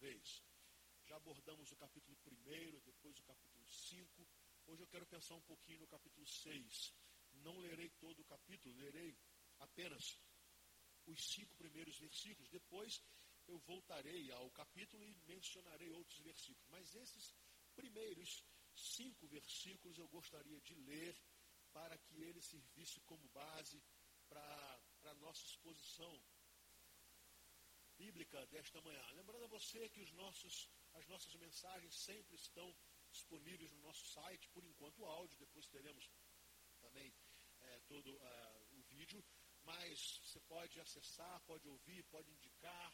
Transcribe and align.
vez. 0.00 0.42
Já 1.04 1.16
abordamos 1.16 1.70
o 1.72 1.76
capítulo 1.76 2.16
1, 2.24 2.80
depois 2.80 3.18
o 3.18 3.22
capítulo 3.24 3.66
5. 3.68 4.28
Hoje 4.66 4.82
eu 4.82 4.86
quero 4.88 5.06
pensar 5.06 5.34
um 5.34 5.42
pouquinho 5.42 5.80
no 5.80 5.86
capítulo 5.86 6.26
6. 6.26 6.94
Não 7.44 7.58
lerei 7.58 7.90
todo 8.00 8.20
o 8.20 8.24
capítulo, 8.24 8.74
lerei 8.76 9.16
apenas 9.58 10.18
os 11.06 11.22
cinco 11.28 11.54
primeiros 11.56 11.98
versículos. 11.98 12.48
Depois 12.48 13.02
eu 13.46 13.58
voltarei 13.58 14.30
ao 14.32 14.50
capítulo 14.50 15.04
e 15.04 15.14
mencionarei 15.26 15.90
outros 15.90 16.18
versículos. 16.20 16.66
Mas 16.70 16.94
esses 16.94 17.34
primeiros 17.74 18.42
cinco 18.74 19.28
versículos 19.28 19.98
eu 19.98 20.08
gostaria 20.08 20.60
de 20.60 20.74
ler 20.74 21.14
para 21.72 21.98
que 21.98 22.22
ele 22.22 22.40
servisse 22.40 23.00
como 23.02 23.28
base 23.28 23.82
para 24.28 24.82
a 25.04 25.14
nossa 25.14 25.44
exposição 25.44 26.20
bíblica 28.02 28.46
desta 28.46 28.80
manhã. 28.80 29.04
Lembrando 29.12 29.44
a 29.44 29.54
você 29.58 29.80
que 29.90 30.00
os 30.00 30.12
nossos, 30.12 30.54
as 30.94 31.06
nossas 31.06 31.34
mensagens 31.34 31.94
sempre 31.94 32.34
estão 32.34 32.68
disponíveis 33.10 33.70
no 33.72 33.80
nosso 33.88 34.04
site, 34.06 34.48
por 34.54 34.64
enquanto 34.64 35.00
o 35.00 35.06
áudio, 35.06 35.36
depois 35.38 35.66
teremos 35.68 36.10
também 36.80 37.12
é, 37.60 37.80
todo 37.80 38.10
uh, 38.16 38.78
o 38.78 38.82
vídeo, 38.84 39.22
mas 39.64 40.18
você 40.24 40.40
pode 40.40 40.80
acessar, 40.80 41.40
pode 41.42 41.68
ouvir, 41.68 42.02
pode 42.04 42.30
indicar. 42.32 42.90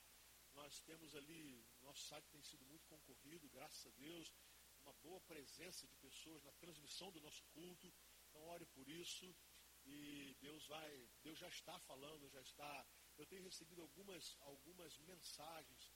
Nós 0.54 0.80
temos 0.80 1.14
ali, 1.14 1.64
nosso 1.82 2.02
site 2.08 2.28
tem 2.30 2.42
sido 2.42 2.64
muito 2.64 2.84
concorrido, 2.86 3.48
graças 3.50 3.86
a 3.86 3.90
Deus, 3.90 4.34
uma 4.82 4.92
boa 4.94 5.20
presença 5.20 5.86
de 5.86 5.96
pessoas 5.96 6.42
na 6.42 6.52
transmissão 6.54 7.12
do 7.12 7.20
nosso 7.20 7.44
culto. 7.54 7.94
Então 8.28 8.42
ore 8.54 8.66
por 8.66 8.88
isso 8.88 9.36
e 9.84 10.34
Deus 10.40 10.66
vai, 10.66 11.08
Deus 11.22 11.38
já 11.38 11.48
está 11.48 11.78
falando, 11.80 12.28
já 12.28 12.40
está. 12.40 12.86
Eu 13.16 13.26
tenho 13.26 13.42
recebido 13.42 13.82
algumas, 13.82 14.36
algumas 14.40 14.98
mensagens 14.98 15.92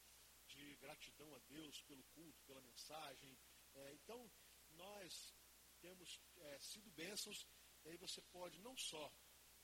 de 0.46 0.76
gratidão 0.76 1.34
a 1.34 1.38
Deus 1.40 1.82
pelo 1.82 2.02
culto, 2.14 2.42
pela 2.44 2.60
mensagem. 2.62 3.38
É, 3.74 3.92
então, 3.94 4.30
nós 4.70 5.34
temos 5.80 6.20
é, 6.36 6.58
sido 6.58 6.90
bênçãos, 6.90 7.46
e 7.84 7.90
aí 7.90 7.96
você 7.96 8.20
pode 8.22 8.58
não 8.60 8.76
só 8.76 9.12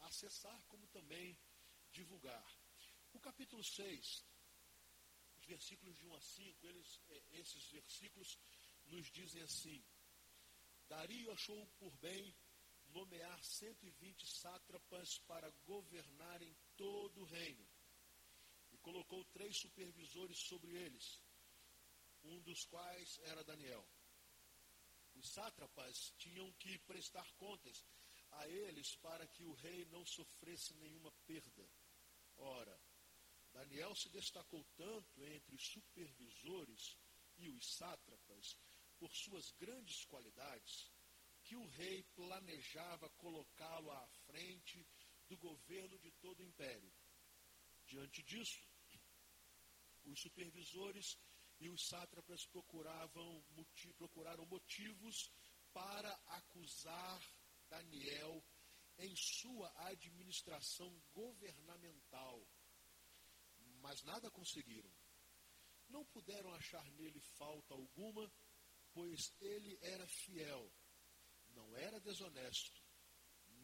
acessar, 0.00 0.62
como 0.68 0.86
também 0.88 1.38
divulgar. 1.90 2.46
O 3.12 3.20
capítulo 3.20 3.64
6, 3.64 4.24
os 5.36 5.44
versículos 5.44 5.96
de 5.96 6.06
1 6.06 6.14
a 6.14 6.20
5, 6.20 6.66
eles, 6.66 7.00
é, 7.08 7.22
esses 7.40 7.70
versículos 7.70 8.38
nos 8.86 9.10
dizem 9.10 9.42
assim: 9.42 9.84
Dario 10.88 11.32
achou 11.32 11.66
por 11.78 11.92
bem 11.96 12.34
nomear 12.88 13.42
120 13.44 14.26
sátrapas 14.26 15.18
para 15.20 15.50
governarem 15.64 16.56
todo 16.76 17.20
o 17.20 17.24
reino. 17.24 17.66
E 18.72 18.78
colocou 18.78 19.24
três 19.26 19.56
supervisores 19.56 20.38
sobre 20.38 20.70
eles, 20.72 21.20
um 22.22 22.40
dos 22.42 22.64
quais 22.64 23.18
era 23.24 23.44
Daniel. 23.44 23.86
Os 25.14 25.28
sátrapas 25.30 26.12
tinham 26.18 26.52
que 26.54 26.78
prestar 26.80 27.30
contas 27.34 27.84
a 28.32 28.48
eles 28.48 28.96
para 28.96 29.26
que 29.26 29.44
o 29.44 29.54
rei 29.54 29.84
não 29.86 30.04
sofresse 30.04 30.74
nenhuma 30.74 31.10
perda. 31.26 31.68
Ora, 32.36 32.80
Daniel 33.52 33.94
se 33.94 34.10
destacou 34.10 34.62
tanto 34.76 35.24
entre 35.24 35.54
os 35.54 35.66
supervisores 35.68 36.98
e 37.38 37.48
os 37.48 37.74
sátrapas 37.74 38.58
por 38.98 39.14
suas 39.14 39.50
grandes 39.52 40.04
qualidades 40.04 40.90
que 41.42 41.56
o 41.56 41.66
rei 41.66 42.02
planejava 42.14 43.08
colocá-lo 43.10 43.90
à 43.90 44.06
frente 44.26 44.86
do 45.28 45.36
governo 45.36 45.98
de 45.98 46.10
todo 46.12 46.40
o 46.40 46.44
império. 46.44 46.92
Diante 47.86 48.22
disso, 48.22 48.60
os 50.04 50.20
supervisores 50.20 51.18
e 51.58 51.68
os 51.68 51.86
sátrapas 51.86 52.46
procuravam, 52.46 53.44
procuraram 53.96 54.44
motivos 54.46 55.32
para 55.72 56.12
acusar 56.26 57.20
Daniel 57.68 58.44
em 58.98 59.14
sua 59.14 59.72
administração 59.88 60.90
governamental, 61.12 62.46
mas 63.80 64.02
nada 64.02 64.30
conseguiram. 64.30 64.90
Não 65.88 66.04
puderam 66.06 66.52
achar 66.54 66.84
nele 66.92 67.20
falta 67.20 67.74
alguma, 67.74 68.32
pois 68.92 69.32
ele 69.40 69.78
era 69.82 70.06
fiel 70.06 70.72
não 71.56 71.74
era 71.74 71.98
desonesto, 71.98 72.82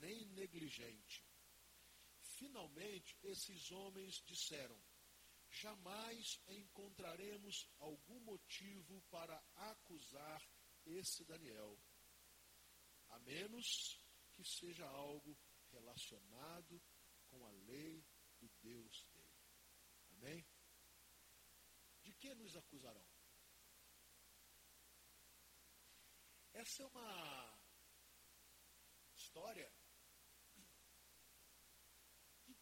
nem 0.01 0.25
negligente. 0.31 1.25
Finalmente, 2.39 3.17
esses 3.23 3.71
homens 3.71 4.23
disseram: 4.27 4.81
jamais 5.51 6.41
encontraremos 6.49 7.69
algum 7.79 8.21
motivo 8.21 9.01
para 9.11 9.43
acusar 9.55 10.43
esse 10.87 11.25
Daniel, 11.25 11.79
a 13.11 13.19
menos 13.21 14.01
que 14.33 14.45
seja 14.45 14.87
algo 14.87 15.39
relacionado 15.71 16.83
com 17.29 17.47
a 17.47 17.51
lei 17.51 18.05
do 18.41 18.49
Deus 18.61 19.05
dele. 19.13 19.33
Amém? 20.13 20.47
De 22.03 22.13
que 22.15 22.35
nos 22.35 22.57
acusarão? 22.57 23.07
Essa 26.53 26.83
é 26.83 26.87
uma 26.87 27.59
história 29.15 29.73
que 32.43 32.55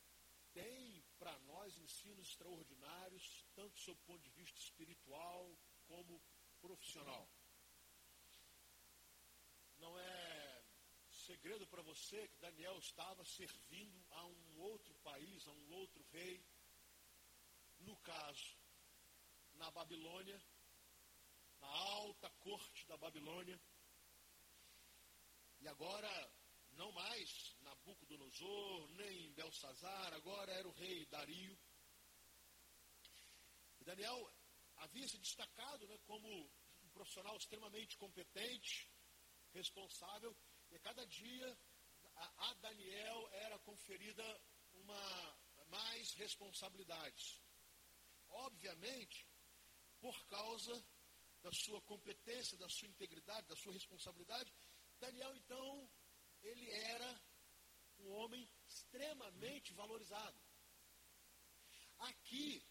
tem 0.52 1.04
para 1.18 1.36
nós 1.40 1.76
ensinos 2.00 2.28
extraordinários, 2.28 3.46
tanto 3.54 3.78
sob 3.78 3.98
o 4.00 4.04
ponto 4.04 4.22
de 4.22 4.30
vista 4.30 4.58
espiritual 4.58 5.54
como 5.86 6.22
profissional. 6.60 7.28
Não 9.76 9.98
é 9.98 10.64
segredo 11.10 11.66
para 11.66 11.82
você 11.82 12.26
que 12.28 12.38
Daniel 12.38 12.78
estava 12.78 13.22
servindo 13.24 14.06
a 14.12 14.24
um 14.24 14.60
outro 14.60 14.94
país, 14.96 15.46
a 15.46 15.52
um 15.52 15.72
outro 15.72 16.02
rei, 16.10 16.42
no 17.80 17.96
caso, 17.98 18.58
na 19.54 19.70
Babilônia, 19.70 20.42
na 21.60 21.68
alta 21.68 22.30
corte 22.30 22.86
da 22.86 22.96
Babilônia. 22.96 23.60
E 25.60 25.68
agora 25.68 26.32
não 26.72 26.90
mais 26.92 27.56
Nabucodonosor, 27.60 28.88
nem 28.92 29.32
Belsazar, 29.32 30.14
agora 30.14 30.50
era 30.52 30.66
o 30.66 30.72
rei 30.72 31.04
Dario. 31.06 31.58
E 33.80 33.84
Daniel 33.84 34.32
havia 34.76 35.08
se 35.08 35.18
destacado 35.18 35.86
né, 35.86 35.98
como 36.06 36.28
um 36.82 36.88
profissional 36.90 37.36
extremamente 37.36 37.96
competente, 37.96 38.88
responsável, 39.52 40.36
e 40.70 40.76
a 40.76 40.80
cada 40.80 41.04
dia 41.06 41.58
a, 42.16 42.50
a 42.50 42.54
Daniel 42.54 43.28
era 43.32 43.58
conferida 43.60 44.24
uma 44.74 45.38
mais 45.68 46.12
responsabilidades. 46.14 47.40
Obviamente, 48.28 49.26
por 50.00 50.26
causa 50.26 50.84
da 51.42 51.52
sua 51.52 51.80
competência, 51.82 52.58
da 52.58 52.68
sua 52.68 52.88
integridade, 52.88 53.46
da 53.46 53.56
sua 53.56 53.72
responsabilidade, 53.72 54.52
Daniel 54.98 55.34
então 55.36 55.90
ele 56.42 56.70
era 56.70 57.20
um 58.00 58.10
homem 58.12 58.48
extremamente 58.68 59.72
valorizado. 59.74 60.40
Aqui, 61.98 62.62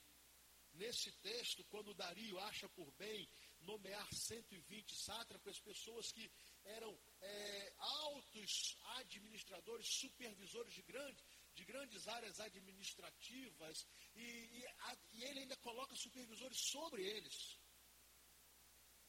nesse 0.80 1.12
texto, 1.22 1.64
quando 1.66 1.94
Dario 1.94 2.40
acha 2.40 2.68
por 2.70 2.90
bem 2.94 3.30
nomear 3.60 4.08
120 4.14 4.96
sátrapas, 4.96 5.60
pessoas 5.60 6.12
que 6.12 6.32
eram 6.64 6.98
é, 7.22 7.74
altos 7.78 8.78
administradores, 8.96 9.88
supervisores 9.88 10.74
de, 10.74 10.82
grande, 10.84 11.24
de 11.54 11.66
grandes 11.66 12.08
áreas 12.08 12.40
administrativas, 12.40 13.86
e, 14.16 14.22
e, 14.22 14.68
a, 14.68 14.98
e 15.12 15.24
ele 15.26 15.40
ainda 15.42 15.58
coloca 15.58 15.96
supervisores 15.96 16.60
sobre 16.60 17.04
eles. 17.04 17.60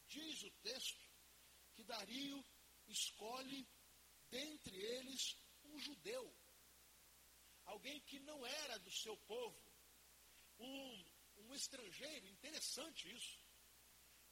Diz 0.07 0.43
o 0.43 0.51
texto 0.61 1.09
que 1.73 1.85
Dario 1.85 2.45
escolhe 2.87 3.65
dentre 4.29 4.75
eles 4.75 5.37
um 5.63 5.79
judeu, 5.79 6.35
alguém 7.63 8.01
que 8.01 8.19
não 8.19 8.45
era 8.45 8.77
do 8.79 8.91
seu 8.91 9.15
povo, 9.15 9.71
um, 10.59 11.10
um 11.51 11.55
estrangeiro, 11.55 12.27
interessante 12.27 13.13
isso, 13.13 13.37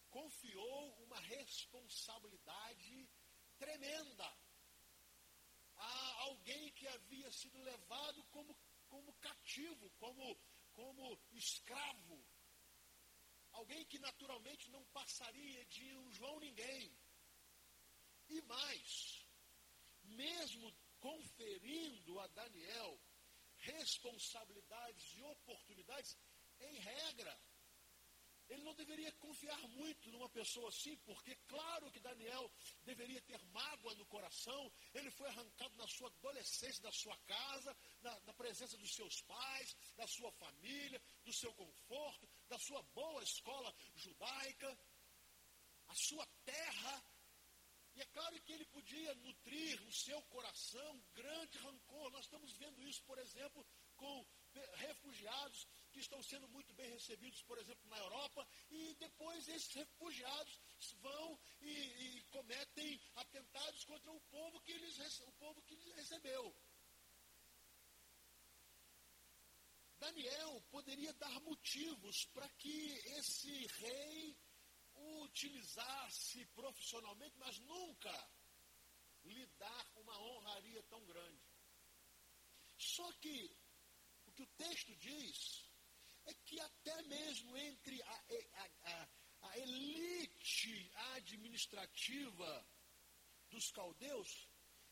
confiou 0.10 1.04
uma 1.04 1.20
responsabilidade 1.20 3.10
tremenda 3.58 4.38
a 5.76 6.22
alguém 6.28 6.72
que 6.72 6.88
havia 6.88 7.32
sido 7.32 7.62
levado 7.62 8.24
como, 8.26 8.58
como 8.88 9.14
cativo, 9.16 9.90
como, 10.00 10.40
como 10.72 11.20
escravo, 11.32 12.26
alguém 13.52 13.86
que 13.86 14.00
naturalmente 14.00 14.70
não 14.72 14.84
passaria 14.86 15.66
de 15.66 15.98
um 15.98 16.12
João 16.14 16.40
ninguém. 16.40 16.98
E 18.30 18.42
mais, 18.44 19.26
mesmo 20.04 20.74
conferindo 21.00 22.20
a 22.20 22.28
Daniel 22.28 23.02
responsabilidades 23.58 25.14
e 25.16 25.22
oportunidades, 25.22 26.18
em 26.60 26.80
regra, 26.80 27.40
ele 28.50 28.64
não 28.64 28.74
deveria 28.74 29.12
confiar 29.14 29.62
muito 29.70 30.12
numa 30.12 30.28
pessoa 30.30 30.70
assim, 30.70 30.98
porque 31.06 31.36
claro 31.48 31.92
que 31.92 32.00
Daniel 32.00 32.52
deveria 32.84 33.22
ter 33.22 33.40
mágoa 33.54 33.94
no 33.94 34.06
coração, 34.08 34.72
ele 34.94 35.12
foi 35.12 35.28
arrancado 35.30 35.76
na 35.76 35.88
sua 35.88 36.08
adolescência 36.08 36.82
da 36.82 36.92
sua 36.92 37.16
casa, 37.20 37.78
na, 38.02 38.20
na 38.22 38.34
presença 38.34 38.76
dos 38.78 38.94
seus 38.94 39.22
pais, 39.22 39.76
da 39.96 40.08
sua 40.08 40.32
família, 40.32 41.00
do 41.24 41.32
seu 41.32 41.54
conforto, 41.54 42.28
da 42.48 42.58
sua 42.58 42.82
boa 42.82 43.22
escola 43.22 43.74
judaica, 43.96 44.78
a 45.88 45.96
sua 45.96 46.26
terra. 46.44 47.06
E 47.96 48.02
é 48.02 48.06
claro 48.06 48.42
que 48.42 48.54
ele 48.54 48.66
podia 48.66 49.14
nutrir 49.16 49.80
no 49.82 49.92
seu 49.92 50.22
coração 50.24 51.04
grande 51.14 51.58
rancor. 51.60 52.12
Nós 52.12 52.26
estamos 52.26 52.52
vendo 52.54 52.82
isso, 52.88 53.04
por 53.04 53.18
exemplo, 53.20 53.66
com 53.96 54.26
refugiados 54.76 55.68
que 56.00 56.04
estão 56.04 56.24
sendo 56.24 56.48
muito 56.48 56.74
bem 56.76 56.90
recebidos, 56.92 57.42
por 57.44 57.58
exemplo, 57.58 57.86
na 57.90 57.98
Europa, 57.98 58.48
e 58.72 58.94
depois 58.96 59.46
esses 59.50 59.74
refugiados 59.74 60.62
vão 61.02 61.38
e, 61.60 61.70
e 61.70 62.24
cometem 62.30 63.02
atentados 63.16 63.84
contra 63.84 64.10
o 64.10 64.22
povo 64.22 64.62
que 64.62 64.72
eles, 64.72 65.20
o 65.20 65.32
povo 65.34 65.62
que 65.64 65.74
eles 65.74 65.94
recebeu. 65.96 66.56
Daniel 70.00 70.62
poderia 70.72 71.14
dar 71.16 71.38
motivos 71.42 72.24
para 72.28 72.48
que 72.52 72.92
esse 73.18 73.68
rei 73.68 74.38
o 74.96 75.24
utilizasse 75.24 76.46
profissionalmente, 76.56 77.38
mas 77.38 77.60
nunca 77.60 78.32
lhe 79.26 79.46
dar 79.58 79.92
uma 79.98 80.18
honraria 80.18 80.82
tão 80.84 81.06
grande. 81.06 81.44
Só 82.78 83.12
que 83.14 83.54
o 84.28 84.32
que 84.32 84.44
o 84.44 84.48
texto 84.56 84.96
diz 84.96 85.69
é 86.30 86.34
que 86.46 86.60
até 86.60 87.02
mesmo 87.04 87.58
entre 87.58 88.02
a, 88.04 88.24
a, 88.54 88.70
a, 88.84 89.10
a 89.50 89.60
elite 89.60 90.92
administrativa 91.16 92.68
dos 93.50 93.72
caldeus, 93.72 94.48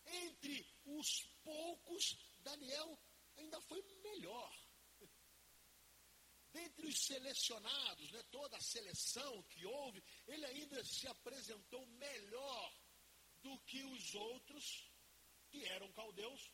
entre 0.06 0.66
os 0.86 1.24
poucos, 1.44 2.18
Daniel 2.40 3.00
ainda 3.38 3.62
foi 3.62 3.82
melhor. 4.04 4.68
Dentre 6.52 6.88
os 6.88 7.00
selecionados, 7.06 8.12
né, 8.12 8.24
toda 8.32 8.58
a 8.58 8.62
seleção 8.62 9.44
que 9.44 9.66
houve, 9.66 10.04
ele 10.28 10.46
ainda 10.46 10.84
se 10.84 11.08
apresentou 11.08 11.86
melhor 11.86 12.74
do 13.44 13.60
que 13.60 13.84
os 13.84 14.16
outros 14.16 14.92
que 15.50 15.64
eram 15.66 15.92
caldeus. 15.92 16.52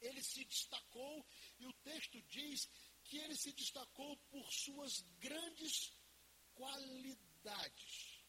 Ele 0.00 0.22
se 0.22 0.44
destacou 0.44 1.26
e 1.58 1.66
o 1.66 1.72
texto 1.74 2.20
diz 2.22 2.68
que 3.08 3.18
ele 3.18 3.36
se 3.36 3.52
destacou 3.52 4.16
por 4.30 4.52
suas 4.52 5.00
grandes 5.18 5.96
qualidades. 6.54 8.22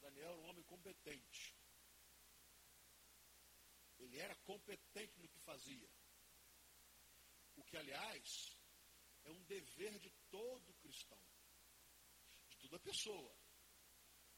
Daniel 0.00 0.30
era 0.30 0.38
um 0.38 0.48
homem 0.48 0.64
competente. 0.64 1.54
Ele 3.98 4.18
era 4.18 4.34
competente 4.36 5.20
no 5.20 5.28
que 5.28 5.38
fazia. 5.40 5.90
O 7.56 7.64
que, 7.64 7.76
aliás, 7.76 8.56
é 9.24 9.30
um 9.30 9.44
dever 9.44 9.98
de 9.98 10.10
todo 10.30 10.74
cristão, 10.80 11.20
de 12.48 12.56
toda 12.56 12.78
pessoa. 12.80 13.36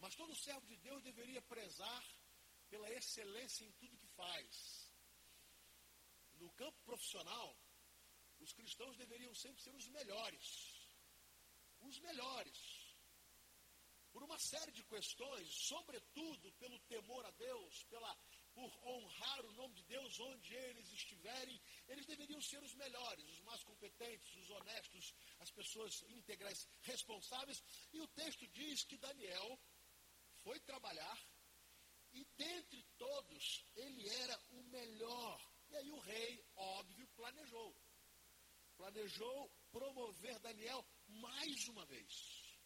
Mas 0.00 0.16
todo 0.16 0.34
servo 0.34 0.66
de 0.66 0.76
Deus 0.78 1.04
deveria 1.04 1.40
prezar 1.42 2.04
pela 2.68 2.90
excelência 2.90 3.64
em 3.64 3.70
tudo 3.72 3.96
que 3.96 4.08
faz. 4.08 4.90
No 6.40 6.50
campo 6.54 6.76
profissional, 6.82 7.56
os 8.42 8.52
cristãos 8.52 8.96
deveriam 8.96 9.34
sempre 9.34 9.62
ser 9.62 9.74
os 9.74 9.88
melhores. 9.88 10.46
Os 11.80 11.98
melhores. 12.00 12.58
Por 14.12 14.22
uma 14.22 14.38
série 14.38 14.72
de 14.72 14.84
questões, 14.84 15.48
sobretudo 15.68 16.52
pelo 16.52 16.78
temor 16.80 17.24
a 17.24 17.30
Deus, 17.30 17.84
pela, 17.84 18.14
por 18.52 18.70
honrar 18.86 19.46
o 19.46 19.52
nome 19.52 19.74
de 19.74 19.84
Deus 19.84 20.20
onde 20.20 20.54
eles 20.54 20.92
estiverem, 20.92 21.60
eles 21.88 22.04
deveriam 22.04 22.40
ser 22.42 22.62
os 22.62 22.74
melhores, 22.74 23.24
os 23.30 23.40
mais 23.40 23.62
competentes, 23.64 24.34
os 24.36 24.50
honestos, 24.50 25.14
as 25.38 25.50
pessoas 25.50 26.02
íntegras, 26.08 26.68
responsáveis. 26.82 27.62
E 27.92 28.00
o 28.00 28.08
texto 28.08 28.46
diz 28.48 28.84
que 28.84 28.98
Daniel 28.98 29.58
foi 30.42 30.60
trabalhar 30.60 31.18
e 32.12 32.24
dentre 32.36 32.82
todos 32.98 33.64
ele 33.74 34.06
era 34.08 34.38
o 34.50 34.62
melhor. 34.64 35.40
E 35.70 35.76
aí 35.76 35.90
o 35.90 35.98
rei, 36.00 36.44
óbvio, 36.54 37.08
planejou 37.16 37.74
planejou 38.82 39.48
promover 39.70 40.40
Daniel 40.40 40.84
mais 41.06 41.68
uma 41.68 41.86
vez. 41.86 42.58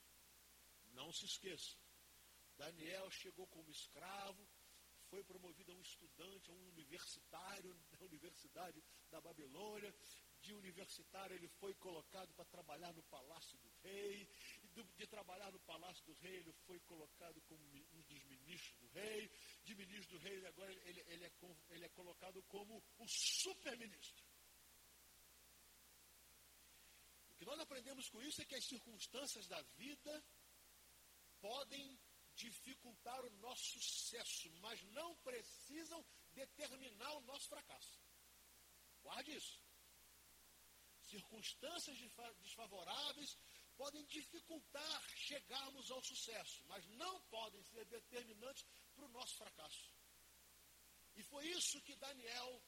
Não 0.94 1.12
se 1.12 1.26
esqueça, 1.26 1.76
Daniel 2.56 3.10
chegou 3.10 3.46
como 3.48 3.70
escravo, 3.70 4.48
foi 5.10 5.22
promovido 5.22 5.72
a 5.72 5.74
um 5.74 5.82
estudante, 5.82 6.50
a 6.50 6.54
um 6.54 6.68
universitário 6.68 7.74
da 7.92 8.04
Universidade 8.06 8.82
da 9.10 9.20
Babilônia. 9.20 9.94
De 10.40 10.54
universitário, 10.54 11.34
ele 11.34 11.48
foi 11.48 11.74
colocado 11.74 12.32
para 12.34 12.44
trabalhar 12.46 12.92
no 12.94 13.02
palácio 13.04 13.58
do 13.58 13.70
rei. 13.82 14.26
De 14.96 15.06
trabalhar 15.06 15.50
no 15.52 15.60
palácio 15.60 16.04
do 16.06 16.14
rei, 16.14 16.36
ele 16.36 16.52
foi 16.66 16.78
colocado 16.80 17.40
como 17.42 17.62
um 17.92 18.02
dos 18.02 18.24
ministros 18.24 18.78
do 18.78 18.88
rei. 18.88 19.30
De 19.64 19.74
ministro 19.74 20.18
do 20.18 20.24
rei, 20.24 20.46
agora 20.46 20.72
ele, 20.72 21.00
ele, 21.08 21.24
é, 21.24 21.32
ele 21.70 21.84
é 21.84 21.88
colocado 21.90 22.42
como 22.44 22.82
o 22.98 23.06
super-ministro. 23.08 24.24
O 27.35 27.35
que 27.35 27.35
nós 27.46 27.60
aprendemos 27.60 28.08
com 28.08 28.20
isso 28.22 28.42
é 28.42 28.44
que 28.44 28.56
as 28.56 28.64
circunstâncias 28.64 29.46
da 29.46 29.62
vida 29.78 30.24
podem 31.40 31.98
dificultar 32.34 33.24
o 33.24 33.30
nosso 33.38 33.80
sucesso, 33.80 34.50
mas 34.60 34.82
não 34.98 35.14
precisam 35.18 36.04
determinar 36.34 37.12
o 37.14 37.20
nosso 37.20 37.48
fracasso. 37.48 38.00
Guarde 39.00 39.36
isso. 39.36 39.62
Circunstâncias 41.02 41.96
desfavoráveis 42.42 43.38
podem 43.76 44.04
dificultar 44.06 45.08
chegarmos 45.10 45.88
ao 45.90 46.02
sucesso, 46.02 46.64
mas 46.66 46.84
não 46.88 47.20
podem 47.26 47.62
ser 47.62 47.84
determinantes 47.84 48.66
para 48.92 49.04
o 49.04 49.08
nosso 49.10 49.36
fracasso. 49.36 49.94
E 51.14 51.22
foi 51.22 51.46
isso 51.46 51.80
que 51.82 51.94
Daniel 51.94 52.62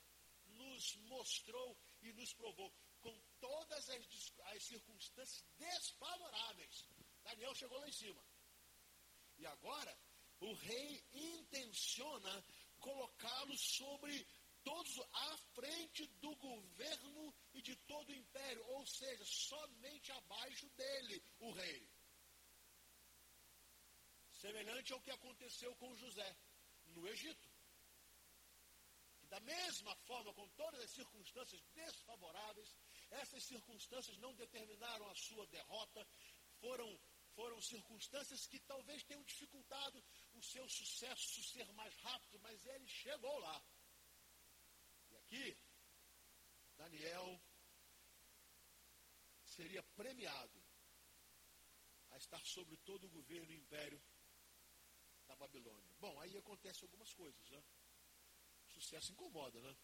nos 0.47 0.95
mostrou 1.09 1.77
e 2.01 2.13
nos 2.13 2.33
provou 2.33 2.73
com 3.09 3.21
todas 3.41 3.89
as, 3.89 4.33
as 4.55 4.63
circunstâncias 4.63 5.45
desfavoráveis. 5.57 6.89
Daniel 7.23 7.55
chegou 7.55 7.79
lá 7.79 7.89
em 7.89 7.93
cima. 7.93 8.23
E 9.39 9.47
agora, 9.47 9.99
o 10.41 10.53
rei 10.55 11.05
intenciona 11.13 12.45
colocá-lo 12.79 13.57
sobre 13.57 14.27
todos 14.63 14.99
à 15.13 15.37
frente 15.55 16.07
do 16.21 16.35
governo 16.37 17.35
e 17.55 17.63
de 17.63 17.77
todo 17.77 18.09
o 18.11 18.15
império, 18.15 18.65
ou 18.73 18.87
seja, 18.87 19.25
somente 19.25 20.13
abaixo 20.13 20.69
dele, 20.71 21.23
o 21.39 21.53
rei. 21.53 21.89
Semelhante 24.33 24.93
ao 24.93 25.01
que 25.01 25.11
aconteceu 25.11 25.75
com 25.77 25.97
José 25.97 26.37
no 26.87 27.07
Egito. 27.09 27.49
Da 29.29 29.41
mesma 29.41 29.95
forma, 29.97 30.33
com 30.33 30.49
todas 30.51 30.83
as 30.83 30.91
circunstâncias 30.91 31.63
desfavoráveis, 31.75 32.77
essas 33.11 33.43
circunstâncias 33.43 34.19
não 34.19 34.35
determinaram 34.35 35.09
a 35.09 35.15
sua 35.15 35.47
derrota, 35.47 36.07
foram, 36.61 37.01
foram 37.35 37.61
circunstâncias 37.61 38.47
que 38.47 38.61
talvez 38.61 39.03
tenham 39.05 39.23
dificultado 39.25 40.05
o 40.35 40.43
seu 40.43 40.69
sucesso 40.69 41.43
ser 41.43 41.71
mais 41.73 41.95
rápido, 41.97 42.39
mas 42.41 42.65
ele 42.67 42.87
chegou 42.87 43.39
lá. 43.39 43.65
E 45.11 45.17
aqui, 45.17 45.57
Daniel 46.77 47.41
seria 49.45 49.83
premiado 49.83 50.63
a 52.11 52.17
estar 52.17 52.45
sobre 52.45 52.77
todo 52.79 53.05
o 53.07 53.11
governo 53.11 53.51
e 53.53 53.57
império 53.57 54.01
da 55.27 55.37
Babilônia. 55.37 55.95
Bom, 55.99 56.21
aí 56.21 56.37
acontecem 56.37 56.85
algumas 56.85 57.13
coisas, 57.13 57.51
né? 57.51 57.63
O 58.67 58.71
sucesso 58.71 59.13
incomoda, 59.13 59.61
né? 59.61 59.77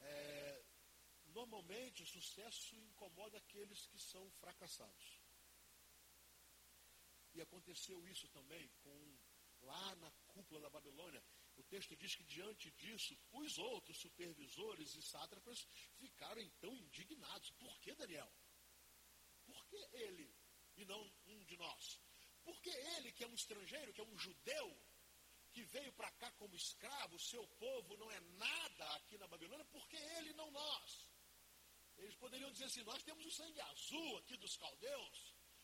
É, 0.00 0.64
Normalmente 1.34 2.02
o 2.02 2.06
sucesso 2.06 2.76
incomoda 2.76 3.38
aqueles 3.38 3.86
que 3.86 3.98
são 3.98 4.30
fracassados. 4.32 5.20
E 7.34 7.40
aconteceu 7.40 8.06
isso 8.06 8.28
também 8.28 8.68
com 8.82 9.18
lá 9.62 9.94
na 9.96 10.10
cúpula 10.28 10.60
da 10.60 10.70
Babilônia. 10.70 11.22
O 11.56 11.62
texto 11.62 11.96
diz 11.96 12.14
que 12.14 12.24
diante 12.24 12.70
disso, 12.72 13.16
os 13.32 13.58
outros 13.58 13.98
supervisores 13.98 14.94
e 14.94 15.02
sátrapas 15.02 15.66
ficaram 15.98 16.40
então 16.40 16.74
indignados. 16.76 17.50
Por 17.52 17.78
que 17.80 17.94
Daniel? 17.94 18.30
Por 19.46 19.66
que 19.66 19.76
ele 19.92 20.34
e 20.76 20.84
não 20.84 21.00
um 21.26 21.44
de 21.44 21.56
nós? 21.56 22.00
Por 22.42 22.60
que 22.60 22.70
ele, 22.70 23.12
que 23.12 23.24
é 23.24 23.26
um 23.28 23.34
estrangeiro, 23.34 23.92
que 23.92 24.00
é 24.00 24.04
um 24.04 24.18
judeu, 24.18 24.78
que 25.52 25.62
veio 25.64 25.92
para 25.92 26.10
cá 26.12 26.30
como 26.32 26.56
escravo, 26.56 27.18
seu 27.18 27.46
povo 27.46 27.96
não 27.96 28.10
é 28.10 28.20
nada 28.20 28.94
aqui 28.96 29.16
na 29.18 29.28
Babilônia, 29.28 29.64
por 29.66 29.86
que 29.88 29.96
ele 29.96 30.32
não 30.32 30.50
nós? 30.50 31.11
Eles 32.02 32.16
poderiam 32.16 32.50
dizer 32.50 32.64
assim: 32.64 32.82
nós 32.82 33.02
temos 33.02 33.24
o 33.24 33.30
sangue 33.30 33.60
azul 33.60 34.18
aqui 34.18 34.36
dos 34.36 34.56
caldeus, 34.56 35.18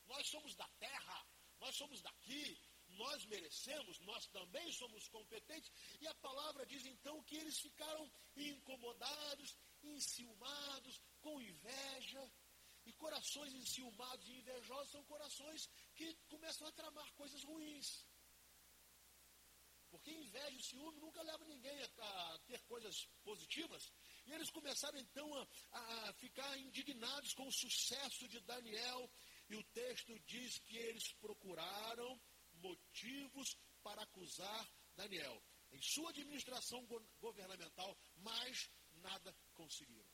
nós 0.07 0.27
somos 0.29 0.55
da 0.55 0.69
terra, 0.87 1.27
nós 1.61 1.75
somos 1.75 2.01
daqui, 2.01 2.59
nós 3.03 3.25
merecemos, 3.27 3.99
nós 4.01 4.27
também 4.29 4.71
somos 4.73 5.09
competentes. 5.09 5.71
E 6.01 6.07
a 6.07 6.15
palavra 6.27 6.65
diz 6.65 6.85
então 6.87 7.23
que 7.25 7.37
eles 7.37 7.59
ficaram 7.59 8.11
incomodados, 8.37 9.57
enciumados, 9.83 11.01
com 11.21 11.41
inveja. 11.41 12.31
E 12.87 12.93
corações 12.95 13.53
enciumados 13.53 14.27
e 14.29 14.39
invejosos 14.39 14.93
são 14.93 15.05
corações 15.05 15.69
que 15.95 16.15
começam 16.29 16.67
a 16.67 16.73
tramar 16.73 17.13
coisas 17.13 17.43
ruins. 17.45 18.07
Porque 19.91 20.11
inveja 20.11 20.57
e 20.57 20.63
ciúme 20.63 20.99
nunca 21.01 21.21
leva 21.23 21.45
ninguém 21.45 21.79
a 21.83 22.39
ter 22.47 22.61
coisas 22.63 23.07
positivas. 23.25 23.93
E 24.29 24.33
eles 24.35 24.51
começaram 24.51 24.99
então 24.99 25.27
a, 25.73 26.09
a 26.09 26.13
ficar 26.15 26.59
indignados 26.59 27.33
com 27.33 27.47
o 27.47 27.53
sucesso 27.53 28.29
de 28.29 28.39
Daniel. 28.41 29.11
E 29.49 29.57
o 29.57 29.65
texto 29.73 30.19
diz 30.27 30.59
que 30.59 30.77
eles 30.77 31.13
procuraram 31.15 32.21
motivos 32.53 33.57
para 33.83 34.03
acusar 34.03 34.71
Daniel 34.95 35.43
em 35.73 35.81
sua 35.81 36.11
administração 36.11 36.87
governamental, 37.19 37.99
mas 38.17 38.71
nada 38.97 39.35
conseguiram. 39.55 40.11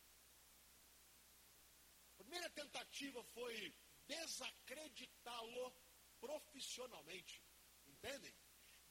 A 2.12 2.22
primeira 2.22 2.48
tentativa 2.50 3.22
foi 3.24 3.74
desacreditá-lo 4.06 5.76
profissionalmente. 6.20 7.42
Entendem? 7.88 8.32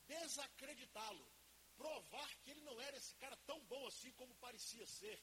Desacreditá-lo. 0.05 1.32
Provar 1.83 2.29
que 2.41 2.51
ele 2.51 2.61
não 2.61 2.79
era 2.79 2.95
esse 2.97 3.13
cara 3.15 3.35
tão 3.45 3.59
bom 3.65 3.85
assim 3.87 4.11
como 4.13 4.33
parecia 4.35 4.85
ser. 4.87 5.21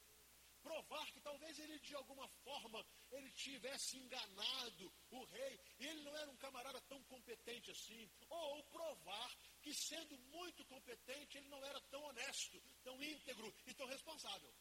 Provar 0.63 1.11
que 1.13 1.21
talvez 1.23 1.59
ele 1.59 1.79
de 1.79 1.95
alguma 1.95 2.29
forma 2.45 2.85
ele 3.11 3.31
tivesse 3.31 3.97
enganado 3.97 4.93
o 5.11 5.25
rei 5.25 5.59
e 5.79 5.87
ele 5.87 6.03
não 6.03 6.15
era 6.19 6.31
um 6.31 6.37
camarada 6.37 6.79
tão 6.83 7.03
competente 7.05 7.71
assim. 7.71 8.11
Ou 8.29 8.63
provar 8.65 9.31
que 9.63 9.73
sendo 9.73 10.19
muito 10.37 10.63
competente 10.67 11.39
ele 11.39 11.49
não 11.49 11.65
era 11.65 11.81
tão 11.93 12.03
honesto, 12.03 12.63
tão 12.83 13.03
íntegro 13.03 13.55
e 13.67 13.73
tão 13.73 13.87
responsável. 13.87 14.53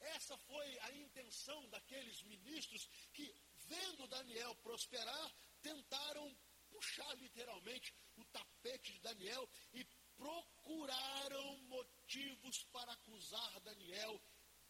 Essa 0.00 0.36
foi 0.38 0.78
a 0.78 0.92
intenção 0.92 1.68
daqueles 1.68 2.22
ministros 2.22 2.88
que, 3.12 3.34
vendo 3.66 4.06
Daniel 4.06 4.54
prosperar, 4.56 5.34
tentaram 5.60 6.32
puxar 6.80 7.14
literalmente 7.18 7.94
o 8.16 8.24
tapete 8.24 8.94
de 8.94 9.00
Daniel 9.00 9.46
e 9.74 9.84
procuraram 10.16 11.58
motivos 11.64 12.64
para 12.72 12.90
acusar 12.92 13.60
Daniel 13.60 14.20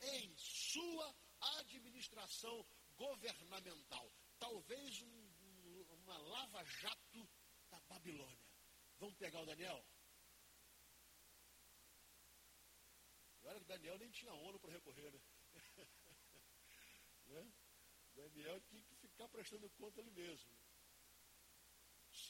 em 0.01 0.37
sua 0.37 1.15
administração 1.59 2.67
governamental. 2.97 4.13
Talvez 4.41 5.01
um, 5.03 5.85
uma 6.03 6.19
lava-jato 6.19 7.29
da 7.71 7.79
Babilônia. 7.83 8.45
Vamos 8.99 9.17
pegar 9.17 9.41
o 9.41 9.47
Daniel? 9.47 9.85
E 13.41 13.47
olha 13.47 13.61
que 13.61 13.67
Daniel 13.67 13.99
nem 13.99 14.11
tinha 14.11 14.35
ONU 14.35 14.59
para 14.59 14.73
recorrer, 14.73 15.13
né? 15.13 15.21
né? 17.29 17.53
Daniel 18.15 18.61
tinha 18.63 18.83
que 18.83 18.97
ficar 18.97 19.29
prestando 19.29 19.71
conta 19.71 20.01
ele 20.01 20.11
mesmo. 20.11 20.60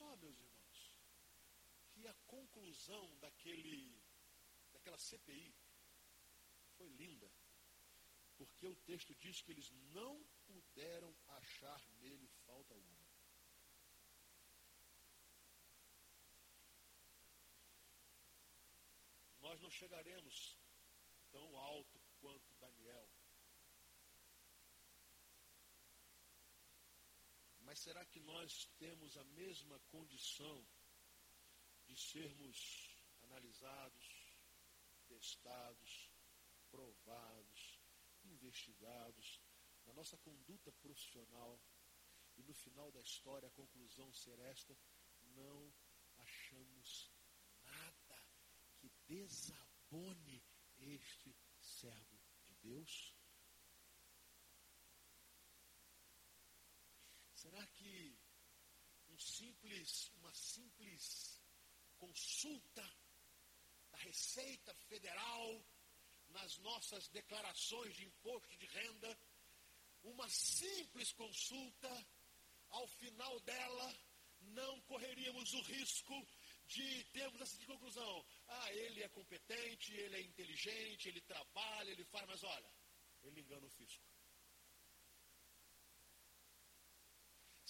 Só, 0.01 0.17
meus 0.17 0.39
irmãos, 0.41 0.97
que 1.93 2.07
a 2.07 2.15
conclusão 2.27 3.19
daquele, 3.19 4.03
daquela 4.73 4.97
CPI 4.97 5.55
foi 6.79 6.89
linda, 6.89 7.31
porque 8.39 8.67
o 8.67 8.75
texto 8.77 9.15
diz 9.17 9.43
que 9.43 9.53
eles 9.53 9.71
não 9.93 10.25
puderam 10.47 11.15
achar 11.41 11.87
nele 12.01 12.27
falta 12.47 12.73
alguma. 12.73 13.07
Nós 19.43 19.61
não 19.61 19.71
chegaremos 19.71 20.57
tão 21.31 21.59
alto 21.59 22.01
quanto 22.23 22.55
Daniel. 22.55 23.20
Mas 27.71 27.79
será 27.79 28.05
que 28.05 28.19
nós 28.19 28.65
temos 28.81 29.17
a 29.17 29.23
mesma 29.27 29.79
condição 29.93 30.67
de 31.87 31.97
sermos 31.97 32.91
analisados, 33.23 34.35
testados, 35.07 36.11
provados, 36.69 37.81
investigados 38.25 39.41
na 39.87 39.93
nossa 39.93 40.19
conduta 40.19 40.73
profissional 40.83 41.63
e 42.37 42.43
no 42.43 42.53
final 42.55 42.91
da 42.91 43.01
história 43.03 43.47
a 43.47 43.53
conclusão 43.53 44.13
ser 44.13 44.41
esta: 44.41 44.77
não 45.37 45.73
achamos 46.17 47.09
nada 47.63 48.21
que 48.81 48.91
desabone 49.07 50.43
este 50.81 51.37
servo 51.61 52.21
de 52.49 52.55
Deus? 52.57 53.20
Será 57.41 57.67
que 57.69 58.19
um 59.09 59.19
simples, 59.19 60.13
uma 60.17 60.35
simples 60.35 61.41
consulta 61.97 62.85
da 63.91 63.97
Receita 63.97 64.75
Federal 64.91 65.65
nas 66.29 66.59
nossas 66.59 67.09
declarações 67.09 67.97
de 67.97 68.05
imposto 68.05 68.55
de 68.59 68.67
renda, 68.67 69.19
uma 70.03 70.29
simples 70.29 71.13
consulta, 71.13 72.07
ao 72.69 72.87
final 72.87 73.41
dela, 73.41 73.89
não 74.41 74.79
correríamos 74.83 75.55
o 75.55 75.63
risco 75.63 76.29
de 76.67 77.05
termos 77.05 77.41
essa 77.41 77.65
conclusão. 77.65 78.27
Ah, 78.49 78.75
ele 78.75 79.03
é 79.03 79.09
competente, 79.09 79.95
ele 79.95 80.17
é 80.17 80.21
inteligente, 80.21 81.09
ele 81.09 81.23
trabalha, 81.23 81.91
ele 81.91 82.05
faz, 82.05 82.27
mas 82.27 82.45
olha, 82.45 82.71
ele 83.23 83.41
engana 83.41 83.65
o 83.65 83.71
fisco. 83.71 84.10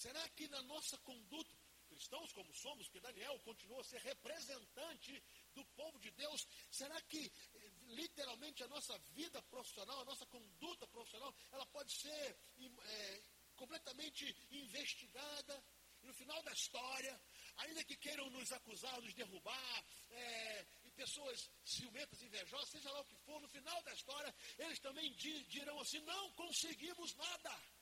Será 0.00 0.26
que 0.30 0.49
na 0.49 0.62
nossa 0.62 0.97
conduta, 1.00 1.54
cristãos 1.87 2.33
como 2.33 2.54
somos, 2.54 2.88
que 2.88 3.00
Daniel 3.00 3.38
continua 3.40 3.83
a 3.83 3.85
ser 3.85 4.00
representante 4.00 5.23
do 5.52 5.62
povo 5.76 5.99
de 5.99 6.11
Deus, 6.12 6.49
será 6.71 6.99
que 7.02 7.21
eh, 7.26 7.71
literalmente 7.88 8.62
a 8.62 8.69
nossa 8.69 8.99
vida 9.11 9.42
profissional, 9.42 10.00
a 10.00 10.04
nossa 10.07 10.25
conduta 10.25 10.87
profissional, 10.87 11.35
ela 11.52 11.66
pode 11.66 11.92
ser 11.92 12.38
é, 12.83 13.23
completamente 13.57 14.25
investigada? 14.50 15.62
E 16.02 16.07
no 16.07 16.14
final 16.14 16.42
da 16.45 16.52
história, 16.52 17.21
ainda 17.59 17.85
que 17.85 17.95
queiram 17.99 18.30
nos 18.30 18.50
acusar, 18.52 18.99
nos 19.02 19.12
derrubar, 19.12 19.85
é, 20.09 20.66
e 20.85 20.90
pessoas 20.92 21.50
ciumentas, 21.62 22.23
invejosas, 22.23 22.71
seja 22.71 22.90
lá 22.90 23.00
o 23.02 23.04
que 23.04 23.19
for, 23.19 23.38
no 23.38 23.49
final 23.50 23.83
da 23.83 23.92
história, 23.92 24.35
eles 24.57 24.78
também 24.78 25.12
dirão 25.12 25.78
assim: 25.78 26.00
não 26.00 26.33
conseguimos 26.33 27.14
nada. 27.16 27.79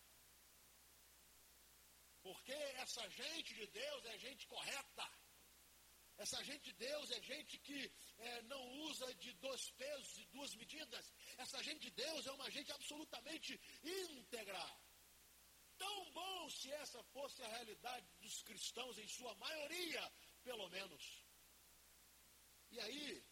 Porque 2.28 2.52
essa 2.85 3.08
gente 3.08 3.54
de 3.54 3.66
Deus 3.68 4.04
é 4.04 4.18
gente 4.18 4.47
correta. 4.47 5.06
Essa 6.18 6.44
gente 6.44 6.64
de 6.64 6.73
Deus 6.75 7.11
é 7.11 7.20
gente 7.23 7.56
que 7.58 7.90
é, 8.18 8.42
não 8.42 8.62
usa 8.88 9.14
de 9.14 9.32
dois 9.35 9.70
pesos 9.70 10.18
e 10.18 10.26
duas 10.26 10.54
medidas. 10.56 11.11
Essa 11.38 11.62
gente 11.62 11.80
de 11.88 11.90
Deus 11.90 12.26
é 12.26 12.32
uma 12.32 12.50
gente 12.50 12.70
absolutamente 12.70 13.58
íntegra. 13.82 14.62
Tão 15.78 16.12
bom 16.12 16.50
se 16.50 16.70
essa 16.73 17.02
fosse 17.14 17.42
a 17.42 17.49
realidade 17.49 18.06
dos 18.20 18.42
cristãos, 18.42 18.99
em 18.99 19.08
sua 19.08 19.35
maioria, 19.37 20.12
pelo 20.42 20.68
menos. 20.68 21.25
E 22.73 22.78
aí, 22.80 23.25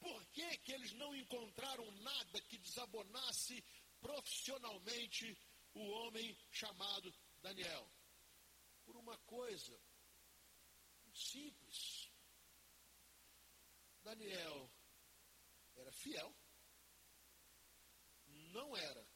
por 0.00 0.26
que, 0.30 0.56
que 0.58 0.72
eles 0.72 0.92
não 0.94 1.14
encontraram 1.14 1.88
nada 2.00 2.40
que 2.48 2.58
desabonasse 2.58 3.64
profissionalmente 4.00 5.38
o 5.74 5.86
homem 5.88 6.36
chamado 6.50 7.14
Daniel? 7.42 7.97
Por 8.88 8.96
uma 8.96 9.18
coisa 9.18 9.78
simples. 11.12 12.10
Daniel 14.02 14.72
era 15.76 15.92
fiel, 15.92 16.34
não 18.54 18.74
era 18.74 19.06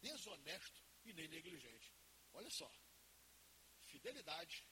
desonesto 0.00 0.84
e 1.04 1.12
nem 1.12 1.26
negligente. 1.26 1.92
Olha 2.32 2.48
só, 2.50 2.72
fidelidade, 3.86 4.64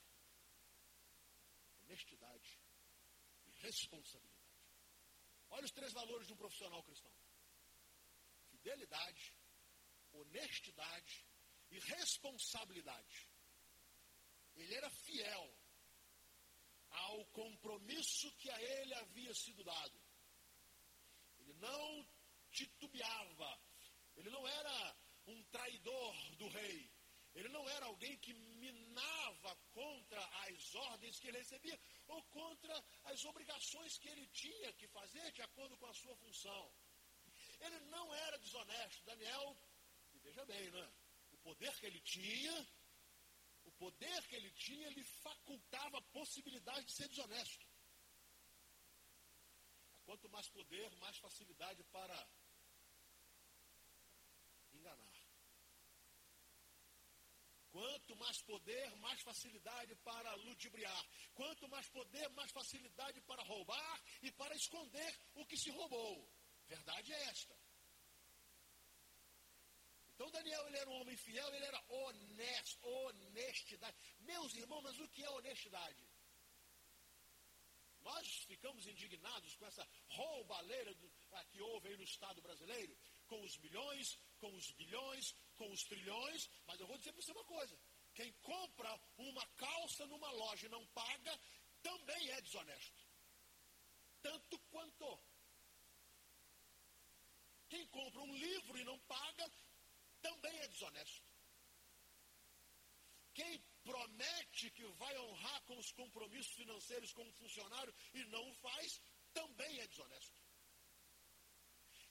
honestidade 1.83 2.61
e 3.47 3.51
responsabilidade. 3.67 4.37
Olha 5.51 5.65
os 5.65 5.73
três 5.73 5.93
valores 5.93 6.29
de 6.29 6.33
um 6.33 6.37
profissional 6.37 6.81
cristão: 6.85 7.13
fidelidade, 8.51 9.35
honestidade 10.13 11.27
e 11.71 11.81
responsabilidade. 11.81 13.36
Ele 14.57 14.75
era 14.75 14.91
fiel 14.91 15.59
ao 16.91 17.25
compromisso 17.27 18.33
que 18.37 18.51
a 18.51 18.63
ele 18.63 18.95
havia 18.95 19.35
sido 19.35 19.63
dado. 19.63 20.03
Ele 21.41 21.55
não 21.55 22.09
titubeava, 22.51 23.61
Ele 24.17 24.31
não 24.31 24.47
era 24.49 24.97
um 25.27 25.43
traidor 25.45 26.37
do 26.37 26.49
rei. 26.49 26.91
Ele 27.35 27.51
não 27.51 27.69
era 27.69 27.85
alguém 27.85 28.17
que 28.19 28.33
minava 28.33 29.55
contra 29.75 30.25
as 30.45 30.75
ordens 30.75 31.21
que 31.21 31.29
ele 31.29 31.37
recebia 31.37 31.79
ou 32.09 32.23
contra 32.25 32.83
as 33.05 33.23
obrigações 33.27 33.99
que 33.99 34.09
ele 34.09 34.27
tinha 34.29 34.73
que 34.73 34.89
fazer 34.89 35.31
de 35.33 35.43
acordo 35.43 35.77
com 35.77 35.87
a 35.87 35.93
sua 35.93 36.17
função. 36.17 36.73
Ele 37.61 37.79
não 37.91 38.15
era 38.15 38.39
desonesto. 38.39 39.05
Daniel, 39.05 39.55
veja 40.23 40.47
bem, 40.47 40.71
né? 40.71 40.91
O 41.33 41.37
poder 41.39 41.79
que 41.79 41.87
ele 41.87 42.01
tinha, 42.01 42.67
poder 43.79 44.27
que 44.29 44.37
ele 44.37 44.51
tinha, 44.53 44.89
lhe 44.91 45.05
facultava 45.05 45.99
a 45.99 46.03
possibilidade 46.13 46.85
de 46.87 46.93
ser 46.93 47.09
desonesto. 47.09 47.67
Quanto 50.05 50.29
mais 50.31 50.49
poder, 50.51 50.95
mais 50.97 51.17
facilidade 51.19 51.83
para 51.85 52.29
enganar. 54.73 55.17
Quanto 57.71 58.17
mais 58.17 58.41
poder, 58.43 58.97
mais 58.97 59.21
facilidade 59.21 59.95
para 59.97 60.35
ludibriar. 60.37 61.07
Quanto 61.35 61.69
mais 61.69 61.89
poder, 61.91 62.29
mais 62.31 62.51
facilidade 62.51 63.21
para 63.23 63.43
roubar 63.43 64.03
e 64.23 64.33
para 64.33 64.55
esconder 64.55 65.19
o 65.35 65.45
que 65.45 65.59
se 65.59 65.71
roubou. 65.71 66.33
Verdade 66.67 67.13
é 67.13 67.23
esta. 67.25 67.55
Então 70.27 70.43
Daniel 70.43 70.67
ele 70.67 70.79
era 70.79 70.91
um 70.91 71.01
homem 71.01 71.17
fiel, 71.17 71.55
ele 71.55 71.65
era 71.65 71.85
honesto, 71.89 72.85
honestidade. 72.85 73.97
Meus 74.19 74.55
irmãos, 74.57 74.83
mas 74.83 74.99
o 74.99 75.09
que 75.09 75.23
é 75.23 75.31
honestidade? 75.31 76.05
Nós 78.01 78.27
ficamos 78.49 78.89
indignados 78.89 79.55
com 79.55 79.67
essa 79.67 79.89
roubalheira 80.09 80.93
do, 80.95 81.13
ah, 81.31 81.45
que 81.45 81.61
houve 81.61 81.89
aí 81.89 81.97
no 81.97 82.03
Estado 82.03 82.43
brasileiro, 82.43 82.97
com 83.29 83.41
os 83.41 83.57
milhões, 83.59 84.19
com 84.41 84.53
os 84.53 84.73
bilhões, 84.73 85.33
com 85.57 85.71
os 85.71 85.85
trilhões, 85.85 86.51
mas 86.67 86.81
eu 86.81 86.89
vou 86.89 86.99
dizer 86.99 87.13
para 87.13 87.23
você 87.23 87.31
uma 87.31 87.45
coisa: 87.45 87.79
quem 88.13 88.33
compra 88.43 89.01
uma 89.19 89.47
calça 89.57 90.07
numa 90.07 90.31
loja 90.33 90.67
e 90.67 90.71
não 90.71 90.85
paga, 90.89 91.41
também 91.83 92.31
é 92.31 92.41
desonesto. 92.41 93.07
Tanto 94.23 94.59
quanto. 94.71 95.21
Quem 97.69 97.87
compra 97.89 98.23
um 98.23 98.37
livro 98.37 98.79
e 98.79 98.85
não 98.85 98.99
paga, 99.01 99.51
também 100.27 100.59
é 100.61 100.69
desonesto. 100.69 101.23
Quem 103.35 103.59
promete 103.85 104.71
que 104.71 104.85
vai 105.03 105.17
honrar 105.19 105.63
com 105.65 105.79
os 105.79 105.93
compromissos 105.93 106.53
financeiros 106.55 107.13
como 107.13 107.31
funcionário 107.33 107.95
e 108.15 108.25
não 108.25 108.51
o 108.51 108.55
faz, 108.55 109.01
também 109.33 109.81
é 109.81 109.87
desonesto. 109.87 110.35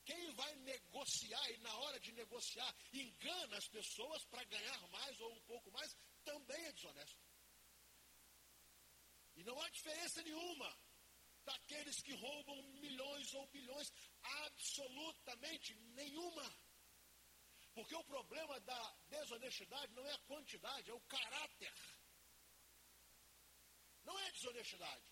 Quem 0.05 0.31
vai 0.35 0.55
negociar 0.57 1.51
e 1.51 1.57
na 1.57 1.75
hora 1.79 1.99
de 1.99 2.11
negociar 2.11 2.75
engana 2.93 3.57
as 3.57 3.67
pessoas 3.67 4.23
para 4.25 4.43
ganhar 4.43 4.87
mais 4.89 5.19
ou 5.19 5.33
um 5.33 5.41
pouco 5.41 5.71
mais, 5.71 5.97
também 6.23 6.65
é 6.65 6.71
desonesto. 6.73 7.19
E 9.35 9.43
não 9.43 9.59
há 9.59 9.69
diferença 9.69 10.21
nenhuma 10.21 10.77
daqueles 11.43 12.01
que 12.01 12.13
roubam 12.13 12.61
milhões 12.79 13.33
ou 13.33 13.47
bilhões, 13.47 13.91
absolutamente 14.45 15.73
nenhuma. 15.95 16.64
Porque 17.75 17.93
o 17.93 18.03
problema 18.05 18.57
da 18.61 18.81
desonestidade 19.09 19.93
não 19.93 20.05
é 20.07 20.13
a 20.13 20.19
quantidade, 20.19 20.89
é 20.89 20.93
o 20.93 20.99
caráter. 21.01 21.73
Não 24.05 24.17
é 24.17 24.31
desonestidade, 24.31 25.03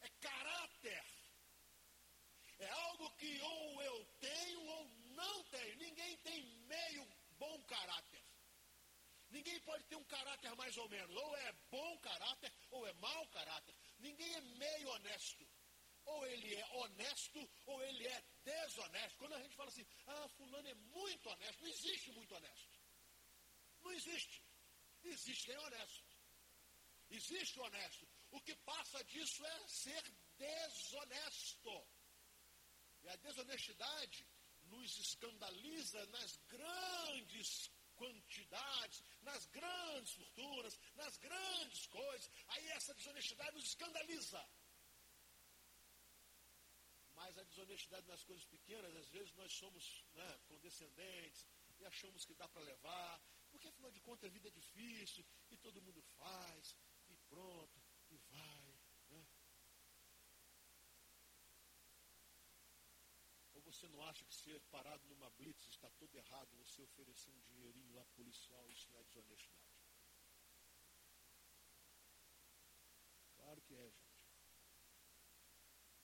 é 0.00 0.08
caráter. 0.20 1.04
É 2.58 2.68
algo 2.68 3.10
que 3.16 3.40
ou 3.40 3.82
eu 3.82 4.04
tenho 4.20 4.60
ou 4.60 4.88
não 5.20 5.44
tenho. 5.44 5.76
Ninguém 5.76 6.16
tem 6.18 6.44
meio 6.66 7.08
bom 7.38 7.62
caráter. 7.62 8.24
Ninguém 9.30 9.58
pode 9.60 9.84
ter 9.84 9.96
um 9.96 10.04
caráter 10.04 10.54
mais 10.56 10.76
ou 10.76 10.88
menos. 10.88 11.16
Ou 11.16 11.36
é 11.36 11.52
bom 11.70 11.98
caráter 12.00 12.52
ou 12.70 12.86
é 12.86 12.92
mau 12.94 13.26
caráter. 13.28 13.74
Ninguém 13.98 14.34
é 14.34 14.40
meio 14.40 14.88
honesto 14.90 15.48
ou 16.08 16.26
ele 16.26 16.54
é 16.54 16.66
honesto 16.76 17.50
desonesto. 18.78 19.18
Quando 19.18 19.34
a 19.34 19.42
gente 19.42 19.56
fala 19.56 19.68
assim, 19.68 19.86
ah, 20.06 20.28
fulano 20.28 20.68
é 20.68 20.74
muito 20.74 21.28
honesto, 21.28 21.60
não 21.60 21.68
existe 21.68 22.12
muito 22.12 22.34
honesto. 22.34 22.78
Não 23.82 23.92
existe. 23.92 24.42
Existe 25.04 25.46
quem 25.46 25.54
é 25.54 25.60
honesto. 25.60 26.04
Existe 27.10 27.58
o 27.58 27.62
honesto. 27.62 28.08
O 28.30 28.40
que 28.40 28.54
passa 28.56 29.02
disso 29.04 29.44
é 29.44 29.68
ser 29.68 30.04
desonesto. 30.36 31.88
E 33.02 33.08
a 33.08 33.16
desonestidade 33.16 34.26
nos 34.64 34.98
escandaliza 34.98 36.04
nas 36.06 36.36
grandes 36.48 37.70
quantidades, 37.96 39.02
nas 39.22 39.46
grandes 39.46 40.12
fortunas, 40.12 40.78
nas 40.94 41.16
grandes 41.18 41.86
coisas. 41.86 42.30
Aí 42.48 42.68
essa 42.68 42.94
desonestidade 42.94 43.56
nos 43.56 43.64
escandaliza. 43.64 44.48
A 47.38 47.44
desonestidade 47.44 48.06
nas 48.08 48.24
coisas 48.24 48.44
pequenas, 48.46 48.96
às 48.96 49.08
vezes 49.10 49.32
nós 49.34 49.52
somos 49.52 50.04
né, 50.14 50.38
condescendentes 50.48 51.46
e 51.78 51.84
achamos 51.84 52.24
que 52.24 52.34
dá 52.34 52.48
para 52.48 52.62
levar, 52.62 53.22
porque 53.48 53.68
afinal 53.68 53.92
de 53.92 54.00
contas 54.00 54.28
a 54.28 54.32
vida 54.32 54.48
é 54.48 54.50
difícil 54.50 55.24
e 55.48 55.56
todo 55.56 55.80
mundo 55.80 56.02
faz, 56.16 56.76
e 57.08 57.16
pronto, 57.28 57.80
e 58.10 58.16
vai. 58.16 58.80
Né? 59.10 59.24
Ou 63.52 63.62
você 63.62 63.86
não 63.86 64.02
acha 64.02 64.24
que 64.24 64.34
ser 64.34 64.60
parado 64.62 65.06
numa 65.06 65.30
blitz 65.30 65.64
está 65.68 65.88
todo 65.90 66.16
errado, 66.16 66.56
você 66.56 66.82
oferecer 66.82 67.30
um 67.30 67.40
dinheirinho 67.42 67.94
lá 67.94 68.04
policial, 68.16 68.68
isso 68.72 68.90
não 68.90 68.98
é 68.98 69.04
desonestidade? 69.04 69.78
Claro 73.36 73.62
que 73.62 73.74
é, 73.74 73.90
gente. 73.90 74.18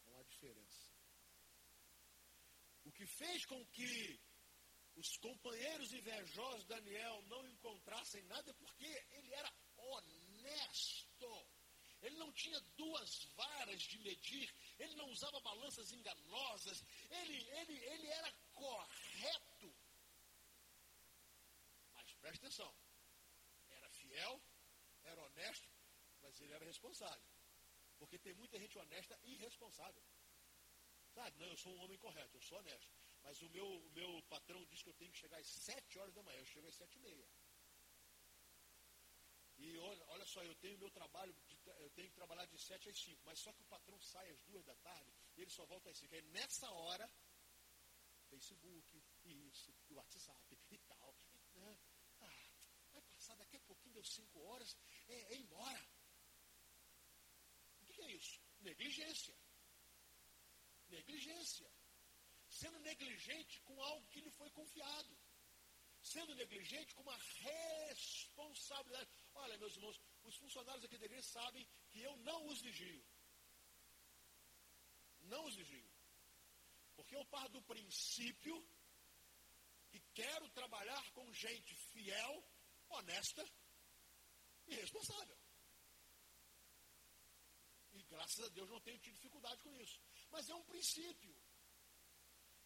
Não 0.07 0.16
há 0.16 0.23
diferença. 0.23 0.84
Que 2.95 3.07
fez 3.07 3.45
com 3.47 3.65
que 3.67 4.21
os 4.97 5.17
companheiros 5.19 5.93
invejosos 5.93 6.63
de 6.63 6.69
Daniel 6.69 7.23
não 7.23 7.47
encontrassem 7.49 8.23
nada 8.25 8.51
é 8.51 8.55
porque 8.55 8.85
ele 8.85 9.35
era 9.35 9.53
honesto. 9.77 11.49
Ele 12.01 12.17
não 12.17 12.31
tinha 12.33 12.61
duas 12.77 13.25
varas 13.35 13.83
de 13.83 13.99
medir, 14.01 14.55
ele 14.79 14.95
não 14.95 15.09
usava 15.11 15.41
balanças 15.41 15.91
enganosas, 15.91 16.85
ele, 17.11 17.51
ele, 17.61 17.73
ele 17.73 18.07
era 18.09 18.33
correto. 18.53 19.75
Mas 21.95 22.13
preste 22.17 22.45
atenção, 22.45 22.77
era 23.71 23.89
fiel, 23.89 24.43
era 25.05 25.23
honesto, 25.23 25.71
mas 26.21 26.39
ele 26.41 26.53
era 26.53 26.65
responsável. 26.67 27.27
Porque 27.99 28.19
tem 28.19 28.35
muita 28.35 28.59
gente 28.59 28.79
honesta 28.79 29.19
e 29.23 29.35
irresponsável. 29.35 30.03
Sabe? 31.14 31.38
Não, 31.38 31.46
eu 31.46 31.57
sou 31.57 31.72
um 31.72 31.81
homem 31.85 31.98
correto, 31.98 32.37
eu 32.37 32.42
sou 32.42 32.59
honesto. 32.59 32.92
Mas 33.22 33.40
o 33.40 33.48
meu, 33.50 33.66
o 33.66 33.90
meu 33.92 34.22
patrão 34.24 34.64
diz 34.66 34.83
que 34.83 34.88
eu 34.88 34.94
tenho 34.94 35.12
que 35.12 35.18
chegar 35.18 35.38
às 35.38 35.46
sete 35.46 35.98
horas 35.98 36.12
da 36.12 36.22
manhã, 36.22 36.38
eu 36.38 36.46
chego 36.46 36.66
às 36.66 36.74
sete 36.74 36.96
e 36.98 37.00
meia. 37.00 37.29
E 39.57 39.79
olha, 39.79 40.05
olha 40.09 40.27
só, 40.27 40.42
eu 40.42 40.55
tenho 40.57 40.77
meu 40.79 40.90
trabalho, 40.90 41.33
de, 41.46 41.57
eu 41.79 41.90
tenho 41.90 42.09
que 42.09 42.14
trabalhar 42.14 42.44
de 42.46 42.59
sete 42.59 42.88
às 42.88 42.98
cinco, 42.98 43.22
mas 43.24 43.38
só 43.38 43.53
que 43.53 43.62
o 43.62 43.66
patrão 43.66 43.98
sai 44.00 44.29
às 44.31 44.42
duas 44.42 44.64
da 44.64 44.74
tarde 44.77 45.12
e 45.37 45.42
ele 45.42 45.50
só 45.50 45.64
volta 45.64 45.88
às 45.90 45.96
cinco. 45.96 46.14
Aí 46.14 46.22
nessa 46.22 46.68
hora, 46.70 47.09
Facebook, 48.29 49.05
isso, 49.24 49.72
WhatsApp 49.90 50.59
e 50.70 50.79
tal. 50.79 51.16
Né? 51.55 51.79
ah, 52.20 52.50
vai 52.92 53.03
passar 53.03 53.37
daqui 53.37 53.57
a 53.57 53.61
pouquinho, 53.61 53.94
deu 53.94 54.05
cinco 54.05 54.40
horas, 54.40 54.77
é, 55.07 55.35
é 55.35 55.37
embora. 55.37 55.88
O 57.81 57.87
que 57.87 58.03
é 58.03 58.11
isso? 58.11 58.40
Negligência 58.61 59.44
negligência. 60.95 61.69
Sendo 62.49 62.79
negligente 62.81 63.61
com 63.63 63.83
algo 63.83 64.07
que 64.09 64.21
lhe 64.21 64.31
foi 64.33 64.51
confiado. 64.51 65.19
Sendo 66.03 66.35
negligente 66.35 66.95
com 66.95 67.03
uma 67.03 67.17
responsabilidade. 67.17 69.11
Olha, 69.35 69.59
meus 69.59 69.75
irmãos, 69.77 70.01
os 70.23 70.37
funcionários 70.37 70.85
aqui 70.85 70.99
da 70.99 71.07
igreja 71.07 71.27
sabem 71.29 71.67
que 71.91 72.01
eu 72.01 72.17
não 72.19 72.47
os 72.47 72.61
vigio. 72.61 73.05
Não 75.23 75.45
os 75.47 75.57
vigio. 75.57 75.91
Porque 76.95 77.17
eu 77.17 77.25
paro 77.27 77.49
do 77.49 77.63
princípio 77.63 78.57
que 79.91 80.01
quero 80.13 80.49
trabalhar 80.51 81.13
com 81.13 81.33
gente 81.33 81.75
fiel, 81.93 82.45
honesta 82.91 83.45
e 84.67 84.75
responsável. 84.75 85.39
E 87.93 88.03
graças 88.05 88.45
a 88.45 88.49
Deus 88.49 88.69
não 88.69 88.81
tenho 88.81 88.99
tido 88.99 89.15
dificuldade 89.15 89.63
com 89.63 89.75
isso 89.77 90.01
mas 90.35 90.49
é 90.49 90.55
um 90.55 90.64
princípio. 90.64 91.33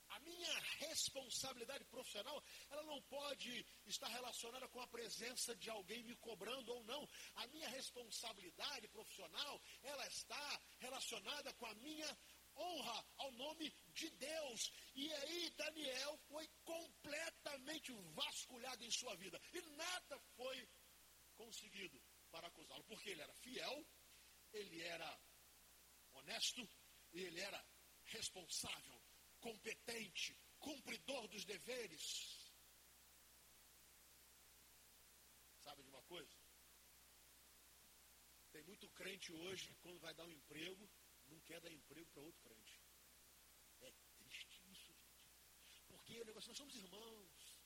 A 0.08 0.18
minha 0.20 0.58
responsabilidade 0.78 1.84
profissional, 1.84 2.42
ela 2.70 2.82
não 2.84 3.00
pode 3.02 3.66
estar 3.84 4.08
relacionada 4.08 4.66
com 4.68 4.80
a 4.80 4.88
presença 4.88 5.54
de 5.56 5.68
alguém 5.68 6.02
me 6.02 6.16
cobrando 6.16 6.72
ou 6.72 6.82
não. 6.84 7.06
A 7.34 7.46
minha 7.48 7.68
responsabilidade 7.68 8.88
profissional, 8.88 9.60
ela 9.82 10.06
está 10.06 10.62
relacionada 10.78 11.52
com 11.54 11.66
a 11.66 11.74
minha 11.74 12.18
honra 12.56 13.06
ao 13.18 13.32
nome 13.32 13.70
de 13.88 14.08
Deus. 14.10 14.72
E 14.94 15.12
aí 15.12 15.50
Daniel 15.50 16.18
foi 16.26 16.48
completamente 16.64 17.92
vasculhado 18.14 18.82
em 18.82 18.90
sua 18.90 19.14
vida. 19.16 19.38
E 19.52 19.60
nada 19.60 20.18
foi 20.36 20.66
conseguido 21.36 22.02
para 22.30 22.48
acusá-lo, 22.48 22.84
porque 22.84 23.10
ele 23.10 23.20
era 23.20 23.34
fiel, 23.34 23.86
ele 24.54 24.82
era 24.82 25.20
honesto 26.14 26.66
e 27.12 27.20
ele 27.20 27.40
era 27.40 27.64
responsável, 28.04 29.00
competente, 29.40 30.38
cumpridor 30.58 31.28
dos 31.28 31.44
deveres. 31.44 32.52
Sabe 35.60 35.82
de 35.82 35.88
uma 35.88 36.02
coisa? 36.02 36.36
Tem 38.52 38.62
muito 38.62 38.88
crente 38.90 39.32
hoje, 39.32 39.74
quando 39.82 40.00
vai 40.00 40.14
dar 40.14 40.24
um 40.24 40.32
emprego, 40.32 40.88
não 41.28 41.40
quer 41.40 41.60
dar 41.60 41.72
emprego 41.72 42.10
para 42.10 42.22
outro 42.22 42.40
crente. 42.40 42.80
É 43.80 43.92
triste 44.18 44.62
isso, 44.70 44.92
gente. 44.94 45.28
Porque 45.86 46.20
o 46.20 46.24
negócio, 46.24 46.48
nós 46.48 46.56
somos 46.56 46.74
irmãos. 46.74 47.58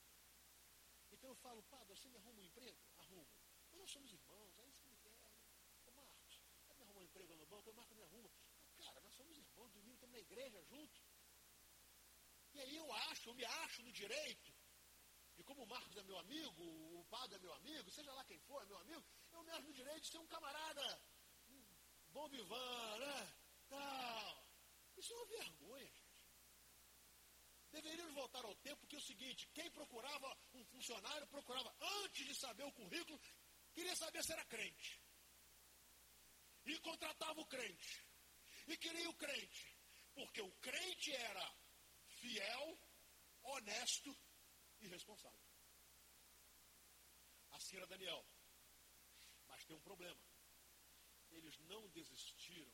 Então 1.11 1.29
eu 1.29 1.35
falo, 1.35 1.63
Padre, 1.63 1.95
você 1.95 2.07
me 2.09 2.17
arruma 2.17 2.41
um 2.41 2.45
emprego? 2.45 2.77
Arrumo. 2.97 3.27
Mas 3.71 3.79
nós 3.79 3.91
somos 3.91 4.11
irmãos, 4.11 4.59
é 4.59 4.67
isso 4.67 4.81
que 4.81 4.89
me 4.89 4.97
quer. 4.97 5.17
Né? 5.17 5.31
Ô 5.85 5.91
Marcos, 5.91 6.41
você 6.67 6.73
me 6.75 6.83
arrumar 6.83 7.01
um 7.01 7.03
emprego 7.05 7.35
no 7.35 7.45
banco? 7.45 7.69
O 7.69 7.73
Marcos 7.73 7.95
me 7.95 8.03
arruma. 8.03 8.32
Somos 9.17 9.37
irmãos, 9.37 9.71
domingo 9.71 9.93
estamos 9.93 10.15
na 10.15 10.21
igreja 10.21 10.63
junto. 10.63 11.01
E 12.53 12.59
aí 12.59 12.75
eu 12.75 12.93
acho, 12.93 13.29
eu 13.29 13.35
me 13.35 13.45
acho 13.45 13.81
no 13.83 13.91
direito 13.91 14.53
e 15.37 15.43
como 15.43 15.63
o 15.63 15.67
Marcos 15.67 15.97
é 15.97 16.03
meu 16.03 16.17
amigo, 16.19 16.63
o 16.99 17.05
padre 17.05 17.35
é 17.35 17.39
meu 17.39 17.53
amigo, 17.53 17.89
seja 17.89 18.13
lá 18.13 18.23
quem 18.25 18.39
for, 18.39 18.61
é 18.61 18.65
meu 18.65 18.77
amigo, 18.77 19.03
eu 19.31 19.43
me 19.43 19.51
acho 19.51 19.67
no 19.67 19.73
direito 19.73 20.01
de 20.01 20.09
ser 20.09 20.19
um 20.19 20.27
camarada, 20.27 21.01
um 21.49 22.11
bom 22.11 22.27
vivan, 22.29 22.97
né? 22.99 23.33
Tal. 23.69 24.47
Isso 24.97 25.11
é 25.11 25.15
uma 25.15 25.25
vergonha, 25.25 25.85
gente. 25.85 26.03
Deveríamos 27.71 28.13
voltar 28.13 28.45
ao 28.45 28.55
tempo 28.57 28.85
que 28.85 28.95
é 28.95 28.99
o 28.99 29.01
seguinte, 29.01 29.49
quem 29.53 29.69
procurava 29.71 30.37
um 30.53 30.63
funcionário, 30.65 31.25
procurava 31.27 31.75
antes 32.03 32.27
de 32.27 32.35
saber 32.35 32.63
o 32.65 32.71
currículo, 32.73 33.19
queria 33.73 33.95
saber 33.95 34.23
se 34.23 34.31
era 34.31 34.45
crente. 34.45 35.01
E 36.65 36.79
contratava 36.79 37.41
o 37.41 37.45
crente. 37.47 38.05
E 38.67 38.77
queria 38.77 39.09
o 39.09 39.15
crente. 39.15 39.77
Porque 40.13 40.41
o 40.41 40.51
crente 40.57 41.11
era 41.11 41.55
fiel, 42.05 42.79
honesto 43.41 44.15
irresponsável. 44.79 45.39
Assim 47.51 47.77
era 47.77 47.87
Daniel. 47.87 48.25
Mas 49.47 49.65
tem 49.65 49.75
um 49.75 49.81
problema. 49.81 50.19
Eles 51.31 51.57
não 51.59 51.87
desistiram. 51.89 52.73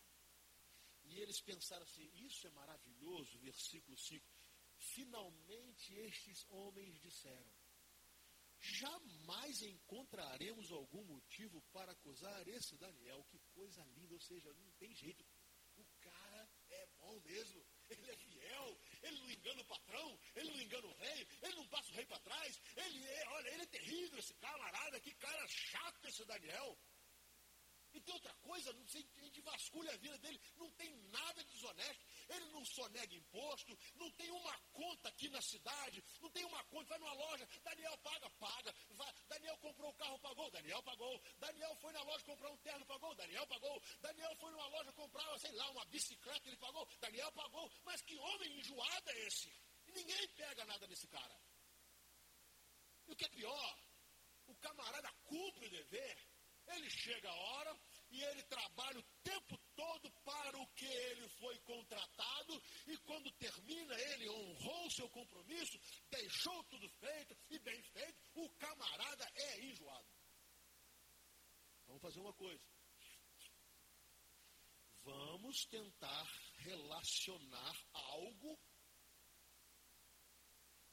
E 1.05 1.19
eles 1.19 1.41
pensaram 1.41 1.83
assim: 1.83 2.09
isso 2.25 2.47
é 2.47 2.51
maravilhoso, 2.51 3.39
versículo 3.39 3.97
5. 3.97 4.25
Finalmente 4.77 5.93
estes 5.93 6.45
homens 6.49 6.99
disseram: 6.99 7.51
jamais 8.59 9.61
encontraremos 9.61 10.71
algum 10.71 11.03
motivo 11.05 11.61
para 11.73 11.91
acusar 11.91 12.47
esse 12.47 12.77
Daniel. 12.77 13.23
Que 13.25 13.39
coisa 13.53 13.83
linda, 13.95 14.13
ou 14.13 14.19
seja, 14.19 14.53
não 14.53 14.71
tem 14.73 14.93
jeito. 14.93 15.25
Bom 17.09 17.19
mesmo. 17.25 17.65
Ele 17.89 18.11
é 18.11 18.15
fiel, 18.17 18.79
ele 19.01 19.17
não 19.17 19.31
engana 19.31 19.61
o 19.61 19.65
patrão, 19.65 20.19
ele 20.35 20.51
não 20.51 20.61
engana 20.61 20.87
o 20.87 20.93
rei, 20.93 21.27
ele 21.41 21.55
não 21.55 21.67
passa 21.69 21.89
o 21.91 21.95
rei 21.95 22.05
para 22.05 22.19
trás, 22.19 22.61
ele 22.75 23.03
é, 23.03 23.27
olha, 23.29 23.49
ele 23.49 23.63
é 23.63 23.65
terrível, 23.65 24.19
esse 24.19 24.33
camarada, 24.35 24.99
que 24.99 25.11
cara 25.15 25.47
chato 25.47 26.05
esse 26.05 26.23
Daniel. 26.25 26.77
E 27.91 27.99
tem 27.99 28.13
outra 28.13 28.33
coisa, 28.35 28.71
não 28.73 28.87
sei, 28.87 29.03
a 29.17 29.21
gente 29.21 29.41
vasculha 29.41 29.91
a 29.91 29.97
vida 29.97 30.19
dele, 30.19 30.39
não 30.57 30.69
tem 30.73 30.95
nada 31.07 31.43
de 31.43 31.51
desonesto, 31.51 32.05
ele 32.29 32.45
não 32.59 32.65
sonega 32.65 33.15
imposto, 33.15 33.77
não 33.95 34.11
tem 34.11 34.29
uma 34.29 34.59
conta 34.73 35.07
aqui 35.07 35.29
na 35.29 35.41
cidade, 35.41 36.03
não 36.21 36.29
tem 36.29 36.43
uma 36.43 36.63
conta, 36.65 36.89
vai 36.89 36.99
numa 36.99 37.13
loja, 37.13 37.47
Daniel 37.63 37.97
paga, 37.99 38.29
paga, 38.31 38.75
vai, 38.89 39.13
Daniel 39.29 39.57
comprou 39.59 39.89
o 39.89 39.93
carro, 39.93 40.19
pagou, 40.19 40.51
Daniel 40.51 40.83
pagou, 40.83 41.23
Daniel 41.39 41.75
foi 41.77 41.93
na 41.93 42.03
loja 42.03 42.25
comprar 42.25 42.51
um 42.51 42.57
terno, 42.57 42.85
pagou, 42.85 43.15
Daniel 43.15 43.47
pagou, 43.47 43.81
Daniel 44.01 44.35
foi 44.35 44.51
numa 44.51 44.67
loja 44.67 44.91
comprar, 44.91 45.39
sei 45.39 45.51
lá, 45.53 45.69
uma 45.71 45.85
bicicleta, 45.85 46.49
ele 46.49 46.57
pagou, 46.57 46.85
Daniel 46.99 47.31
pagou, 47.31 47.71
mas 47.85 48.01
que 48.01 48.17
homem 48.17 48.59
enjoado 48.59 49.09
é 49.09 49.19
esse? 49.27 49.49
E 49.87 49.91
ninguém 49.93 50.27
pega 50.29 50.65
nada 50.65 50.85
nesse 50.87 51.07
cara. 51.07 51.39
E 53.07 53.11
o 53.13 53.15
que 53.15 53.25
é 53.25 53.29
pior, 53.29 53.79
o 54.47 54.55
camarada 54.55 55.11
cumpre 55.23 55.65
o 55.65 55.69
dever, 55.69 56.17
ele 56.67 56.89
chega 56.89 57.29
a 57.29 57.35
hora 57.35 57.79
e 58.11 58.23
ele 58.23 58.43
trabalha 58.43 58.99
o 58.99 59.03
tempo 59.23 59.57
todo 59.75 60.11
para 60.23 60.59
o 60.59 60.67
que 60.73 60.85
ele 60.85 61.27
foi 61.29 61.57
contratado, 61.59 62.61
e 62.87 62.97
quando 62.99 63.31
termina, 63.33 63.93
ele 63.93 64.29
honrou 64.29 64.91
seu 64.91 65.09
compromisso, 65.09 65.79
deixou 66.09 66.63
tudo 66.65 66.89
feito 66.89 67.37
e 67.49 67.59
bem 67.59 67.81
feito, 67.83 68.19
o 68.35 68.49
camarada 68.51 69.31
é 69.35 69.65
enjoado. 69.65 70.07
Vamos 71.87 72.01
fazer 72.01 72.19
uma 72.19 72.33
coisa. 72.33 72.63
Vamos 75.01 75.65
tentar 75.65 76.25
relacionar 76.57 77.75
algo 77.93 78.59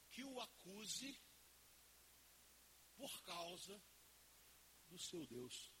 que 0.09 0.23
o 0.23 0.39
acuse 0.39 1.21
por 2.95 3.21
causa 3.23 3.79
do 4.87 4.97
seu 4.97 5.25
Deus. 5.27 5.76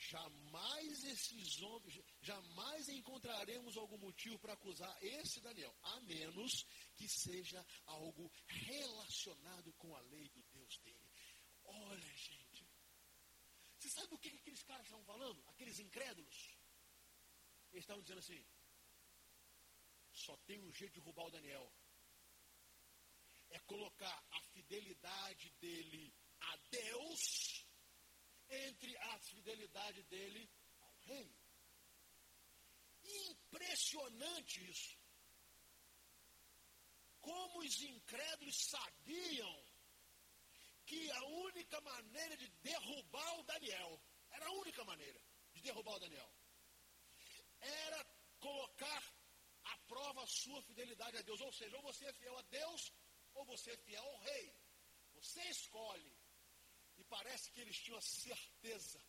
Jamais 0.00 1.04
esses 1.04 1.60
homens, 1.60 2.00
jamais 2.20 2.88
encontraremos 2.88 3.76
algum 3.76 3.98
motivo 3.98 4.38
para 4.38 4.52
acusar 4.52 4.96
esse 5.02 5.40
Daniel, 5.40 5.76
a 5.82 6.00
menos 6.02 6.64
que 6.94 7.08
seja 7.08 7.66
algo 7.84 8.30
relacionado 8.46 9.72
com 9.72 9.94
a 9.96 10.00
lei 10.02 10.28
do 10.28 10.42
Deus 10.52 10.78
dele. 10.78 11.10
Olha, 11.64 12.16
gente, 12.16 12.68
você 13.76 13.90
sabe 13.90 14.14
o 14.14 14.18
que 14.18 14.28
aqueles 14.28 14.62
caras 14.62 14.84
estavam 14.84 15.04
falando? 15.04 15.42
Aqueles 15.48 15.80
incrédulos? 15.80 16.56
Eles 17.72 17.82
estavam 17.82 18.02
dizendo 18.02 18.20
assim: 18.20 18.46
só 20.12 20.36
tem 20.46 20.60
um 20.60 20.72
jeito 20.72 20.94
de 20.94 21.00
roubar 21.00 21.26
o 21.26 21.30
Daniel. 21.30 21.72
É 23.50 23.58
colocar 23.60 24.24
a 24.30 24.42
fidelidade 24.52 25.50
dele 25.58 26.14
a 26.40 26.56
Deus 26.70 27.57
entre 28.48 28.96
a 28.96 29.18
fidelidade 29.20 30.02
dele 30.04 30.50
ao 30.80 30.94
rei. 31.06 31.36
Impressionante 33.04 34.70
isso. 34.70 34.98
Como 37.20 37.60
os 37.60 37.82
incrédulos 37.82 38.56
sabiam 38.70 39.64
que 40.86 41.10
a 41.10 41.24
única 41.24 41.80
maneira 41.80 42.36
de 42.36 42.48
derrubar 42.62 43.38
o 43.38 43.42
Daniel, 43.44 44.00
era 44.30 44.46
a 44.46 44.52
única 44.52 44.84
maneira 44.84 45.20
de 45.52 45.60
derrubar 45.62 45.96
o 45.96 46.00
Daniel, 46.00 46.32
era 47.60 48.04
colocar 48.40 49.14
à 49.64 49.78
prova 49.88 50.22
a 50.22 50.26
sua 50.26 50.62
fidelidade 50.62 51.18
a 51.18 51.22
Deus. 51.22 51.40
Ou 51.40 51.52
seja, 51.52 51.76
ou 51.76 51.82
você 51.82 52.06
é 52.06 52.12
fiel 52.12 52.38
a 52.38 52.42
Deus, 52.42 52.92
ou 53.34 53.44
você 53.44 53.70
é 53.72 53.76
fiel 53.78 54.02
ao 54.02 54.18
rei. 54.20 54.56
Você 55.14 55.42
escolhe. 55.50 56.17
E 56.98 57.04
parece 57.04 57.50
que 57.52 57.60
eles 57.60 57.78
tinham 57.78 57.98
a 57.98 58.02
certeza 58.02 59.00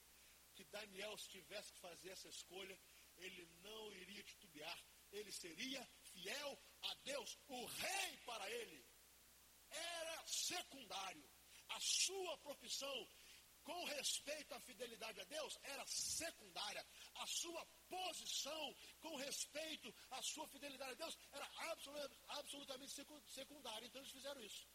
que 0.56 0.63
Daniel, 0.65 1.17
se 1.17 1.30
tivesse 1.30 1.73
que 1.73 1.80
fazer 1.80 2.10
essa 2.10 2.30
escolha, 2.30 2.80
ele 3.17 3.45
não 3.62 3.93
iria 3.93 4.23
titubear. 4.23 4.80
Ele 5.12 5.32
seria 5.32 5.84
fiel 6.12 6.60
a 6.84 6.93
Deus. 7.04 7.38
O 7.47 7.65
rei 7.65 8.17
para 8.25 8.49
ele 8.52 8.86
era 9.69 10.28
secundário. 10.28 11.28
A 11.69 11.80
sua 11.80 12.38
profissão 12.39 13.10
com 13.63 13.86
respeito 13.86 14.54
à 14.54 14.60
fidelidade 14.62 15.19
a 15.21 15.23
Deus 15.25 15.58
era 15.63 15.86
secundária. 15.88 16.86
A 17.15 17.28
sua 17.28 17.65
posição 17.88 18.75
com 18.99 19.15
respeito 19.17 19.93
à 20.12 20.21
sua 20.21 20.47
fidelidade 20.47 20.91
a 20.91 20.95
Deus 20.95 21.17
era 21.32 21.49
absolutamente 22.28 22.93
secundária. 23.28 23.86
Então 23.86 24.02
eles 24.02 24.12
fizeram 24.12 24.41
isso 24.41 24.67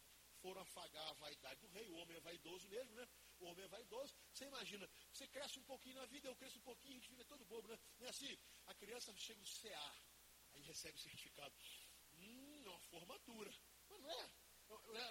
foram 0.44 0.60
afagar 0.60 1.08
a 1.08 1.14
vaidade 1.14 1.58
do 1.62 1.68
rei. 1.68 1.88
O 1.88 1.96
homem 1.96 2.18
é 2.18 2.20
vaidoso 2.20 2.68
mesmo, 2.68 2.94
né? 2.94 3.08
O 3.40 3.46
homem 3.46 3.64
é 3.64 3.68
vaidoso. 3.68 4.14
Você 4.30 4.44
imagina, 4.44 4.86
você 5.10 5.26
cresce 5.28 5.58
um 5.58 5.64
pouquinho 5.64 5.96
na 5.96 6.04
vida, 6.04 6.28
eu 6.28 6.36
cresço 6.36 6.58
um 6.58 6.68
pouquinho, 6.70 6.92
a 6.92 6.96
gente 6.98 7.08
fica 7.08 7.24
todo 7.24 7.46
bobo, 7.46 7.66
né? 7.66 7.78
Não 7.98 8.06
é 8.06 8.10
assim? 8.10 8.38
A 8.66 8.74
criança 8.74 9.14
chega 9.16 9.40
no 9.40 9.46
CA, 9.46 9.94
aí 10.52 10.62
recebe 10.62 10.98
o 10.98 11.00
certificado. 11.00 11.54
Hum, 12.18 12.62
é 12.62 12.68
uma 12.68 12.80
formatura. 12.80 13.50
Mas 13.88 14.00
não 14.02 14.10
é. 14.10 14.30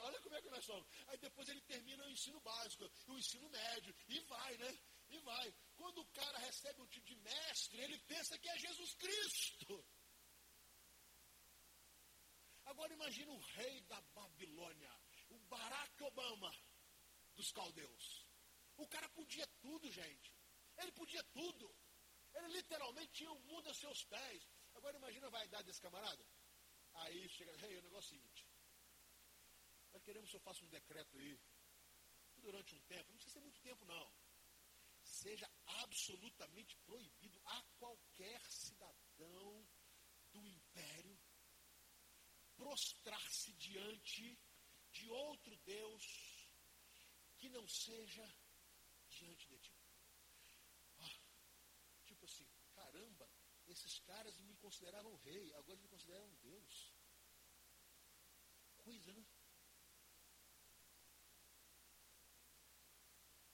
Olha 0.02 0.22
como 0.22 0.36
é 0.36 0.41
que 0.41 0.50
nós 0.52 0.65
somos. 0.65 0.88
Aí 1.08 1.17
depois 1.17 1.50
ele 1.50 1.62
termina 1.62 2.06
o 2.06 2.12
ensino 2.12 2.39
básico, 2.41 2.91
o 3.08 3.17
ensino 3.17 3.50
médio, 3.50 3.96
e 4.10 4.19
vai, 4.22 4.58
né? 4.58 4.80
E 5.10 5.17
vai. 5.19 5.56
Quando 5.76 6.00
o 6.00 6.08
cara 6.10 6.38
recebe 6.39 6.80
o 6.80 6.88
título 6.88 7.15
de 7.15 7.24
mestre, 7.24 7.82
ele 7.82 7.98
pensa 8.02 8.38
que 8.38 8.50
é 8.50 8.58
Jesus 8.60 8.93
Cristo. 8.96 9.84
Agora 12.65 12.93
imagine 12.93 13.30
o 13.32 13.39
rei 13.39 13.82
da 13.82 14.00
Babilônia 14.13 15.03
Barack 15.54 16.04
Obama 16.04 16.52
dos 17.36 17.52
caldeus. 17.52 18.06
O 18.76 18.88
cara 18.88 19.08
podia 19.10 19.46
tudo, 19.62 19.92
gente. 19.92 20.34
Ele 20.78 20.92
podia 20.92 21.24
tudo. 21.26 21.66
Ele 22.34 22.48
literalmente 22.48 23.12
tinha 23.13 23.32
o 23.32 23.39
mundo 23.42 23.70
a 23.70 23.74
seus 23.74 24.04
pés. 24.06 24.50
Agora 24.74 24.98
imagina 24.98 25.28
a 25.28 25.36
vaidade 25.38 25.66
desse 25.68 25.82
camarada. 25.82 26.26
Aí 27.02 27.30
chega, 27.30 27.52
hey, 27.66 27.78
o 27.78 27.84
negócio 27.84 28.16
é 28.16 28.18
o 28.18 28.22
seguinte. 28.22 28.48
Nós 29.92 30.04
queremos 30.04 30.30
que 30.30 30.36
eu 30.36 30.39
faça 30.39 30.66
um 30.66 30.70
decreto 30.70 31.18
aí, 31.20 31.39
durante 32.38 32.74
um 32.76 32.82
tempo, 32.82 33.10
não 33.10 33.18
precisa 33.18 33.34
ser 33.34 33.39
muito 33.42 33.62
tempo 33.62 33.86
não. 33.86 34.12
Seja 35.04 35.48
absolutamente 35.84 36.76
proibido 36.78 37.39
a 37.46 37.63
qualquer 37.78 38.42
cidadão 38.50 39.68
do 40.32 40.48
império 40.48 41.20
prostrar-se 42.56 43.54
diante 43.54 44.39
de 44.94 45.10
outro 45.10 45.56
Deus 45.58 46.06
que 47.38 47.50
não 47.50 47.68
seja 47.68 48.26
diante 49.10 49.48
de 49.48 49.58
ti. 49.60 49.76
Ah, 51.00 51.20
tipo 52.06 52.26
assim, 52.26 52.48
caramba, 52.74 53.30
esses 53.68 54.00
caras 54.00 54.40
me 54.42 54.56
consideravam 54.58 55.16
rei, 55.18 55.54
agora 55.56 55.80
me 55.80 55.88
consideram 55.88 56.30
Deus. 56.36 56.94
Coisa, 58.78 59.14
né? 59.14 59.26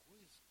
Coisa. 0.06 0.42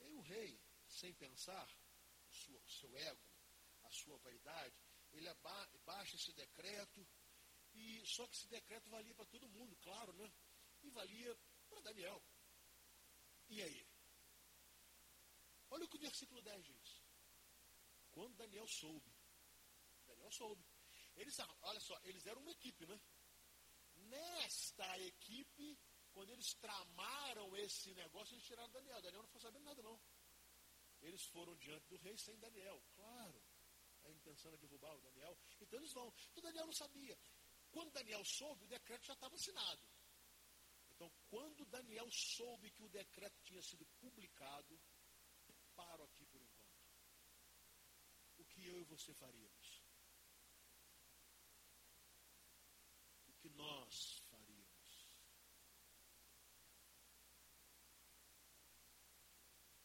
E 0.00 0.12
o 0.12 0.20
rei, 0.20 0.60
sem 0.86 1.12
pensar, 1.14 1.68
o 2.30 2.70
seu 2.70 2.96
ego, 2.96 3.28
a 3.82 3.90
sua 3.90 4.18
vaidade, 4.18 4.76
ele 5.18 5.32
baixa 5.84 6.16
esse 6.16 6.32
decreto, 6.32 7.06
e 7.74 8.04
só 8.06 8.26
que 8.26 8.34
esse 8.34 8.48
decreto 8.48 8.90
valia 8.90 9.14
para 9.14 9.24
todo 9.26 9.48
mundo, 9.48 9.76
claro, 9.82 10.12
né? 10.14 10.32
E 10.82 10.90
valia 10.90 11.36
para 11.68 11.80
Daniel. 11.80 12.22
E 13.48 13.62
aí? 13.62 13.86
Olha 15.70 15.84
o 15.84 15.88
que 15.88 15.96
o 15.96 16.00
versículo 16.00 16.40
10 16.42 16.64
diz. 16.64 17.02
Quando 18.12 18.36
Daniel 18.36 18.66
soube, 18.68 19.12
Daniel 20.06 20.30
soube. 20.30 20.64
Eles, 21.16 21.36
olha 21.62 21.80
só, 21.80 21.98
eles 22.04 22.26
eram 22.26 22.40
uma 22.42 22.52
equipe, 22.52 22.86
né? 22.86 23.00
Nesta 23.96 24.98
equipe, 25.00 25.78
quando 26.12 26.30
eles 26.30 26.54
tramaram 26.54 27.56
esse 27.56 27.92
negócio, 27.94 28.34
eles 28.34 28.44
tiraram 28.44 28.70
Daniel. 28.70 29.02
Daniel 29.02 29.22
não 29.22 29.28
foi 29.28 29.40
sabendo 29.40 29.64
nada, 29.64 29.82
não. 29.82 30.00
Eles 31.02 31.24
foram 31.26 31.54
diante 31.56 31.86
do 31.88 31.96
rei 31.98 32.16
sem 32.16 32.38
Daniel, 32.38 32.82
claro. 32.94 33.43
A 34.04 34.10
intenção 34.10 34.50
era 34.50 34.58
derrubar 34.58 34.94
o 34.94 35.00
Daniel. 35.00 35.36
Então 35.60 35.78
eles 35.78 35.92
vão. 35.92 36.12
Então 36.30 36.42
Daniel 36.42 36.66
não 36.66 36.72
sabia. 36.72 37.18
Quando 37.70 37.90
Daniel 37.92 38.24
soube, 38.24 38.64
o 38.64 38.68
decreto 38.68 39.04
já 39.04 39.14
estava 39.14 39.34
assinado. 39.34 39.88
Então, 40.90 41.10
quando 41.28 41.64
Daniel 41.66 42.08
soube 42.10 42.70
que 42.70 42.84
o 42.84 42.88
decreto 42.88 43.36
tinha 43.42 43.60
sido 43.60 43.84
publicado, 43.98 44.80
paro 45.74 46.04
aqui 46.04 46.24
por 46.26 46.40
enquanto. 46.40 46.74
O 48.38 48.44
que 48.44 48.66
eu 48.66 48.78
e 48.80 48.84
você 48.84 49.12
faríamos? 49.14 49.82
O 53.26 53.32
que 53.34 53.48
nós 53.50 54.24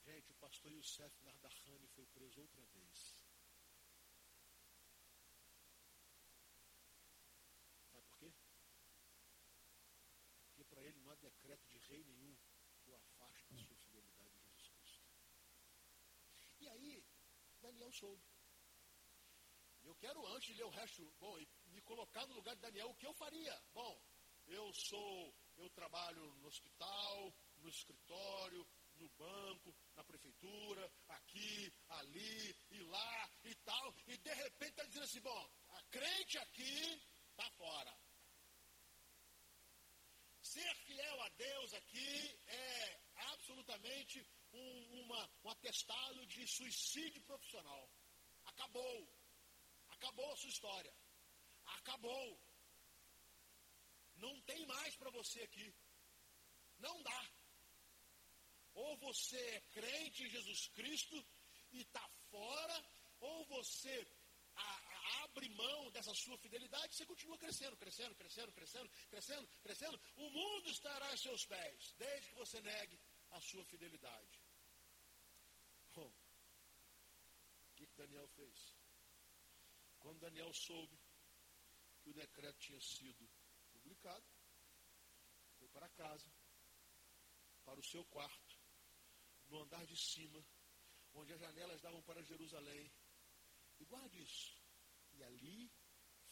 Gente, 0.09 0.31
o 0.31 0.35
pastor 0.35 0.71
Youssef 0.71 1.23
Nardahani 1.23 1.87
foi 1.89 2.03
preso 2.07 2.41
outra 2.41 2.63
vez. 2.73 2.97
Sabe 7.91 8.03
por 8.07 8.17
quê? 8.17 8.33
Porque 10.47 10.63
para 10.65 10.83
ele 10.83 10.99
não 10.99 11.11
há 11.11 11.15
decreto 11.49 11.67
de 11.67 11.79
rei 11.79 12.03
nenhum 12.03 12.37
o 12.85 12.95
afaste 12.95 13.53
da 13.53 13.57
sua 13.57 13.75
fidelidade 13.77 14.35
em 14.35 14.39
Jesus 14.39 14.69
Cristo. 14.69 15.03
E 16.59 16.67
aí, 16.67 17.03
Daniel 17.61 17.91
soube. 17.91 18.23
Eu 19.83 19.95
quero, 19.95 20.25
antes 20.27 20.49
de 20.49 20.61
ler 20.61 20.65
o 20.65 20.69
resto, 20.69 21.11
bom, 21.19 21.37
me 21.67 21.81
colocar 21.81 22.27
no 22.27 22.35
lugar 22.35 22.55
de 22.55 22.61
Daniel, 22.61 22.89
o 22.89 22.95
que 22.95 23.07
eu 23.07 23.13
faria? 23.13 23.59
Bom, 23.73 23.99
eu 24.47 24.71
sou, 24.73 25.33
eu 25.57 25.69
trabalho 25.71 26.23
no 26.35 26.47
hospital, 26.47 27.33
no 27.57 27.69
escritório, 27.69 28.67
no 28.97 29.09
banco, 29.09 29.75
na 29.95 30.03
prefeitura, 30.03 30.91
aqui, 31.07 31.73
ali 31.87 32.55
e 32.69 32.79
lá 32.83 33.31
e 33.43 33.55
tal, 33.55 33.95
e 34.05 34.17
de 34.17 34.33
repente 34.33 34.71
está 34.71 34.83
dizendo 34.83 35.05
assim, 35.05 35.21
bom, 35.21 35.51
a 35.69 35.83
crente 35.85 36.37
aqui 36.37 37.01
está 37.31 37.49
fora. 37.51 38.08
Ser 40.49 40.75
fiel 40.87 41.21
a 41.21 41.29
Deus 41.29 41.73
aqui 41.75 42.39
é 42.47 43.01
absolutamente 43.33 44.27
um, 44.51 45.01
uma, 45.01 45.31
um 45.43 45.49
atestado 45.51 46.25
de 46.25 46.47
suicídio 46.47 47.21
profissional. 47.21 47.87
Acabou. 48.45 49.07
Acabou 49.89 50.31
a 50.31 50.37
sua 50.37 50.49
história. 50.49 50.93
Acabou. 51.77 52.41
Não 54.15 54.41
tem 54.41 54.65
mais 54.65 54.95
para 54.95 55.11
você 55.11 55.39
aqui. 55.43 55.71
Não 56.79 56.99
dá. 57.03 57.21
Ou 58.73 58.97
você 58.97 59.37
é 59.37 59.61
crente 59.77 60.23
em 60.23 60.29
Jesus 60.31 60.67
Cristo 60.69 61.27
e 61.73 61.81
está 61.81 62.07
fora, 62.31 62.85
ou 63.19 63.45
você 63.45 64.07
abre 65.23 65.49
mão 65.49 65.91
dessa 65.91 66.13
sua 66.13 66.37
fidelidade, 66.37 66.95
você 66.95 67.05
continua 67.05 67.37
crescendo, 67.37 67.75
crescendo, 67.77 68.15
crescendo, 68.15 68.51
crescendo, 68.51 68.91
crescendo, 69.09 69.47
crescendo. 69.61 70.01
O 70.15 70.29
mundo 70.29 70.69
estará 70.69 71.09
aos 71.09 71.21
seus 71.21 71.45
pés, 71.45 71.93
desde 71.97 72.29
que 72.29 72.35
você 72.35 72.61
negue 72.61 72.99
a 73.31 73.41
sua 73.41 73.63
fidelidade. 73.65 74.39
Bom, 75.93 76.07
o 76.07 77.75
que, 77.75 77.87
que 77.87 77.95
Daniel 77.95 78.27
fez? 78.29 78.77
Quando 79.99 80.19
Daniel 80.19 80.53
soube 80.53 80.97
que 82.01 82.09
o 82.09 82.13
decreto 82.13 82.59
tinha 82.59 82.79
sido 82.79 83.29
publicado, 83.71 84.25
foi 85.57 85.67
para 85.69 85.89
casa, 85.89 86.31
para 87.65 87.79
o 87.79 87.83
seu 87.83 88.03
quarto, 88.05 88.57
no 89.49 89.61
andar 89.61 89.85
de 89.85 89.97
cima, 89.97 90.43
onde 91.13 91.33
as 91.33 91.39
janelas 91.39 91.81
davam 91.81 92.01
para 92.03 92.23
Jerusalém. 92.23 92.91
E 93.79 93.85
guarde 93.85 94.21
isso. 94.21 94.58
E 95.19 95.23
ali 95.23 95.71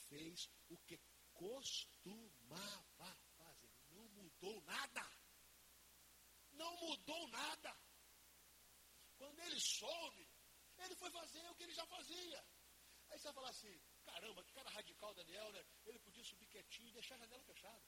fez 0.08 0.50
o 0.69 0.78
que 0.88 0.97
costumava 1.34 3.10
fazer. 3.38 3.73
Não 3.89 4.08
mudou 4.10 4.62
nada. 4.63 5.06
Não 6.54 6.71
mudou 6.78 7.28
nada. 7.28 7.78
Quando 9.17 9.39
ele 9.39 9.60
soube, 9.60 10.30
ele 10.78 10.95
foi 10.95 11.12
fazer 11.12 11.45
o 11.50 11.56
que 11.56 11.63
ele 11.63 11.73
já 11.73 11.86
fazia. 11.88 12.39
Aí 13.10 13.17
você 13.19 13.26
vai 13.26 13.34
falar 13.34 13.50
assim, 13.50 13.82
caramba, 14.06 14.43
que 14.43 14.54
cara 14.54 14.69
radical 14.69 15.13
Daniel, 15.13 15.52
né? 15.52 15.65
Ele 15.86 16.00
podia 16.00 16.23
subir 16.23 16.47
quietinho 16.47 16.89
e 16.89 16.93
deixar 16.93 17.15
a 17.15 17.19
janela 17.19 17.43
fechada. 17.43 17.86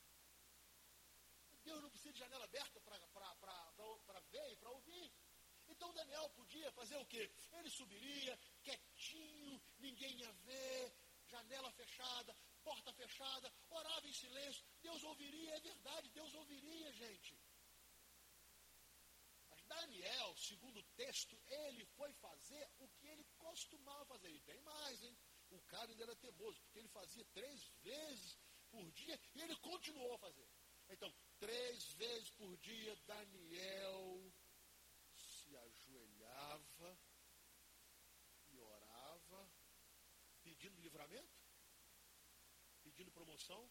Deus 1.64 1.82
não 1.82 1.90
precisa 1.90 2.14
de 2.14 2.20
janela 2.20 2.44
aberta 2.46 2.80
para 2.82 4.20
ver 4.32 4.52
e 4.52 4.56
para 4.58 4.70
ouvir. 4.72 5.14
Então 5.80 5.94
Daniel 5.94 6.30
podia 6.32 6.70
fazer 6.74 6.98
o 6.98 7.06
quê? 7.06 7.32
Ele 7.54 7.70
subiria 7.70 8.38
quietinho, 8.62 9.62
ninguém 9.80 10.14
ia 10.18 10.32
ver, 10.34 10.94
janela 11.26 11.72
fechada, 11.72 12.36
porta 12.66 12.92
fechada, 12.92 13.50
orava 13.70 14.06
em 14.06 14.12
silêncio. 14.12 14.66
Deus 14.82 15.02
ouviria, 15.06 15.56
é 15.56 15.60
verdade, 15.62 16.10
Deus 16.10 16.34
ouviria, 16.34 16.92
gente. 16.92 17.40
Mas 19.50 19.64
Daniel, 19.68 20.36
segundo 20.36 20.82
o 20.82 20.90
texto, 20.98 21.42
ele 21.48 21.86
foi 21.96 22.12
fazer 22.16 22.70
o 22.80 22.90
que 22.90 23.08
ele 23.08 23.24
costumava 23.38 24.04
fazer. 24.04 24.32
E 24.32 24.42
tem 24.42 24.60
mais, 24.60 25.02
hein? 25.02 25.18
O 25.52 25.62
cara 25.62 25.90
ainda 25.90 26.04
era 26.04 26.16
teimoso, 26.18 26.62
porque 26.64 26.80
ele 26.80 26.90
fazia 26.90 27.24
três 27.34 27.70
vezes 27.82 28.38
por 28.70 28.92
dia 28.92 29.18
e 29.34 29.42
ele 29.44 29.56
continuou 29.56 30.14
a 30.16 30.20
fazer. 30.20 30.50
Então, 30.90 31.10
Três 31.40 31.94
vezes 31.94 32.30
por 32.32 32.58
dia, 32.58 32.94
Daniel 33.08 34.34
ajoelhava 36.50 37.00
e 38.50 38.60
orava, 38.60 39.52
pedindo 40.42 40.82
livramento? 40.82 41.38
Pedindo 42.82 43.12
promoção? 43.12 43.70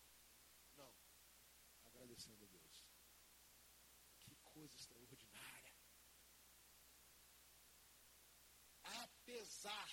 Não. 0.77 0.95
Agradecendo 1.85 2.45
a 2.45 2.47
Deus. 2.47 2.87
Que 4.21 4.37
coisa 4.37 4.75
extraordinária. 4.77 5.75
Apesar 8.83 9.91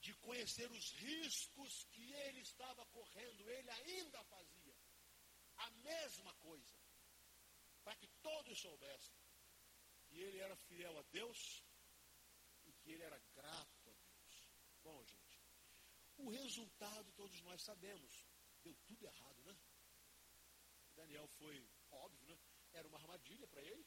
de 0.00 0.14
conhecer 0.14 0.70
os 0.70 0.92
riscos 0.92 1.84
que 1.90 2.12
ele 2.12 2.40
estava 2.40 2.84
correndo, 2.86 3.48
ele 3.50 3.70
ainda 3.70 4.22
fazia 4.24 4.76
a 5.56 5.70
mesma 5.70 6.32
coisa, 6.34 6.78
para 7.82 7.96
que 7.96 8.06
todos 8.22 8.60
soubessem 8.60 9.18
que 10.06 10.20
ele 10.20 10.38
era 10.38 10.56
fiel 10.56 10.96
a 10.98 11.02
Deus 11.02 11.64
e 12.64 12.72
que 12.72 12.92
ele 12.92 13.02
era 13.02 13.18
grato 13.34 13.90
a 13.90 13.92
Deus. 13.92 14.48
Bom, 14.82 15.04
gente, 15.04 15.42
o 16.18 16.30
resultado 16.30 17.12
todos 17.12 17.40
nós 17.42 17.62
sabemos. 17.62 18.26
Deu 18.62 18.74
tudo 18.86 19.06
errado, 19.06 19.42
né? 19.42 19.56
Daniel 20.94 21.28
foi 21.38 21.68
óbvio, 21.90 22.26
né? 22.26 22.38
Era 22.72 22.88
uma 22.88 22.98
armadilha 22.98 23.46
para 23.46 23.62
ele. 23.62 23.86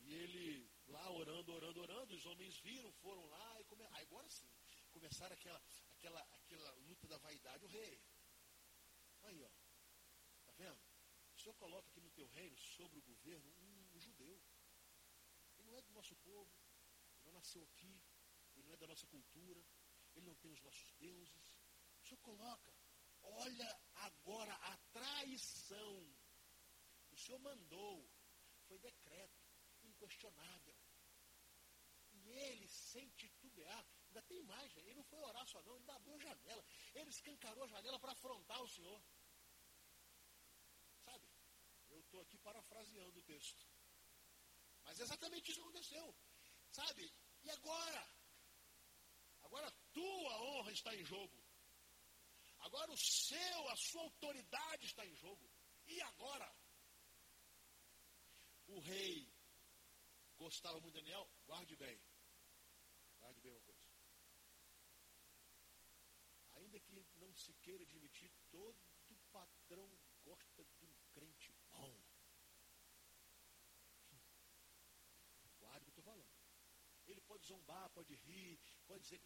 E 0.00 0.14
ele, 0.14 0.70
lá 0.88 1.10
orando, 1.10 1.52
orando, 1.52 1.80
orando, 1.80 2.14
os 2.14 2.26
homens 2.26 2.58
viram, 2.58 2.90
foram 2.94 3.24
lá 3.26 3.60
e 3.60 3.64
come... 3.64 3.84
agora 3.84 4.28
sim, 4.28 4.48
começaram 4.90 5.32
aquela, 5.32 5.62
aquela, 5.92 6.20
aquela 6.20 6.70
luta 6.88 7.06
da 7.06 7.18
vaidade. 7.18 7.64
O 7.64 7.68
rei, 7.68 8.02
aí 9.22 9.42
ó, 9.42 9.50
tá 10.44 10.52
vendo? 10.52 10.80
O 11.34 11.38
Senhor 11.38 11.54
coloca 11.54 11.88
aqui 11.88 12.00
no 12.00 12.10
teu 12.10 12.26
reino, 12.26 12.58
sobre 12.58 12.98
o 12.98 13.02
governo, 13.02 13.48
um, 13.60 13.96
um 13.96 14.00
judeu. 14.00 14.42
Ele 15.56 15.68
não 15.68 15.76
é 15.76 15.82
do 15.82 15.92
nosso 15.92 16.16
povo, 16.16 16.50
ele 17.14 17.26
não 17.26 17.32
nasceu 17.32 17.62
aqui, 17.62 18.02
ele 18.54 18.66
não 18.66 18.72
é 18.72 18.76
da 18.76 18.88
nossa 18.88 19.06
cultura, 19.06 19.64
ele 20.14 20.26
não 20.26 20.34
tem 20.36 20.50
os 20.52 20.62
nossos 20.62 20.92
deuses. 20.94 21.42
O 22.00 22.06
Senhor 22.06 22.20
coloca, 22.20 22.72
olha 23.22 23.80
agora 23.94 24.52
a 24.54 24.76
traição. 24.92 26.16
O 27.10 27.16
Senhor 27.16 27.38
mandou, 27.40 28.10
foi 28.66 28.78
decreto, 28.78 29.42
inquestionável. 29.82 30.76
E 32.12 32.28
ele, 32.28 32.68
sem 32.68 33.08
titubear, 33.10 33.86
ainda 34.06 34.22
tem 34.22 34.42
mais, 34.42 34.76
ele 34.76 34.94
não 34.94 35.04
foi 35.04 35.18
orar 35.20 35.46
só 35.46 35.62
não, 35.62 35.76
ele 35.76 35.90
abriu 35.90 36.14
a 36.14 36.18
janela. 36.18 36.64
Ele 36.94 37.10
escancarou 37.10 37.64
a 37.64 37.68
janela 37.68 37.98
para 37.98 38.12
afrontar 38.12 38.62
o 38.62 38.68
Senhor. 38.68 39.02
Sabe? 41.04 41.28
Eu 41.88 42.00
estou 42.00 42.20
aqui 42.20 42.38
parafraseando 42.38 43.18
o 43.18 43.22
texto. 43.22 43.66
Mas 44.84 45.00
exatamente 45.00 45.50
isso 45.50 45.60
aconteceu. 45.60 46.14
Sabe? 46.70 47.12
E 47.42 47.50
agora? 47.50 48.21
Tua 49.92 50.42
honra 50.42 50.72
está 50.72 50.94
em 50.94 51.04
jogo. 51.04 51.42
Agora 52.60 52.90
o 52.92 52.96
seu, 52.96 53.68
a 53.68 53.76
sua 53.76 54.02
autoridade 54.02 54.86
está 54.86 55.04
em 55.04 55.14
jogo. 55.16 55.50
E 55.86 56.00
agora? 56.02 56.54
O 58.68 58.78
rei 58.80 59.28
gostava 60.38 60.80
muito 60.80 60.94
de 60.94 61.00
Daniel? 61.02 61.28
Guarde 61.46 61.76
bem. 61.76 62.00
Guarde 63.18 63.40
bem 63.40 63.52
uma 63.52 63.62
coisa. 63.62 63.82
Ainda 66.52 66.80
que 66.80 66.92
não 67.16 67.34
se 67.34 67.52
queira 67.54 67.82
admitir, 67.82 68.32
todo 68.50 68.92
patrão 69.32 69.90
gosta 70.24 70.64
de 70.64 70.84
um 70.84 70.94
crente 71.14 71.52
bom. 71.70 72.00
Guarde 75.58 75.88
o 75.88 75.92
que 75.92 75.98
eu 75.98 76.02
estou 76.02 76.04
falando. 76.04 76.30
Ele 77.06 77.20
pode 77.22 77.46
zombar, 77.46 77.90
pode 77.90 78.14
rir, 78.14 78.60
pode 78.86 79.02
dizer. 79.02 79.20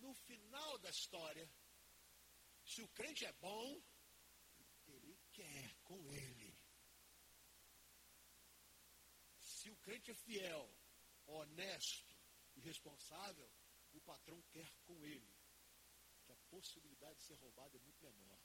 No 0.00 0.14
final 0.14 0.78
da 0.78 0.90
história, 0.90 1.50
se 2.64 2.82
o 2.82 2.88
crente 2.88 3.24
é 3.24 3.32
bom, 3.34 3.82
ele 4.86 5.18
quer 5.32 5.74
com 5.84 6.12
ele. 6.12 6.58
Se 9.38 9.70
o 9.70 9.76
crente 9.76 10.10
é 10.10 10.14
fiel, 10.14 10.70
honesto 11.26 12.16
e 12.56 12.60
responsável, 12.60 13.50
o 13.92 14.00
patrão 14.00 14.40
quer 14.50 14.70
com 14.84 15.04
ele. 15.04 15.34
Que 16.24 16.32
a 16.32 16.36
possibilidade 16.50 17.18
de 17.18 17.24
ser 17.24 17.34
roubado 17.34 17.76
é 17.76 17.80
muito 17.80 18.02
menor. 18.02 18.40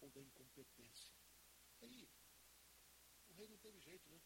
Ou 0.00 0.10
da 0.10 0.22
incompetência. 0.22 1.14
Aí, 1.80 2.08
o 3.28 3.32
rei 3.34 3.48
não 3.48 3.58
teve 3.58 3.80
jeito, 3.80 4.08
né? 4.08 4.20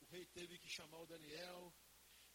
O 0.00 0.04
rei 0.06 0.24
teve 0.26 0.58
que 0.58 0.68
chamar 0.68 1.00
o 1.00 1.06
Daniel 1.06 1.74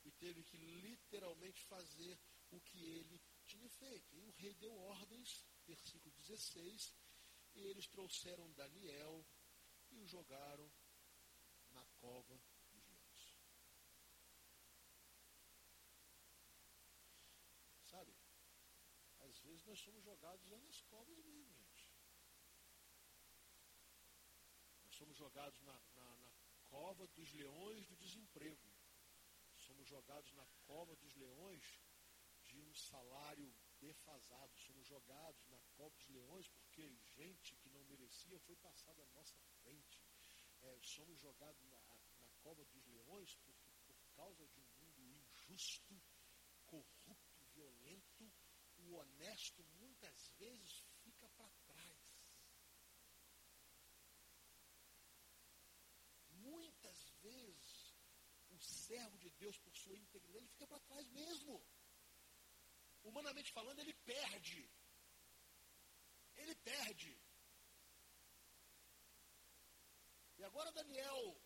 e 0.04 0.12
teve 0.12 0.44
que 0.44 0.58
literalmente 0.58 1.64
fazer 1.66 2.20
o 2.56 2.62
que 2.62 2.84
ele 2.84 3.22
tinha 3.46 3.70
feito. 3.70 4.16
E 4.16 4.24
o 4.24 4.32
rei 4.32 4.54
deu 4.56 4.76
ordens 4.78 5.46
versículo 5.66 6.14
16, 6.16 6.94
e 7.56 7.62
eles 7.68 7.88
trouxeram 7.88 8.52
Daniel 8.54 9.26
e 9.92 10.00
o 10.00 10.08
jogaram 10.08 10.72
na 11.72 11.86
cova 12.00 12.42
dos 12.72 12.86
leões. 12.86 13.38
Sabe? 17.86 18.16
Às 19.20 19.40
vezes 19.40 19.64
nós 19.66 19.80
somos 19.80 20.04
jogados 20.04 20.46
lá 20.48 20.60
nas 20.62 20.82
covas 20.82 21.18
mesmo, 21.20 21.54
gente. 21.54 21.92
Nós 24.84 24.96
somos 24.96 25.18
jogados 25.18 25.62
na, 25.62 25.80
na, 25.96 26.18
na 26.18 26.32
cova 26.70 27.08
dos 27.08 27.32
leões 27.34 27.88
do 27.88 27.96
desemprego. 27.96 28.72
Somos 29.58 29.88
jogados 29.88 30.34
na 30.34 30.46
cova 30.66 30.96
dos 30.96 31.16
leões 31.16 31.83
de 32.54 32.62
um 32.62 32.74
salário 32.74 33.52
defasados, 33.80 34.60
somos 34.62 34.86
jogados 34.88 35.46
na 35.50 35.60
cova 35.76 35.90
dos 35.98 36.08
leões 36.10 36.48
porque 36.50 36.96
gente 37.16 37.56
que 37.58 37.70
não 37.70 37.84
merecia 37.86 38.40
foi 38.42 38.56
passada 38.58 39.04
à 39.04 39.08
nossa 39.08 39.42
frente. 39.62 40.00
É, 40.62 40.80
somos 40.82 41.20
jogados 41.20 41.62
na, 41.64 41.82
na 42.22 42.30
cova 42.42 42.64
dos 42.66 42.86
leões 42.86 43.36
porque, 43.44 43.76
por 43.88 43.98
causa 44.16 44.48
de 44.48 44.60
um 44.60 44.68
mundo 44.80 45.02
injusto, 45.02 46.02
corrupto, 46.68 47.46
violento, 47.54 48.32
o 48.78 48.96
honesto 48.96 49.64
muitas 49.80 50.30
vezes 50.38 50.86
fica 51.04 51.28
para 51.30 51.50
trás. 51.66 51.98
Muitas 56.32 57.10
vezes 57.22 57.94
o 58.52 58.60
servo 58.60 59.18
de 59.18 59.30
Deus, 59.32 59.58
por 59.58 59.76
sua 59.76 59.98
integridade, 59.98 60.38
ele 60.38 60.48
fica 60.48 60.68
para 60.68 60.80
trás 60.82 61.08
mesmo 61.10 61.62
humanamente 63.04 63.52
falando, 63.52 63.80
ele 63.80 63.94
perde. 63.94 64.70
Ele 66.36 66.56
perde. 66.56 67.18
E 70.38 70.44
agora 70.44 70.72
Daniel, 70.72 71.42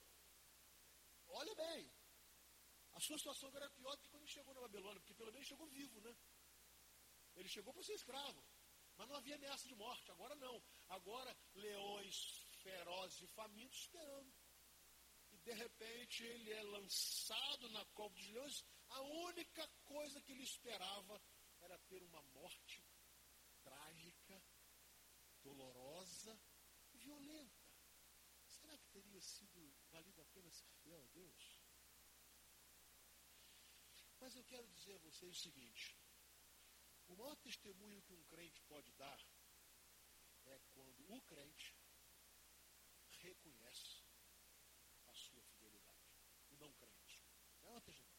olha 1.28 1.56
bem, 1.56 1.92
a 2.94 3.00
sua 3.00 3.18
situação 3.18 3.52
era 3.56 3.70
pior 3.70 3.96
do 3.96 4.02
que 4.02 4.10
quando 4.10 4.24
ele 4.24 4.32
chegou 4.32 4.54
na 4.54 4.62
Babilônia, 4.62 5.00
porque 5.00 5.14
pelo 5.14 5.32
menos 5.32 5.48
chegou 5.48 5.68
vivo, 5.68 6.02
né? 6.02 6.16
Ele 7.36 7.48
chegou 7.48 7.72
para 7.74 7.84
ser 7.84 7.94
escravo, 7.94 8.44
mas 8.96 9.08
não 9.08 9.16
havia 9.16 9.36
ameaça 9.36 9.68
de 9.68 9.76
morte. 9.76 10.10
Agora 10.12 10.36
não. 10.36 10.64
Agora 10.90 11.38
leões 11.54 12.48
ferozes 12.64 13.22
e 13.22 13.28
famintos 13.28 13.78
esperando. 13.82 14.34
E 15.32 15.38
de 15.38 15.54
repente 15.54 16.24
ele 16.24 16.52
é 16.52 16.64
lançado 16.64 17.70
na 17.70 17.86
cova 17.88 18.16
dos 18.16 18.28
leões. 18.30 18.66
A 18.90 19.02
única 19.02 19.68
coisa 19.84 20.22
que 20.22 20.32
ele 20.32 20.44
esperava 20.44 21.22
era 21.68 21.78
ter 21.80 22.02
uma 22.02 22.22
morte 22.22 22.82
trágica, 23.62 24.42
dolorosa 25.44 26.40
violenta. 26.94 27.68
Será 28.46 28.78
que 28.78 28.88
teria 28.88 29.22
sido 29.22 29.76
valido 29.92 30.22
a 30.22 30.26
pena 30.28 30.50
ser 30.50 30.70
fiel 30.82 31.04
a 31.04 31.08
Deus? 31.08 31.62
Mas 34.22 34.34
eu 34.36 34.46
quero 34.46 34.66
dizer 34.70 34.96
a 34.96 35.00
vocês 35.00 35.38
o 35.38 35.42
seguinte: 35.42 35.98
o 37.10 37.16
maior 37.18 37.36
testemunho 37.36 38.02
que 38.02 38.14
um 38.14 38.24
crente 38.24 38.62
pode 38.62 38.90
dar 38.94 39.22
é 40.46 40.60
quando 40.74 41.04
o 41.12 41.22
crente 41.24 41.76
reconhece 43.20 44.06
a 45.08 45.14
sua 45.14 45.44
fidelidade. 45.44 46.16
O 46.50 46.56
não 46.56 46.72
crente. 46.74 47.22
É 47.64 47.68
uma 47.68 47.82
testemunho. 47.82 48.18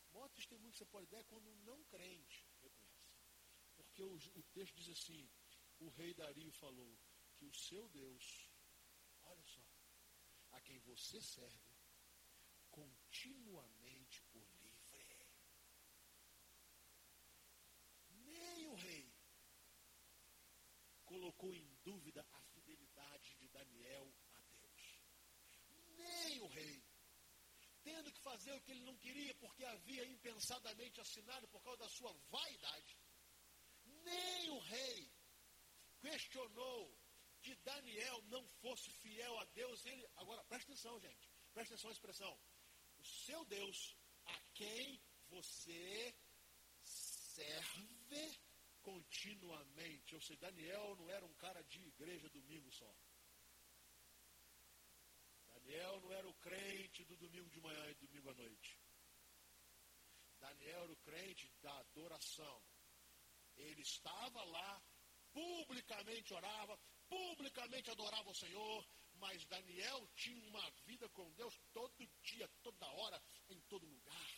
O 0.00 0.01
maior 0.12 0.28
testemunho 0.30 0.70
que 0.72 0.78
você 0.78 0.84
pode 0.86 1.08
dar 1.08 1.18
é 1.18 1.24
quando 1.24 1.48
um 1.48 1.56
não 1.64 1.82
crente 1.84 2.46
reconhece. 2.60 2.92
Porque 3.76 4.02
o, 4.02 4.14
o 4.14 4.42
texto 4.54 4.74
diz 4.76 4.88
assim: 4.90 5.28
o 5.80 5.88
rei 5.90 6.14
Dario 6.14 6.52
falou 6.52 6.98
que 7.36 7.44
o 7.44 7.54
seu 7.54 7.88
Deus, 7.88 8.50
olha 9.22 9.44
só, 9.44 9.62
a 10.52 10.60
quem 10.60 10.78
você 10.80 11.20
serve, 11.20 11.74
continuamente 12.70 14.24
o 14.34 14.38
livre. 14.38 14.82
Nem 18.10 18.66
o 18.68 18.74
rei 18.74 19.12
colocou 21.04 21.52
em 21.52 21.66
dúvida 21.84 22.26
a 22.32 22.42
fidelidade 22.42 23.34
de 23.36 23.48
Daniel 23.48 24.14
a 24.34 24.40
Deus. 24.40 25.00
Nem 25.96 26.40
o 26.40 26.46
rei 26.46 26.91
tendo 27.82 28.12
que 28.12 28.20
fazer 28.20 28.52
o 28.52 28.60
que 28.62 28.72
ele 28.72 28.84
não 28.84 28.96
queria, 28.98 29.34
porque 29.36 29.64
havia 29.64 30.04
impensadamente 30.06 31.00
assinado 31.00 31.46
por 31.48 31.62
causa 31.62 31.80
da 31.80 31.88
sua 31.88 32.12
vaidade. 32.30 32.98
Nem 34.04 34.50
o 34.50 34.58
rei 34.58 35.10
questionou 36.00 36.96
que 37.40 37.54
Daniel 37.56 38.22
não 38.28 38.46
fosse 38.60 38.90
fiel 38.90 39.38
a 39.38 39.44
Deus. 39.46 39.84
Ele, 39.86 40.08
agora, 40.16 40.44
presta 40.44 40.72
atenção, 40.72 41.00
gente. 41.00 41.28
Presta 41.52 41.74
atenção 41.74 41.90
à 41.90 41.92
expressão. 41.92 42.40
O 42.98 43.04
seu 43.04 43.44
Deus, 43.46 43.96
a 44.26 44.40
quem 44.54 45.00
você 45.28 46.14
serve 46.82 48.40
continuamente. 48.82 50.14
Ou 50.14 50.20
seja, 50.20 50.40
Daniel 50.40 50.96
não 50.96 51.10
era 51.10 51.24
um 51.24 51.34
cara 51.34 51.62
de 51.64 51.80
igreja 51.80 52.28
domingo 52.30 52.70
só. 52.72 52.94
Daniel 55.72 56.00
não 56.02 56.12
era 56.12 56.28
o 56.28 56.34
crente 56.34 57.02
do 57.04 57.16
domingo 57.16 57.48
de 57.48 57.58
manhã 57.58 57.88
e 57.88 57.94
domingo 57.94 58.28
à 58.28 58.34
noite. 58.34 58.78
Daniel 60.38 60.82
era 60.82 60.92
o 60.92 60.96
crente 60.96 61.50
da 61.62 61.78
adoração. 61.78 62.62
Ele 63.56 63.80
estava 63.80 64.44
lá, 64.44 64.82
publicamente 65.32 66.34
orava, 66.34 66.78
publicamente 67.08 67.90
adorava 67.90 68.28
o 68.28 68.34
Senhor, 68.34 68.86
Mas 69.14 69.44
Daniel 69.46 70.06
tinha 70.14 70.46
uma 70.48 70.70
vida 70.84 71.08
com 71.10 71.32
Deus 71.32 71.58
todo 71.72 72.06
dia, 72.22 72.48
toda 72.62 72.86
hora, 72.86 73.22
em 73.48 73.60
todo 73.62 73.86
lugar. 73.86 74.28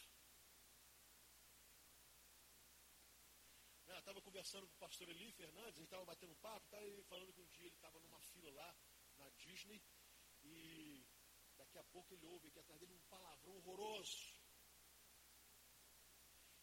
Eu 3.87 3.99
estava 3.99 4.21
conversando 4.23 4.69
com 4.69 4.75
o 4.75 4.79
pastor 4.79 5.09
Eli 5.09 5.33
Fernandes, 5.33 5.77
gente 5.77 5.85
estava 5.85 6.05
batendo 6.05 6.37
papo, 6.37 6.69
tá, 6.69 6.81
e 6.85 7.03
falando 7.05 7.33
que 7.33 7.41
um 7.41 7.49
dia 7.49 7.67
ele 7.67 7.75
estava 7.75 7.99
numa 7.99 8.21
fila 8.21 8.51
lá 8.53 8.77
na 9.17 9.31
Disney 9.31 9.83
e 10.43 11.04
daqui 11.75 11.79
a 11.79 11.93
pouco 11.93 12.15
ele 12.15 12.27
ouve 12.27 12.47
aqui 12.49 12.59
atrás 12.61 12.79
dele 12.81 12.95
um 12.95 13.09
palavrão 13.09 13.57
horroroso. 13.57 14.41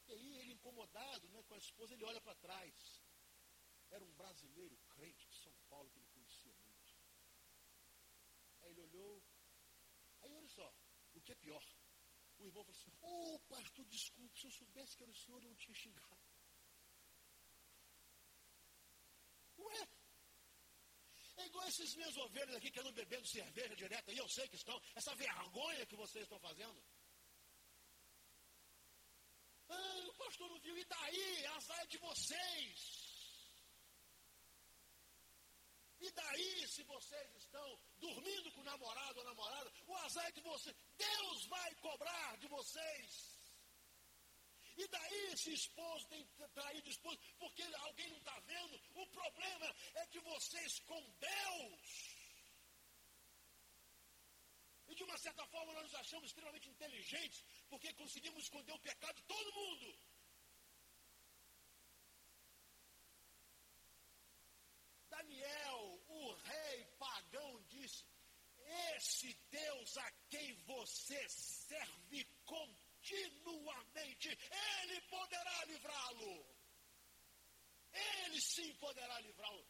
E 0.07 0.13
aí 0.13 0.37
ele 0.39 0.53
incomodado 0.53 1.27
né, 1.29 1.43
com 1.43 1.53
a 1.53 1.57
esposa, 1.57 1.93
ele 1.93 2.05
olha 2.05 2.21
para 2.21 2.35
trás. 2.35 3.03
Era 3.89 4.03
um 4.05 4.13
brasileiro 4.13 4.77
crente 4.89 5.27
de 5.27 5.35
São 5.35 5.53
Paulo 5.67 5.89
que 5.91 5.99
ele 5.99 6.07
conhecia 6.07 6.55
muito. 6.55 6.95
Aí 8.61 8.69
ele 8.71 8.81
olhou, 8.81 9.21
aí 10.21 10.33
olha 10.33 10.47
só, 10.47 10.73
o 11.13 11.21
que 11.21 11.33
é 11.33 11.35
pior. 11.35 11.65
O 12.39 12.45
irmão 12.45 12.63
falou 12.63 12.79
assim, 12.79 12.93
ô 13.01 13.35
oh, 13.35 13.39
pastor, 13.41 13.85
desculpe, 13.87 14.39
se 14.39 14.47
eu 14.47 14.51
soubesse 14.51 14.95
que 14.95 15.03
era 15.03 15.11
o 15.11 15.15
senhor, 15.15 15.43
eu 15.43 15.49
não 15.49 15.55
tinha 15.55 15.75
xingado. 15.75 16.21
Ué, 19.57 19.87
igual 21.51 21.67
esses 21.67 21.93
minhas 21.95 22.17
ovelhas 22.17 22.55
aqui 22.55 22.71
que 22.71 22.79
andam 22.79 22.93
bebendo 22.93 23.27
cerveja 23.27 23.75
direto, 23.75 24.11
e 24.11 24.17
eu 24.17 24.27
sei 24.29 24.47
que 24.47 24.55
estão, 24.55 24.81
essa 24.95 25.13
vergonha 25.15 25.85
que 25.85 25.95
vocês 25.95 26.23
estão 26.23 26.39
fazendo. 26.39 26.81
Ah, 29.69 30.05
o 30.09 30.13
pastor 30.15 30.49
não 30.49 30.59
viu, 30.59 30.77
e 30.77 30.85
daí? 30.85 31.45
Azar 31.57 31.79
é 31.81 31.87
de 31.87 31.97
vocês. 31.97 33.01
E 35.99 36.11
daí, 36.11 36.67
se 36.67 36.83
vocês 36.83 37.35
estão 37.35 37.79
dormindo 37.99 38.51
com 38.53 38.61
o 38.61 38.63
namorado 38.63 39.19
ou 39.19 39.25
namorada, 39.25 39.71
o 39.85 39.95
azar 39.97 40.25
é 40.25 40.31
de 40.31 40.41
vocês. 40.41 40.75
Deus 40.97 41.45
vai 41.45 41.75
cobrar 41.75 42.37
de 42.37 42.47
vocês. 42.47 43.40
E 44.81 44.87
daí, 44.87 45.37
se 45.37 45.53
esposo 45.53 46.07
tem 46.07 46.25
traído 46.55 46.89
esposo, 46.89 47.19
porque 47.37 47.61
alguém 47.87 48.07
não 48.09 48.17
está 48.17 48.39
vendo, 48.39 48.81
o 48.95 49.05
problema 49.07 49.75
é 49.93 50.07
que 50.07 50.19
vocês 50.21 50.79
com 50.79 51.01
Deus. 51.19 52.21
E 54.87 54.95
de 54.95 55.03
uma 55.03 55.17
certa 55.19 55.45
forma 55.47 55.71
nós 55.73 55.83
nos 55.83 55.95
achamos 55.95 56.29
extremamente 56.29 56.67
inteligentes, 56.67 57.43
porque 57.69 57.93
conseguimos 57.93 58.43
esconder 58.43 58.73
o 58.73 58.79
pecado 58.79 59.15
de 59.17 59.23
todo 59.33 59.53
mundo. 59.53 59.99
Daniel, 65.09 66.01
o 66.07 66.33
rei 66.33 66.85
pagão, 66.97 67.63
disse: 67.69 68.03
Esse 68.95 69.31
Deus 69.51 69.95
a 69.97 70.11
quem 70.31 70.55
você 70.63 71.29
serve 71.29 72.25
continuamente, 73.11 74.29
ele 74.29 75.01
poderá 75.01 75.65
livrá-lo. 75.65 76.45
Ele 77.93 78.41
sim 78.41 78.73
poderá 78.75 79.19
livrá-lo. 79.19 79.67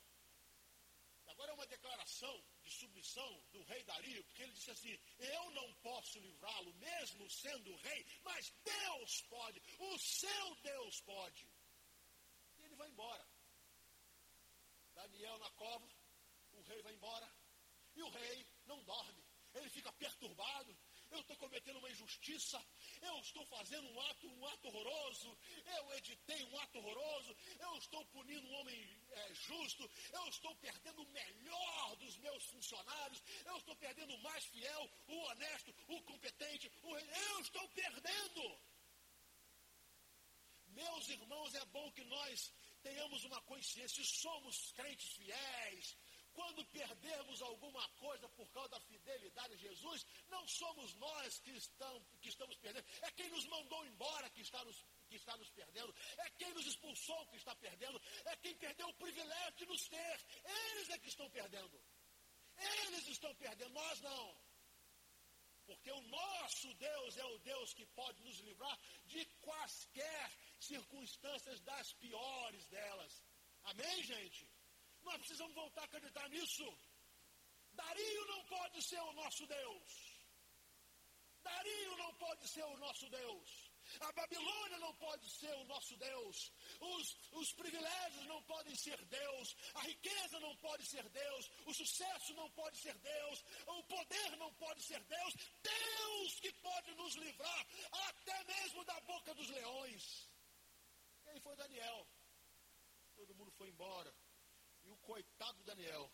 Agora 1.28 1.52
é 1.52 1.54
uma 1.56 1.68
declaração 1.68 2.44
de 2.62 2.70
submissão 2.72 3.44
do 3.52 3.64
rei 3.64 3.84
Dario, 3.84 4.24
porque 4.26 4.44
ele 4.44 4.52
disse 4.54 4.72
assim: 4.72 5.00
Eu 5.18 5.52
não 5.52 5.74
posso 5.76 6.20
livrá-lo, 6.20 6.74
mesmo 6.76 7.30
sendo 7.30 7.76
rei, 7.78 8.06
mas 8.24 8.54
Deus 8.64 9.22
pode, 9.24 9.62
o 9.80 9.98
seu 9.98 10.56
Deus 10.62 11.02
pode. 11.02 11.48
E 12.58 12.66
ele 12.66 12.76
vai 12.76 12.89
embora. 12.89 13.28
Daniel 14.94 15.39
na 15.39 15.50
cova, 15.52 15.89
o 16.52 16.62
rei 16.64 16.82
vai 16.82 16.94
embora, 16.94 17.34
e 17.96 18.04
o 18.04 18.10
rei 18.10 18.46
não 18.66 18.84
dorme, 18.84 19.24
ele 19.54 19.70
fica 19.70 19.92
perturbado, 19.94 20.78
eu 21.12 21.20
estou 21.20 21.36
cometendo 21.38 21.78
uma 21.78 21.89
injustiça, 21.89 22.64
eu 23.01 23.20
estou 23.20 23.45
fazendo 23.47 23.88
um 23.89 23.99
ato, 24.09 24.28
um 24.28 24.47
ato 24.47 24.68
horroroso, 24.68 25.38
eu 25.78 25.93
editei 25.95 26.43
um 26.45 26.59
ato 26.59 26.78
horroroso, 26.78 27.36
eu 27.59 27.78
estou 27.78 28.03
punindo 28.05 28.47
um 28.47 28.53
homem 28.59 28.80
é, 29.12 29.34
justo, 29.34 29.89
eu 30.14 30.28
estou 30.28 30.55
perdendo 30.55 31.01
o 31.01 31.12
melhor 31.12 31.95
dos 31.97 32.18
meus 32.18 32.43
funcionários, 32.45 33.22
eu 33.45 33.57
estou 33.57 33.76
perdendo 33.76 34.16
o 34.16 34.24
mais 34.24 34.45
fiel, 34.45 34.89
o 35.07 35.18
honesto, 35.28 35.76
o 35.88 36.01
competente, 36.03 36.72
o, 36.84 36.97
eu 36.97 37.39
estou 37.41 37.68
perdendo. 37.70 38.59
Meus 40.68 41.09
irmãos, 41.09 41.53
é 41.53 41.66
bom 41.66 41.91
que 41.91 42.03
nós 42.05 42.53
tenhamos 42.82 43.24
uma 43.26 43.41
consciência, 43.41 44.03
somos 44.05 44.72
crentes 44.72 45.12
fiéis, 45.18 45.97
quando 46.34 46.66
perdermos 46.66 47.42
alguma 47.42 47.88
coisa 47.90 48.28
por 48.30 48.50
causa 48.52 48.70
da 48.70 48.80
fidelidade 48.82 49.54
a 49.54 49.58
Jesus, 49.58 50.06
não 50.30 50.48
somos 50.48 50.94
nós 50.96 51.40
que, 51.40 51.52
estão, 51.52 52.06
que 52.22 52.30
estamos 52.30 52.58
perdendo, 52.58 52.86
é 53.02 53.12
quem 53.12 53.30
nos 53.30 53.46
mandou 53.48 53.86
embora 53.86 54.30
que 54.30 54.42
está 54.42 54.64
nos, 54.66 54.86
que 55.08 55.16
está 55.16 55.36
nos 55.38 55.50
perdendo, 55.52 55.94
é 56.18 56.30
quem 56.32 56.54
nos 56.54 56.66
expulsou 56.66 57.26
que 57.28 57.38
está 57.38 57.56
perdendo, 57.56 58.02
é 58.26 58.36
quem 58.38 58.56
perdeu 58.56 58.88
o 58.88 58.94
privilégio 58.96 59.58
de 59.58 59.66
nos 59.66 59.88
ter. 59.88 60.26
Eles 60.46 60.90
é 60.90 60.98
que 60.98 61.10
estão 61.10 61.30
perdendo. 61.30 61.84
Eles 62.58 63.08
estão 63.08 63.34
perdendo, 63.36 63.74
nós 63.74 64.02
não. 64.02 64.52
Porque 65.66 65.92
o 65.92 66.02
nosso 66.02 66.74
Deus 66.76 67.18
é 67.18 67.26
o 67.26 67.40
Deus 67.40 67.74
que 67.74 67.86
pode 67.88 68.22
nos 68.24 68.40
livrar 68.40 68.78
de 69.06 69.26
quaisquer 69.42 70.32
circunstâncias 70.60 71.62
das 71.62 71.94
piores 71.94 72.68
delas. 72.68 73.24
Amém, 73.64 74.04
gente? 74.04 74.50
Nós 75.04 75.18
precisamos 75.18 75.56
voltar 75.56 75.82
a 75.82 75.86
acreditar 75.86 76.30
nisso. 76.30 76.66
Dario 77.74 78.26
não 78.28 78.45
pode 78.45 78.82
ser 78.82 78.99
o 79.02 79.14
nosso 79.14 79.45
Deus. 79.47 80.22
Dario 81.43 81.97
não 81.97 82.14
pode 82.16 82.47
ser 82.47 82.64
o 82.64 82.78
nosso 82.78 83.10
Deus. 83.10 83.72
A 83.99 84.12
Babilônia 84.12 84.78
não 84.80 84.93
pode 84.95 85.30
ser 85.30 85.54
o 85.56 85.64
nosso 85.66 85.97
Deus. 85.97 86.52
Os, 86.80 87.18
os 87.32 87.54
privilégios 87.54 88.26
não 88.28 88.41
podem 88.43 88.76
ser 88.76 89.04
Deus. 89.06 89.56
A 89.74 89.82
riqueza 89.82 90.39
não 90.39 90.56
pode 90.58 90.86
ser 90.86 91.08
Deus. 91.10 91.49
O 91.66 91.74
sucesso 91.74 92.34
não 92.36 92.49
pode 92.52 92.78
ser 92.78 92.97
Deus. 92.99 93.43
O 93.68 93.84
poder 93.84 94.38
não 94.38 94.54
pode 94.56 94.82
ser 94.84 95.04
Deus. 95.04 95.34
Deus 95.62 96.39
que 96.39 96.54
pode 96.54 96.93
nos 96.95 97.16
livrar 97.16 97.68
até 98.10 98.43
mesmo 98.45 98.86
da 98.86 98.99
boca 99.02 99.34
dos 99.34 99.49
leões. 99.49 100.30
E 101.26 101.30
aí 101.30 101.39
foi 101.39 101.56
Daniel. 101.56 102.08
Todo 103.16 103.36
mundo 103.36 103.52
foi 103.52 103.70
embora. 103.70 104.14
Coitado 105.12 105.62
Daniel, 105.66 106.09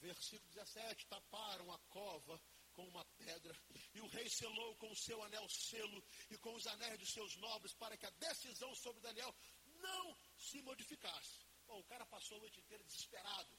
versículo 0.00 0.50
17: 0.50 1.06
taparam 1.06 1.70
a 1.72 1.78
cova 1.88 2.42
com 2.72 2.82
uma 2.88 3.04
pedra, 3.16 3.56
e 3.94 4.00
o 4.00 4.08
rei 4.08 4.28
selou 4.28 4.74
com 4.74 4.90
o 4.90 4.96
seu 4.96 5.22
anel 5.22 5.48
selo 5.48 6.04
e 6.30 6.38
com 6.38 6.52
os 6.56 6.66
anéis 6.66 6.98
dos 6.98 7.12
seus 7.12 7.36
nobres, 7.36 7.72
para 7.74 7.96
que 7.96 8.06
a 8.06 8.10
decisão 8.10 8.74
sobre 8.74 9.00
Daniel 9.00 9.32
não 9.80 10.18
se 10.36 10.60
modificasse. 10.62 11.46
Bom, 11.68 11.78
o 11.78 11.84
cara 11.84 12.04
passou 12.06 12.38
a 12.38 12.40
noite 12.40 12.58
inteira 12.58 12.82
desesperado. 12.82 13.56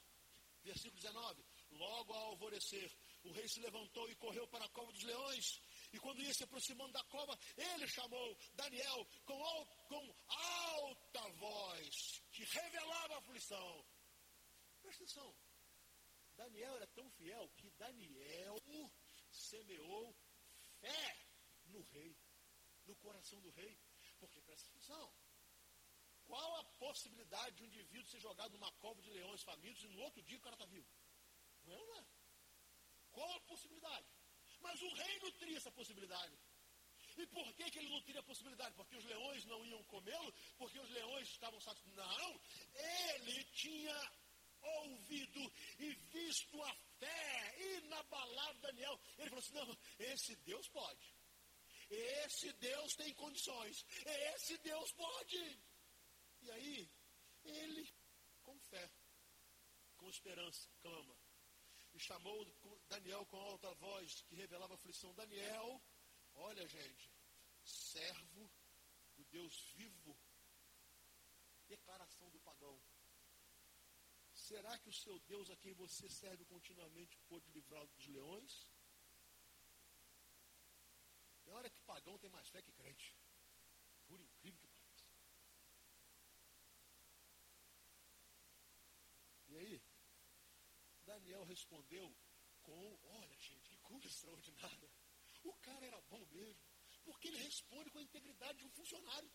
Versículo 0.62 1.00
19: 1.00 1.44
Logo 1.70 2.12
ao 2.12 2.26
alvorecer, 2.32 2.92
o 3.24 3.32
rei 3.32 3.48
se 3.48 3.60
levantou 3.60 4.10
e 4.10 4.16
correu 4.16 4.46
para 4.48 4.66
a 4.66 4.68
cova 4.68 4.92
dos 4.92 5.04
leões. 5.04 5.58
E 5.90 5.98
quando 5.98 6.22
ia 6.22 6.34
se 6.34 6.44
aproximando 6.44 6.92
da 6.92 7.02
cova, 7.04 7.38
ele 7.56 7.88
chamou 7.88 8.36
Daniel 8.52 9.06
com, 9.24 9.66
com 9.88 10.14
alta 10.28 11.28
voz, 11.38 12.22
que 12.30 12.44
revelava 12.44 13.14
a 13.14 13.18
aflição. 13.18 13.84
Presta 14.92 15.04
atenção. 15.04 15.34
Daniel 16.36 16.76
era 16.76 16.86
tão 16.88 17.08
fiel 17.12 17.48
que 17.56 17.70
Daniel 17.70 18.56
semeou 19.30 20.14
fé 20.80 21.26
no 21.64 21.80
rei, 21.84 22.14
no 22.84 22.94
coração 22.96 23.40
do 23.40 23.50
rei. 23.52 23.78
Porque 24.18 24.40
presta 24.42 24.68
atenção. 24.68 25.14
Qual 26.24 26.56
a 26.56 26.64
possibilidade 26.78 27.56
de 27.56 27.62
um 27.62 27.66
indivíduo 27.66 28.10
ser 28.10 28.20
jogado 28.20 28.52
numa 28.52 28.70
cova 28.72 29.00
de 29.00 29.10
leões 29.10 29.42
famintos 29.42 29.82
e 29.82 29.88
no 29.88 29.98
outro 30.00 30.22
dia 30.22 30.36
o 30.36 30.42
cara 30.42 30.56
está 30.56 30.66
vivo? 30.66 30.86
Não 31.64 31.72
é, 31.72 31.86
não 31.86 31.96
é? 31.96 32.06
Qual 33.12 33.32
a 33.32 33.40
possibilidade? 33.40 34.06
Mas 34.60 34.80
o 34.82 34.94
rei 34.94 35.18
nutria 35.20 35.56
essa 35.56 35.72
possibilidade. 35.72 36.38
E 37.16 37.26
por 37.26 37.52
que, 37.54 37.70
que 37.70 37.78
ele 37.78 37.88
nutria 37.88 38.20
a 38.20 38.24
possibilidade? 38.24 38.74
Porque 38.74 38.96
os 38.96 39.04
leões 39.04 39.44
não 39.46 39.64
iam 39.66 39.82
comê-lo? 39.84 40.32
Porque 40.58 40.78
os 40.78 40.90
leões 40.90 41.28
estavam 41.28 41.60
satisfeitos? 41.60 41.96
Não. 41.96 42.40
Ele 42.74 43.44
tinha 43.44 44.12
ouvido 44.62 45.52
e 45.78 45.94
visto 46.12 46.62
a 46.62 46.74
fé 46.98 47.76
inabalável 47.76 48.54
de 48.54 48.60
Daniel. 48.60 49.00
Ele 49.18 49.30
falou 49.30 49.38
assim: 49.38 49.54
não, 49.54 49.78
esse 49.98 50.36
Deus 50.36 50.68
pode. 50.68 51.14
Esse 51.90 52.52
Deus 52.54 52.94
tem 52.96 53.12
condições. 53.14 53.84
Esse 54.34 54.56
Deus 54.58 54.92
pode. 54.92 55.60
E 56.40 56.50
aí, 56.50 56.90
ele, 57.44 57.94
com 58.42 58.58
fé, 58.60 58.90
com 59.98 60.08
esperança, 60.08 60.68
clama 60.80 61.14
e 61.94 61.98
chamou 61.98 62.44
Daniel 62.88 63.24
com 63.26 63.36
alta 63.36 63.72
voz, 63.74 64.22
que 64.22 64.34
revelava 64.34 64.74
aflição. 64.74 65.12
Daniel, 65.14 65.82
olha 66.34 66.66
gente, 66.66 67.10
servo 67.64 68.50
do 69.16 69.24
Deus 69.26 69.72
vivo. 69.74 70.16
Declaração. 71.68 72.11
Será 74.48 74.76
que 74.78 74.88
o 74.88 74.92
seu 74.92 75.16
Deus 75.20 75.50
a 75.50 75.56
quem 75.56 75.72
você 75.74 76.08
serve 76.08 76.44
continuamente 76.46 77.16
pôde 77.28 77.48
livrá-lo 77.52 77.88
dos 77.96 78.06
leões? 78.08 78.52
Tem 81.44 81.52
hora 81.54 81.70
que 81.70 81.80
pagão 81.82 82.18
tem 82.18 82.28
mais 82.30 82.48
fé 82.48 82.60
que 82.60 82.72
crente. 82.72 83.16
Por 84.08 84.20
incrível 84.20 84.68
que 84.68 84.80
pareça. 84.80 85.06
E 89.48 89.56
aí, 89.58 89.82
Daniel 91.04 91.44
respondeu 91.44 92.12
com, 92.62 92.98
olha 93.04 93.38
gente, 93.38 93.68
que 93.68 93.76
coisa 93.76 94.08
extraordinária. 94.08 94.90
O 95.44 95.54
cara 95.58 95.86
era 95.86 96.00
bom 96.02 96.24
mesmo, 96.26 96.62
porque 97.04 97.28
ele 97.28 97.38
responde 97.38 97.90
com 97.90 97.98
a 97.98 98.02
integridade 98.02 98.58
de 98.58 98.64
um 98.64 98.70
funcionário. 98.70 99.32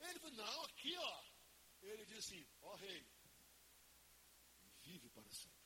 Ele 0.00 0.20
falou, 0.20 0.36
não, 0.36 0.64
aqui 0.66 0.96
ó. 0.96 1.24
Ele 1.82 2.06
disse 2.06 2.34
assim, 2.34 2.46
ó 2.62 2.76
rei, 2.76 3.06
vive 4.84 5.08
para 5.10 5.30
sempre. 5.30 5.64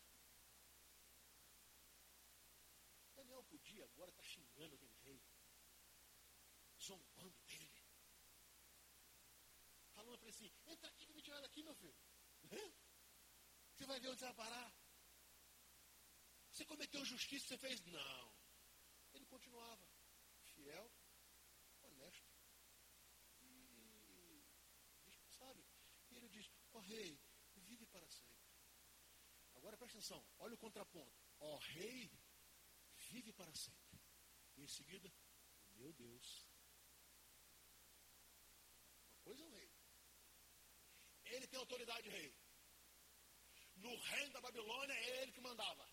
Daniel 3.14 3.42
podia 3.44 3.84
agora 3.84 4.10
estar 4.10 4.22
tá 4.22 4.28
xingando 4.28 4.74
aquele 4.76 4.96
rei, 5.04 5.22
zombando 6.80 7.36
dele. 7.46 7.82
Falando 9.94 10.18
para 10.18 10.28
ele 10.28 10.36
assim, 10.36 10.52
entra 10.66 10.88
aqui 10.88 11.04
para 11.06 11.14
me 11.16 11.22
tirar 11.22 11.40
daqui, 11.40 11.62
meu 11.62 11.74
filho. 11.74 11.96
Você 13.76 13.86
vai 13.86 14.00
ver 14.00 14.08
onde 14.08 14.20
você 14.20 14.26
vai 14.26 14.34
parar. 14.34 14.74
Você 16.50 16.64
cometeu 16.64 17.04
justiça, 17.04 17.46
você 17.48 17.58
fez? 17.58 17.80
Não. 17.86 18.34
Ele 19.14 19.26
continuava 19.26 19.88
fiel, 20.42 20.90
honesto. 21.82 22.32
E, 23.42 24.44
sabe? 25.38 25.64
E 26.10 26.16
ele 26.16 26.28
diz, 26.28 26.50
ó 26.72 26.78
oh, 26.78 26.80
rei. 26.80 27.20
Agora 29.68 29.76
presta 29.76 29.98
atenção, 29.98 30.24
olha 30.38 30.54
o 30.54 30.58
contraponto. 30.58 31.12
Ó 31.40 31.56
rei, 31.58 32.10
vive 33.10 33.34
para 33.34 33.54
sempre. 33.54 34.00
E 34.56 34.62
em 34.62 34.66
seguida, 34.66 35.12
meu 35.76 35.92
Deus. 35.92 36.48
Uma 39.10 39.20
coisa 39.24 39.42
é 39.42 39.46
o 39.46 39.50
rei. 39.50 39.70
Ele 41.26 41.46
tem 41.48 41.58
autoridade 41.58 42.08
rei. 42.08 42.34
No 43.76 43.94
reino 43.94 44.32
da 44.32 44.40
Babilônia 44.40 44.94
é 44.94 45.22
ele 45.22 45.32
que 45.32 45.40
mandava 45.42 45.86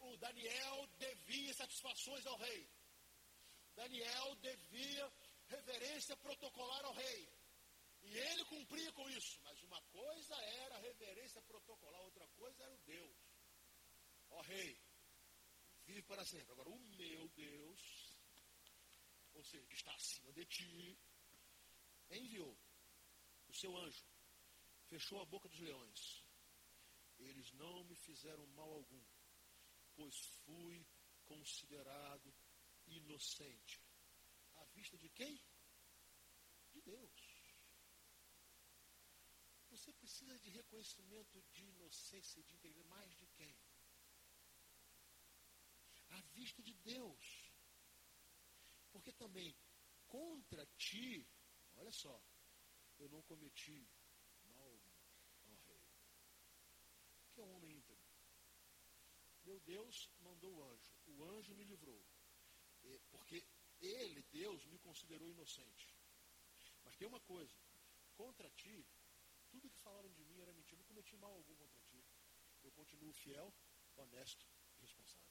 o 0.00 0.16
Daniel 0.16 0.88
devia 0.98 1.54
satisfações 1.54 2.26
ao 2.26 2.36
rei. 2.38 2.68
Daniel 3.76 4.34
devia 4.36 5.12
reverência 5.46 6.16
protocolar 6.16 6.84
ao 6.84 6.94
rei. 6.94 7.28
E 8.02 8.18
ele 8.18 8.44
cumpria 8.46 8.92
com 8.92 9.08
isso. 9.10 9.40
Mas 9.42 9.62
uma 9.62 9.80
coisa 9.82 10.34
era 10.34 10.76
a 10.76 10.80
reverência 10.80 11.42
protocolar, 11.42 12.00
outra 12.02 12.26
coisa 12.28 12.62
era 12.62 12.74
o 12.74 12.78
Deus. 12.78 13.16
Ó 14.30 14.40
rei, 14.42 14.80
vive 15.84 16.02
para 16.02 16.24
sempre. 16.24 16.52
Agora, 16.52 16.68
o 16.68 16.78
meu 16.96 17.28
Deus, 17.28 18.18
ou 19.34 19.44
seja, 19.44 19.66
que 19.66 19.74
está 19.74 19.94
acima 19.94 20.32
de 20.32 20.44
ti, 20.46 20.98
enviou 22.10 22.56
o 23.48 23.54
seu 23.54 23.76
anjo, 23.76 24.04
fechou 24.86 25.20
a 25.20 25.26
boca 25.26 25.48
dos 25.48 25.60
leões. 25.60 26.24
Eles 27.18 27.52
não 27.52 27.84
me 27.84 27.94
fizeram 27.96 28.46
mal 28.48 28.72
algum 28.72 29.04
pois 30.00 30.16
fui 30.46 30.86
considerado 31.26 32.34
inocente. 32.86 33.82
À 34.54 34.64
vista 34.74 34.96
de 34.96 35.10
quem? 35.10 35.38
De 36.72 36.80
Deus. 36.80 37.19
Você 39.80 39.94
precisa 39.94 40.38
de 40.40 40.50
reconhecimento 40.50 41.40
de 41.52 41.64
inocência 41.64 42.38
e 42.38 42.42
de 42.42 42.54
integridade 42.54 42.86
mais 42.90 43.16
de 43.16 43.26
quem? 43.28 43.56
À 46.10 46.20
vista 46.34 46.62
de 46.62 46.74
Deus. 46.74 47.50
Porque 48.92 49.10
também 49.10 49.56
contra 50.06 50.66
ti, 50.76 51.26
olha 51.76 51.90
só, 51.92 52.22
eu 52.98 53.08
não 53.08 53.22
cometi 53.22 53.88
mal 54.44 54.70
ao 55.46 55.56
rei. 55.64 55.82
Que 57.32 57.40
é 57.40 57.44
um 57.44 57.54
homem 57.54 57.78
íntegro. 57.78 58.04
Meu 59.44 59.60
Deus 59.60 60.10
mandou 60.20 60.56
o 60.56 60.62
anjo. 60.62 60.92
O 61.06 61.24
anjo 61.24 61.54
me 61.54 61.64
livrou. 61.64 62.04
Porque 63.10 63.42
ele, 63.80 64.22
Deus, 64.24 64.66
me 64.66 64.78
considerou 64.78 65.26
inocente. 65.26 65.96
Mas 66.84 66.96
tem 66.96 67.08
uma 67.08 67.20
coisa: 67.20 67.56
contra 68.14 68.50
ti, 68.50 68.86
tudo 69.50 69.70
que 69.70 69.78
falaram 69.78 70.10
de 70.10 70.24
mim 70.24 70.40
era 70.40 70.52
mentira. 70.52 70.78
Não 70.78 70.86
cometi 70.86 71.16
mal 71.16 71.32
algum 71.32 71.54
contra 71.56 71.80
ti. 71.82 72.04
Eu 72.62 72.72
continuo 72.72 73.12
fiel, 73.12 73.52
honesto 73.96 74.46
e 74.76 74.80
responsável. 74.80 75.28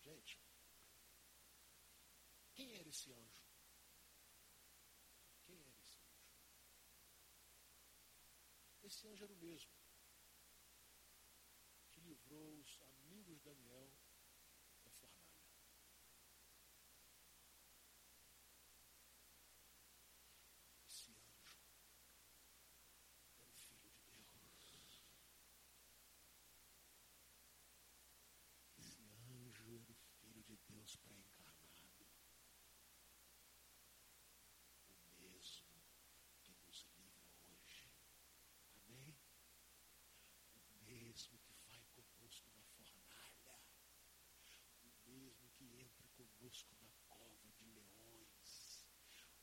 Gente, 0.00 0.40
quem 2.54 2.74
era 2.76 2.88
esse 2.88 3.12
anjo? 3.12 3.44
Quem 5.44 5.60
era 5.60 5.78
esse 5.78 5.98
anjo? 5.98 6.20
Esse 8.82 9.08
anjo 9.08 9.24
era 9.24 9.32
o 9.32 9.36
mesmo 9.36 9.80
livrou 12.10 12.58
os 12.58 12.80
amigos 12.82 13.36
de 13.36 13.44
Daniel 13.44 13.92
da 14.82 14.90
fornalha. 14.90 15.46
Esse 20.88 21.12
anjo 21.12 21.54
era 23.38 23.52
o 23.52 23.62
Filho 23.68 24.50
de 24.58 24.64
Deus. 24.66 25.04
Esse 28.78 29.02
anjo 29.12 29.72
era 29.72 29.92
o 29.92 29.94
Filho 29.94 30.42
de 30.42 30.56
Deus 30.66 30.96
pré-encarnado. 30.96 31.60
O 34.88 35.22
mesmo 35.22 35.84
que 36.42 36.52
nos 36.54 36.86
livra 36.96 37.30
hoje. 37.46 37.92
Amém? 38.74 39.16
O 40.56 40.84
mesmo 40.84 41.38
que 41.38 41.50
conosco 46.40 46.74
na 46.80 46.90
cova 47.06 47.52
de 47.52 47.64
leões, 47.66 48.84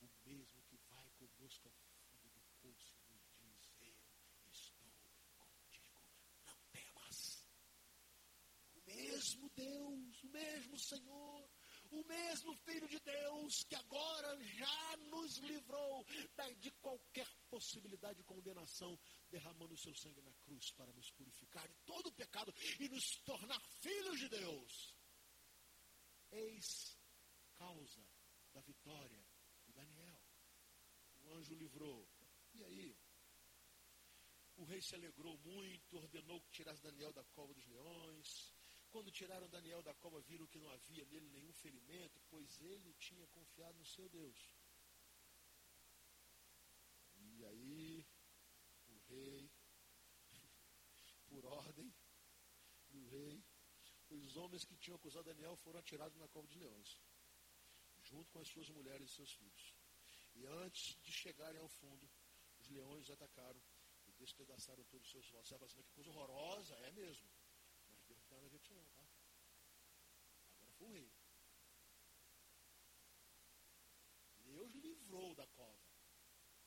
o 0.02 0.10
mesmo 0.26 0.62
que 0.64 0.78
vai 0.90 1.10
conosco 1.12 1.70
ao 1.70 1.74
fundo 1.74 2.30
do 2.30 2.42
poço 2.62 2.98
e 3.08 3.46
nos 3.46 3.72
diz: 3.80 4.12
Eu 4.44 4.52
estou 4.52 5.48
contigo, 5.48 6.04
não 6.46 6.60
temas. 6.74 7.48
O 8.76 8.82
mesmo 8.86 9.50
Deus, 9.56 10.22
o 10.78 10.80
mesmo 10.80 10.80
Senhor, 10.80 11.50
o 11.90 12.04
mesmo 12.04 12.56
Filho 12.58 12.88
de 12.88 13.00
Deus 13.00 13.64
que 13.64 13.76
agora 13.76 14.38
já 14.44 14.98
nos 15.10 15.38
livrou 15.38 16.06
de 16.60 16.72
qualquer 16.82 17.28
possibilidade 17.50 18.18
de 18.18 18.24
condenação, 18.24 19.00
derramando 19.30 19.74
o 19.74 19.78
seu 19.78 19.94
sangue 19.96 20.22
na 20.22 20.34
cruz 20.46 20.72
para 20.72 20.94
nos 20.94 21.10
purificar 21.12 21.68
de 21.68 21.76
todo 21.86 22.08
o 22.08 22.14
pecado 22.14 22.54
e 22.80 22.88
nos 22.90 23.18
tornar 23.24 23.60
filhos 23.82 24.20
de 24.20 24.30
Deus. 24.30 24.96
Eis 26.32 26.98
causa 27.56 28.08
da 28.54 28.62
vitória 28.62 29.26
de 29.66 29.74
Daniel. 29.74 30.22
O 31.24 31.34
anjo 31.34 31.56
livrou. 31.56 32.08
E 32.54 32.64
aí? 32.64 32.98
O 34.58 34.64
rei 34.64 34.82
se 34.82 34.96
alegrou 34.96 35.38
muito, 35.40 35.98
ordenou 35.98 36.42
que 36.42 36.52
tirasse 36.52 36.82
Daniel 36.82 37.14
da 37.14 37.24
cova 37.26 37.54
dos 37.54 37.66
leões. 37.68 38.57
Quando 38.98 39.12
tiraram 39.12 39.48
Daniel 39.50 39.84
da 39.84 39.94
cova, 39.94 40.20
viram 40.22 40.48
que 40.48 40.58
não 40.58 40.72
havia 40.72 41.06
nele 41.06 41.30
nenhum 41.30 41.54
ferimento, 41.54 42.20
pois 42.32 42.60
ele 42.60 42.96
tinha 42.96 43.28
confiado 43.28 43.78
no 43.78 43.86
seu 43.86 44.10
Deus. 44.10 44.40
E 47.16 47.46
aí, 47.46 48.08
o 48.90 48.98
rei, 49.10 49.52
por 51.30 51.46
ordem 51.46 51.94
do 52.90 53.06
rei, 53.10 53.44
os 54.10 54.36
homens 54.36 54.66
que 54.66 54.76
tinham 54.78 54.96
acusado 54.96 55.26
Daniel 55.26 55.56
foram 55.58 55.80
atirados 55.80 56.18
na 56.18 56.28
cova 56.30 56.48
dos 56.48 56.58
leões 56.58 56.98
junto 58.02 58.32
com 58.32 58.40
as 58.40 58.48
suas 58.48 58.70
mulheres 58.70 59.12
e 59.12 59.14
seus 59.14 59.32
filhos. 59.34 59.76
E 60.34 60.46
antes 60.48 61.00
de 61.04 61.12
chegarem 61.12 61.60
ao 61.60 61.70
fundo, 61.70 62.10
os 62.60 62.68
leões 62.70 63.12
atacaram 63.12 63.62
e 64.08 64.12
despedaçaram 64.14 64.84
todos 64.86 65.06
os 65.06 65.12
seus 65.12 65.34
ossos. 65.34 65.62
Assim, 65.62 65.84
que 65.84 65.92
coisa 65.92 66.10
horrorosa, 66.10 66.74
é 66.76 66.92
mesmo. 66.94 67.30
Mas 67.90 68.04
Deus 68.06 68.20
não 68.20 68.26
tem 68.28 68.38
nada 68.38 68.48
a 68.48 68.50
ver 68.50 68.60
com 68.60 68.64
isso 68.64 68.74
não, 68.76 68.86
tá? 68.86 69.04
O 70.88 70.90
rei. 70.90 71.12
Deus 74.46 74.74
livrou 74.74 75.36
da 75.36 75.46
cova. 75.48 75.86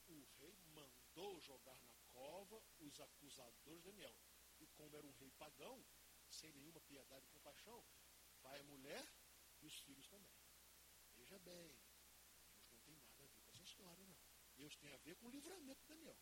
O 0.07 0.23
rei 0.37 0.55
mandou 0.75 1.41
jogar 1.41 1.81
na 1.81 1.95
cova 2.09 2.61
os 2.79 2.99
acusadores 2.99 3.81
de 3.81 3.89
Daniel. 3.89 4.15
E 4.59 4.67
como 4.67 4.95
era 4.95 5.07
um 5.07 5.11
rei 5.13 5.31
pagão, 5.31 5.83
sem 6.29 6.51
nenhuma 6.53 6.79
piedade 6.81 7.25
e 7.25 7.31
compaixão, 7.31 7.83
vai 8.41 8.59
a 8.59 8.63
mulher 8.63 9.03
e 9.59 9.65
os 9.65 9.79
filhos 9.79 10.07
também. 10.07 10.37
Veja 11.15 11.39
bem, 11.39 11.75
Deus 12.69 12.71
não 12.71 12.81
tem 12.81 12.95
nada 12.95 13.09
a 13.09 13.27
ver 13.27 13.41
com 13.41 13.49
essa 13.49 13.63
história, 13.63 14.05
não. 14.05 14.19
Deus 14.55 14.75
tem 14.75 14.93
a 14.93 14.97
ver 14.97 15.15
com 15.15 15.27
o 15.27 15.31
livramento 15.31 15.81
de 15.81 15.87
Daniel. 15.87 16.19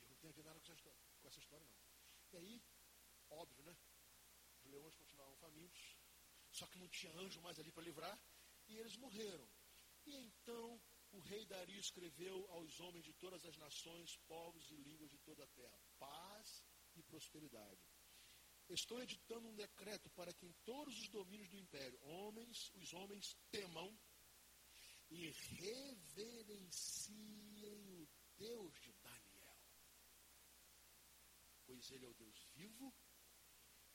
Deus 0.00 0.10
não 0.10 0.16
tem 0.16 0.30
a 0.30 0.32
ver 0.32 0.44
nada 0.44 0.58
com 0.58 0.64
essa 0.64 0.74
história, 0.74 1.00
com 1.20 1.28
essa 1.28 1.38
história 1.38 1.66
não. 1.66 1.78
E 2.32 2.36
aí, 2.36 2.62
óbvio, 3.30 3.62
né? 3.62 3.76
Os 4.58 4.64
leões 4.64 4.94
continuavam 4.96 5.36
famintos, 5.36 5.87
só 6.58 6.66
que 6.66 6.78
não 6.78 6.88
tinha 6.88 7.12
anjo 7.24 7.40
mais 7.40 7.58
ali 7.58 7.70
para 7.72 7.88
livrar, 7.88 8.16
e 8.68 8.76
eles 8.76 8.96
morreram. 8.96 9.48
E 10.06 10.16
então 10.16 10.80
o 11.12 11.20
rei 11.20 11.44
Dario 11.46 11.78
escreveu 11.78 12.36
aos 12.50 12.80
homens 12.80 13.04
de 13.04 13.12
todas 13.14 13.44
as 13.44 13.56
nações, 13.56 14.16
povos 14.32 14.70
e 14.70 14.76
línguas 14.76 15.10
de 15.10 15.18
toda 15.18 15.44
a 15.44 15.46
terra: 15.48 15.78
paz 15.98 16.64
e 16.96 17.02
prosperidade. 17.02 17.86
Estou 18.68 19.00
editando 19.00 19.48
um 19.48 19.54
decreto 19.54 20.10
para 20.10 20.32
que 20.34 20.46
em 20.46 20.52
todos 20.64 20.98
os 20.98 21.08
domínios 21.08 21.48
do 21.48 21.56
império, 21.56 21.98
homens, 22.02 22.70
os 22.74 22.92
homens 22.92 23.34
temam 23.50 23.98
e 25.10 25.30
reverenciem 25.30 26.68
o 27.94 28.06
Deus 28.36 28.78
de 28.80 28.92
Daniel. 28.92 29.56
Pois 31.64 31.90
ele 31.90 32.04
é 32.04 32.08
o 32.08 32.14
Deus 32.14 32.38
vivo 32.56 32.94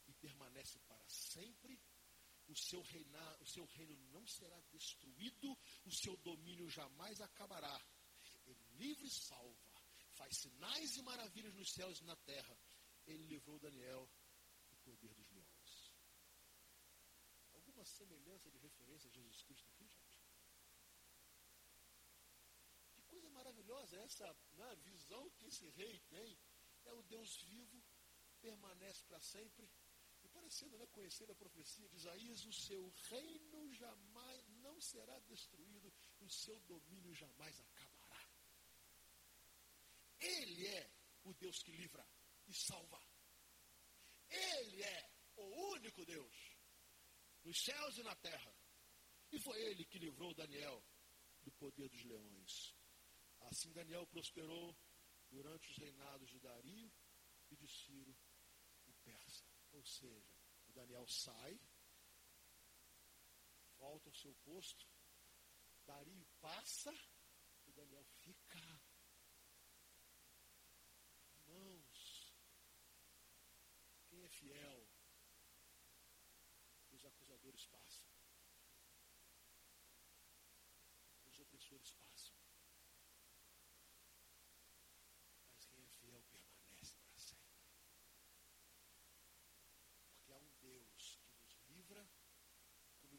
e 0.07 0.13
permanece 0.13 0.79
para 0.79 1.07
sempre 1.07 1.79
o 2.47 2.55
seu, 2.55 2.81
reinar, 2.81 3.41
o 3.41 3.45
seu 3.45 3.65
reino 3.65 3.95
não 4.11 4.25
será 4.27 4.59
destruído, 4.71 5.57
o 5.85 5.91
seu 5.91 6.15
domínio 6.17 6.69
jamais 6.69 7.19
acabará. 7.21 7.81
Ele 8.45 8.63
livre 8.73 9.07
e 9.07 9.11
salva, 9.11 9.81
faz 10.11 10.37
sinais 10.37 10.95
e 10.97 11.01
maravilhas 11.01 11.53
nos 11.55 11.71
céus 11.71 11.99
e 11.99 12.03
na 12.03 12.15
terra. 12.17 12.57
Ele 13.05 13.23
livrou 13.23 13.59
Daniel 13.59 14.09
do 14.69 14.77
poder 14.77 15.13
dos 15.13 15.29
leões. 15.31 15.93
Alguma 17.53 17.85
semelhança 17.85 18.49
de 18.51 18.57
referência 18.57 19.09
a 19.09 19.13
Jesus 19.13 19.41
Cristo 19.43 19.69
aqui, 19.69 19.87
gente? 19.87 20.21
Que 22.93 23.01
coisa 23.03 23.29
maravilhosa 23.29 23.97
é 23.97 24.03
essa 24.03 24.37
né, 24.53 24.75
visão 24.77 25.29
que 25.31 25.45
esse 25.45 25.67
rei 25.69 25.99
tem. 26.09 26.37
É 26.85 26.93
o 26.93 27.03
Deus 27.03 27.37
vivo, 27.43 27.81
permanece 28.41 29.05
para 29.05 29.19
sempre 29.21 29.69
parecendo 30.33 30.77
né, 30.77 30.85
conhecer 30.87 31.29
a 31.29 31.35
profecia 31.35 31.87
de 31.87 31.95
Isaías, 31.95 32.45
o 32.45 32.53
seu 32.53 32.89
reino 33.09 33.73
jamais 33.73 34.47
não 34.61 34.79
será 34.81 35.17
destruído, 35.19 35.93
o 36.19 36.29
seu 36.29 36.59
domínio 36.61 37.13
jamais 37.13 37.59
acabará. 37.59 38.29
Ele 40.19 40.67
é 40.67 40.91
o 41.23 41.33
Deus 41.33 41.61
que 41.63 41.71
livra 41.71 42.05
e 42.47 42.53
salva. 42.53 43.01
Ele 44.29 44.83
é 44.83 45.09
o 45.35 45.71
único 45.73 46.05
Deus 46.05 46.35
nos 47.43 47.61
céus 47.61 47.97
e 47.97 48.03
na 48.03 48.15
terra. 48.15 48.55
E 49.31 49.39
foi 49.39 49.59
ele 49.61 49.85
que 49.85 49.99
livrou 49.99 50.33
Daniel 50.33 50.83
do 51.43 51.51
poder 51.53 51.89
dos 51.89 52.03
leões. 52.05 52.75
Assim 53.41 53.71
Daniel 53.73 54.07
prosperou 54.07 54.75
durante 55.29 55.69
os 55.71 55.77
reinados 55.77 56.29
de 56.29 56.39
Dario 56.39 56.91
e 57.49 57.55
de 57.55 57.67
Ciro. 57.67 58.15
Ou 59.83 59.87
seja, 59.87 60.33
o 60.69 60.71
Daniel 60.71 61.05
sai, 61.09 61.59
volta 63.77 64.07
ao 64.07 64.13
seu 64.13 64.33
posto, 64.35 64.87
Dario 65.85 66.25
passa, 66.39 66.89
o 67.65 67.71
Daniel 67.73 68.05
fica. 68.21 68.57
Irmãos, 71.35 72.33
quem 74.07 74.23
é 74.23 74.29
fiel, 74.29 74.87
os 76.91 77.03
acusadores 77.03 77.65
passam. 77.65 78.07
Os 81.25 81.39
opressores 81.39 81.91
passam. 81.95 82.43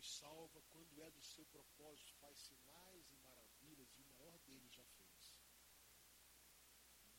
Salva 0.05 0.61
quando 0.69 1.03
é 1.03 1.11
do 1.11 1.23
seu 1.23 1.47
propósito, 1.47 2.13
faz 2.21 2.39
sinais 2.39 3.11
e 3.11 3.17
maravilhas, 3.19 3.97
e 3.97 4.03
o 4.03 4.07
maior 4.07 4.39
deles 4.41 4.73
já 4.73 4.85
fez. 4.85 5.35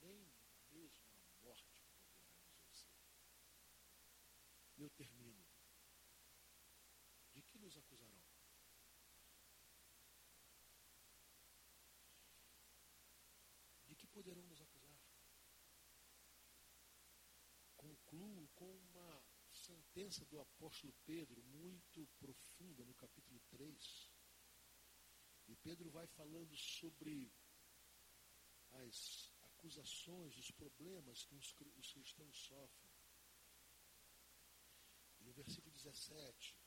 Nem 0.02 0.32
mesmo 0.70 1.20
a 1.26 1.34
morte 1.42 1.74
poderá 1.74 2.06
nos 2.06 2.58
vencer. 2.60 2.94
Eu 4.78 4.90
termino. 4.92 5.46
De 7.34 7.42
que 7.42 7.58
nos 7.58 7.76
acusarão? 7.76 8.24
De 13.88 13.96
que 13.96 14.08
poderão 14.08 14.44
nos 14.44 14.62
acusar? 14.62 15.02
Concluo 17.76 18.48
com 18.56 18.78
uma 18.78 19.24
sentença 19.96 20.26
do 20.26 20.42
apóstolo 20.42 20.94
Pedro, 21.06 21.42
muito 21.44 22.06
profunda, 22.20 22.84
no 22.84 22.94
capítulo 22.96 23.40
3. 23.50 24.12
E 25.48 25.56
Pedro 25.56 25.90
vai 25.90 26.06
falando 26.08 26.54
sobre 26.58 27.32
as 28.84 29.34
acusações, 29.44 30.38
os 30.38 30.52
problemas 30.52 31.24
que 31.24 31.36
os, 31.36 31.56
os 31.78 31.94
cristãos 31.94 32.38
sofrem. 32.38 32.92
E 35.22 35.24
no 35.24 35.32
versículo 35.32 35.74
17, 35.74 36.58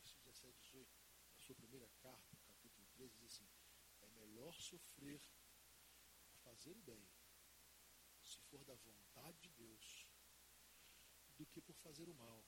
versículo 0.00 0.32
17 0.32 0.58
18, 0.58 0.90
na 1.34 1.40
sua 1.40 1.54
primeira 1.56 1.88
carta, 2.00 2.38
capítulo 2.46 2.86
3, 2.94 3.12
diz 3.12 3.24
assim: 3.24 3.48
É 4.00 4.06
melhor 4.06 4.54
sofrer 4.54 5.20
por 6.30 6.38
fazer 6.38 6.74
o 6.74 6.82
bem, 6.82 7.06
se 8.24 8.40
for 8.48 8.64
da 8.64 8.74
vontade 8.76 9.38
de 9.42 9.50
Deus, 9.50 10.10
do 11.36 11.44
que 11.44 11.60
por 11.60 11.76
fazer 11.76 12.08
o 12.08 12.14
mal. 12.14 12.42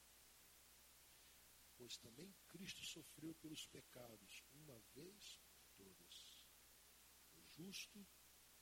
Pois 1.80 1.96
também 1.96 2.30
Cristo 2.48 2.84
sofreu 2.84 3.34
pelos 3.36 3.66
pecados, 3.68 4.44
uma 4.52 4.78
vez 4.94 5.40
por 5.48 5.64
todas, 5.78 6.46
o 7.36 7.42
justo 7.42 8.06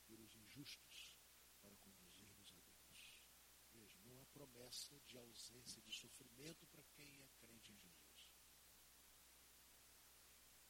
pelos 0.07 0.33
injustos, 0.37 1.19
para 1.59 1.75
conduzir-nos 1.75 2.49
a 2.53 2.59
Deus. 2.61 3.27
Veja, 3.73 3.99
não 4.05 4.21
há 4.21 4.25
promessa 4.27 4.97
de 5.01 5.17
ausência 5.17 5.81
de 5.81 5.91
sofrimento 5.91 6.65
para 6.67 6.81
quem 6.95 7.21
é 7.21 7.27
crente 7.41 7.73
em 7.73 7.77
Jesus. 7.77 8.31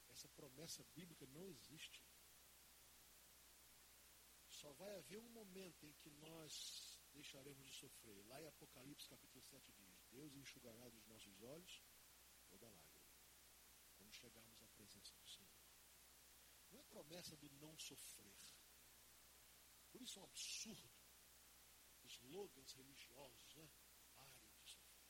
Essa 0.07 0.27
promessa 0.29 0.83
bíblica 0.95 1.27
não 1.27 1.47
existe. 1.47 2.03
Só 4.47 4.73
vai 4.73 4.97
haver 4.97 5.19
um 5.19 5.29
momento 5.29 5.85
em 5.85 5.93
que 5.93 6.09
nós 6.09 6.99
deixaremos 7.13 7.63
de 7.67 7.73
sofrer. 7.73 8.25
Lá 8.25 8.41
em 8.41 8.47
Apocalipse 8.47 9.07
capítulo 9.07 9.43
7 9.43 9.71
diz: 9.71 10.01
Deus 10.09 10.35
enxugará 10.35 10.89
dos 10.89 11.05
nossos 11.05 11.39
olhos 11.43 11.83
toda 12.49 12.69
lágrima. 12.69 13.15
Quando 13.97 14.13
chegarmos 14.13 14.61
à 14.61 14.67
presença 14.69 15.15
do 15.15 15.27
Senhor. 15.27 15.49
Não 16.71 16.79
é 16.79 16.83
promessa 16.83 17.35
do 17.37 17.49
não 17.61 17.77
sofrer. 17.77 18.35
Por 19.91 20.01
isso 20.01 20.19
é 20.19 20.21
um 20.21 20.25
absurdo. 20.25 20.99
Slogans 22.05 22.73
religiosos, 22.73 23.55
né? 23.55 23.69
Pare 24.15 24.39
de 24.39 24.69
sofrer. 24.69 25.09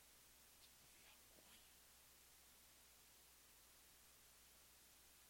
Vergonha. 1.06 1.64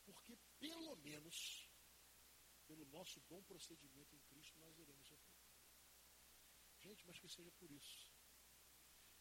Porque 0.04 0.36
pelo 0.58 0.96
menos, 0.96 1.68
pelo 2.66 2.84
nosso 2.86 3.20
bom 3.22 3.42
procedimento 3.44 4.14
em 4.14 4.20
Cristo, 4.20 4.58
nós 4.58 4.76
iremos 4.78 5.06
sofrer. 5.06 5.40
Gente, 6.78 7.06
mas 7.06 7.18
que 7.18 7.28
seja 7.28 7.50
por 7.52 7.70
isso. 7.70 8.09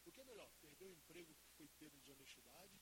O 0.04 0.12
que 0.12 0.20
é 0.20 0.24
melhor? 0.24 0.50
Perder 0.60 0.86
o 0.86 0.92
emprego 0.92 1.34
que 1.34 1.48
foi 1.56 1.68
pego 1.68 1.96
de 1.96 2.02
desonestidade? 2.02 2.80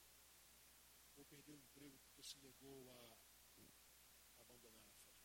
Ou 1.17 1.25
perder 1.25 1.53
o 1.53 1.57
emprego 1.57 1.99
porque 1.99 2.23
se 2.23 2.39
negou 2.41 2.91
a 2.91 3.19
abandonar 4.39 4.89
a 4.89 4.93
fé? 4.93 5.19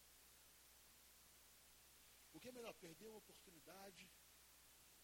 O 2.33 2.39
que 2.39 2.49
é 2.49 2.51
melhor? 2.51 2.73
Perder 2.73 3.07
uma 3.07 3.17
oportunidade 3.17 4.09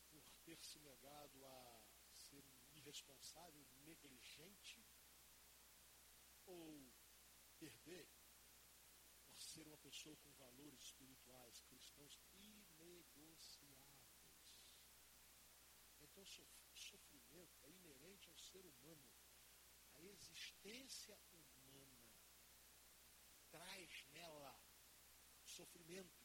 por 0.09 0.23
ter 0.43 0.59
se 0.63 0.79
negado 0.79 1.45
a 1.45 1.83
ser 2.11 2.43
irresponsável, 2.71 3.65
negligente? 3.85 4.83
Ou 6.45 6.91
perder 7.59 8.09
por 9.27 9.39
ser 9.39 9.67
uma 9.67 9.77
pessoa 9.77 10.17
com 10.17 10.31
valores 10.33 10.81
espirituais 10.81 11.61
cristãos 11.61 12.19
inegociáveis? 12.33 13.99
Então, 16.01 16.23
ao 16.23 16.58
ser 18.51 18.65
humano, 18.65 19.07
a 19.95 20.01
existência 20.01 21.17
humana, 21.33 22.05
traz 23.49 24.05
nela 24.13 24.53
sofrimento. 25.43 26.19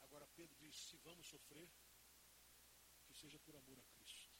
Agora 0.00 0.26
Pedro 0.28 0.56
diz: 0.56 0.76
se 0.76 0.96
vamos 0.98 1.26
sofrer, 1.26 1.68
que 3.04 3.14
seja 3.14 3.38
por 3.40 3.56
amor 3.56 3.78
a 3.78 3.84
Cristo, 3.94 4.32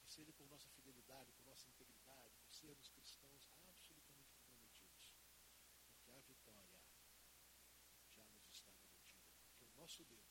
que 0.00 0.08
seja 0.08 0.32
por 0.32 0.46
nossa 0.48 0.68
fidelidade, 0.70 1.32
por 1.32 1.46
nossa 1.46 1.68
integridade, 1.68 2.34
por 2.42 2.52
sermos 2.54 2.88
cristãos 2.90 3.48
absolutamente 3.68 4.32
comprometidos, 4.34 5.14
porque 5.88 6.10
a 6.10 6.20
vitória 6.20 6.80
já 8.10 8.24
nos 8.26 8.46
está 8.48 8.72
garantida, 8.72 9.26
porque 9.40 9.64
o 9.64 9.72
nosso 9.80 10.04
Deus 10.04 10.23